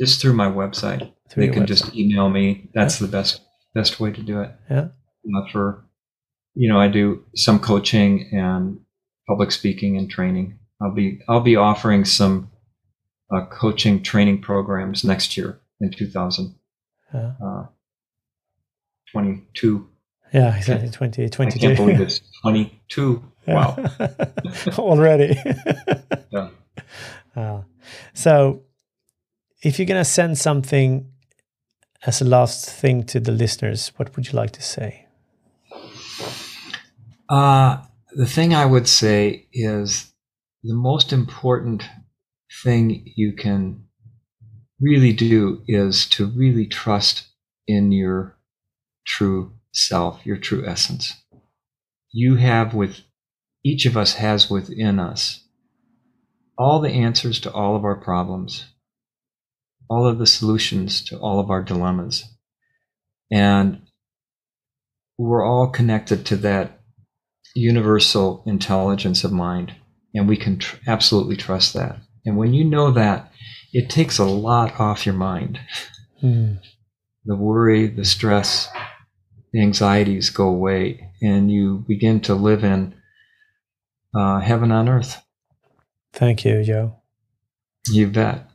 Just 0.00 0.22
through 0.22 0.32
my 0.32 0.46
website. 0.46 1.12
Through 1.28 1.46
they 1.46 1.52
can 1.52 1.64
website. 1.64 1.66
just 1.66 1.94
email 1.94 2.30
me. 2.30 2.70
That's 2.72 2.98
yeah. 2.98 3.06
the 3.06 3.12
best 3.12 3.42
best 3.74 4.00
way 4.00 4.10
to 4.10 4.22
do 4.22 4.40
it. 4.40 4.52
Yeah. 4.70 4.88
Uh, 5.36 5.52
for, 5.52 5.84
you 6.54 6.72
know, 6.72 6.80
I 6.80 6.88
do 6.88 7.22
some 7.34 7.58
coaching 7.58 8.30
and 8.32 8.80
public 9.28 9.52
speaking 9.52 9.98
and 9.98 10.10
training. 10.10 10.58
I'll 10.80 10.94
be 10.94 11.20
I'll 11.28 11.40
be 11.40 11.56
offering 11.56 12.06
some 12.06 12.50
uh, 13.30 13.44
coaching 13.52 14.02
training 14.02 14.40
programs 14.40 15.04
next 15.04 15.36
year 15.36 15.60
in 15.82 15.90
2022. 17.14 19.76
Uh, 19.76 19.80
yeah, 20.32 20.56
exactly. 20.56 20.88
2022. 20.88 21.44
I 21.44 21.50
can't 21.60 21.76
believe 21.76 22.00
it's 22.00 22.20
22. 22.42 23.22
Wow. 23.46 23.76
Already. 24.78 25.38
yeah. 26.30 26.48
Uh, 27.36 27.62
so, 28.12 28.62
if 29.62 29.78
you're 29.78 29.86
going 29.86 30.00
to 30.00 30.04
send 30.04 30.38
something 30.38 31.10
as 32.06 32.20
a 32.20 32.24
last 32.24 32.68
thing 32.68 33.04
to 33.04 33.20
the 33.20 33.32
listeners, 33.32 33.92
what 33.96 34.14
would 34.16 34.26
you 34.26 34.34
like 34.34 34.50
to 34.52 34.62
say? 34.62 35.06
Uh, 37.28 37.82
the 38.12 38.26
thing 38.26 38.54
I 38.54 38.66
would 38.66 38.88
say 38.88 39.48
is 39.52 40.12
the 40.62 40.74
most 40.74 41.12
important 41.12 41.84
thing 42.62 43.02
you 43.16 43.32
can 43.32 43.83
really 44.80 45.12
do 45.12 45.62
is 45.66 46.06
to 46.10 46.26
really 46.26 46.66
trust 46.66 47.28
in 47.66 47.92
your 47.92 48.36
true 49.06 49.52
self, 49.72 50.24
your 50.24 50.36
true 50.36 50.64
essence. 50.66 51.14
You 52.12 52.36
have 52.36 52.74
with 52.74 53.00
each 53.64 53.86
of 53.86 53.96
us 53.96 54.14
has 54.14 54.50
within 54.50 54.98
us 54.98 55.44
all 56.56 56.80
the 56.80 56.90
answers 56.90 57.40
to 57.40 57.52
all 57.52 57.74
of 57.74 57.84
our 57.84 57.96
problems, 57.96 58.66
all 59.88 60.06
of 60.06 60.18
the 60.18 60.26
solutions 60.26 61.02
to 61.06 61.18
all 61.18 61.40
of 61.40 61.50
our 61.50 61.62
dilemmas. 61.62 62.24
And 63.32 63.82
we're 65.18 65.44
all 65.44 65.68
connected 65.68 66.26
to 66.26 66.36
that 66.36 66.80
universal 67.54 68.42
intelligence 68.46 69.24
of 69.24 69.32
mind, 69.32 69.74
and 70.14 70.28
we 70.28 70.36
can 70.36 70.58
tr- 70.58 70.76
absolutely 70.86 71.36
trust 71.36 71.74
that. 71.74 71.98
And 72.24 72.36
when 72.36 72.54
you 72.54 72.64
know 72.64 72.90
that, 72.92 73.32
it 73.74 73.90
takes 73.90 74.18
a 74.18 74.24
lot 74.24 74.80
off 74.80 75.04
your 75.04 75.16
mind. 75.16 75.58
Mm. 76.22 76.60
The 77.24 77.36
worry, 77.36 77.88
the 77.88 78.04
stress, 78.04 78.68
the 79.52 79.60
anxieties 79.60 80.30
go 80.30 80.48
away 80.48 81.10
and 81.20 81.50
you 81.50 81.84
begin 81.88 82.20
to 82.20 82.34
live 82.34 82.62
in 82.62 82.94
uh, 84.14 84.40
heaven 84.40 84.70
on 84.70 84.88
earth. 84.88 85.20
Thank 86.12 86.44
you, 86.44 86.62
Joe. 86.62 86.96
You 87.88 88.06
bet. 88.06 88.48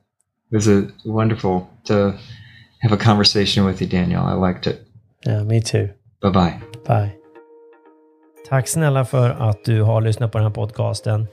It 0.52 0.56
was 0.56 0.68
a 0.68 0.88
wonderful 1.06 1.70
to 1.86 2.18
have 2.80 2.94
a 2.94 2.98
conversation 2.98 3.66
with 3.66 3.82
you, 3.82 3.88
Daniel. 3.88 4.24
I 4.24 4.34
liked 4.34 4.68
it. 4.68 4.88
Yeah, 5.26 5.44
me 5.44 5.60
too. 5.60 5.90
Bye 6.22 6.30
bye. 6.30 6.62
Bye. 6.86 7.12
Tack 8.50 8.68
snälla 8.68 9.06
för 9.06 9.30
att 9.30 9.66
du 9.66 9.82
har 9.82 10.02
lyssnat 10.02 10.32
på 10.32 10.38
den 10.38 10.48
här 10.48 10.54
podcasten. 10.54 11.28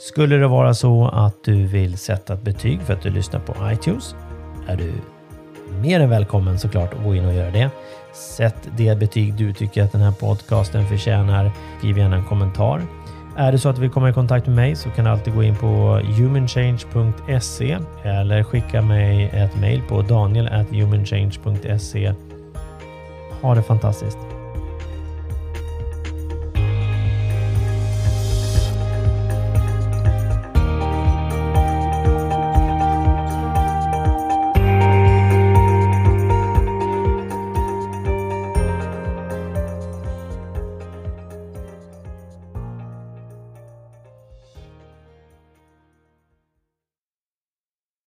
Skulle 0.00 0.36
det 0.36 0.48
vara 0.48 0.74
så 0.74 1.08
att 1.08 1.44
du 1.44 1.66
vill 1.66 1.98
sätta 1.98 2.34
ett 2.34 2.42
betyg 2.42 2.82
för 2.82 2.94
att 2.94 3.02
du 3.02 3.10
lyssnar 3.10 3.40
på 3.40 3.72
iTunes 3.72 4.14
är 4.68 4.76
du 4.76 4.92
mer 5.82 6.00
än 6.00 6.10
välkommen 6.10 6.58
såklart 6.58 6.94
att 6.94 7.04
gå 7.04 7.14
in 7.14 7.24
och 7.24 7.34
göra 7.34 7.50
det. 7.50 7.70
Sätt 8.12 8.68
det 8.76 8.98
betyg 8.98 9.34
du 9.34 9.52
tycker 9.52 9.82
att 9.82 9.92
den 9.92 10.00
här 10.00 10.12
podcasten 10.12 10.86
förtjänar. 10.86 11.50
Skriv 11.78 11.98
gärna 11.98 12.16
en 12.16 12.24
kommentar. 12.24 12.82
Är 13.36 13.52
det 13.52 13.58
så 13.58 13.68
att 13.68 13.76
du 13.76 13.82
vill 13.82 13.90
komma 13.90 14.10
i 14.10 14.12
kontakt 14.12 14.46
med 14.46 14.56
mig 14.56 14.76
så 14.76 14.90
kan 14.90 15.04
du 15.04 15.10
alltid 15.10 15.34
gå 15.34 15.42
in 15.42 15.56
på 15.56 16.00
humanchange.se 16.16 17.78
eller 18.04 18.42
skicka 18.42 18.82
mig 18.82 19.30
ett 19.32 19.56
mejl 19.56 19.82
på 19.88 20.02
daniel.humanchange.se. 20.02 22.14
Ha 23.42 23.54
det 23.54 23.62
fantastiskt! 23.62 24.37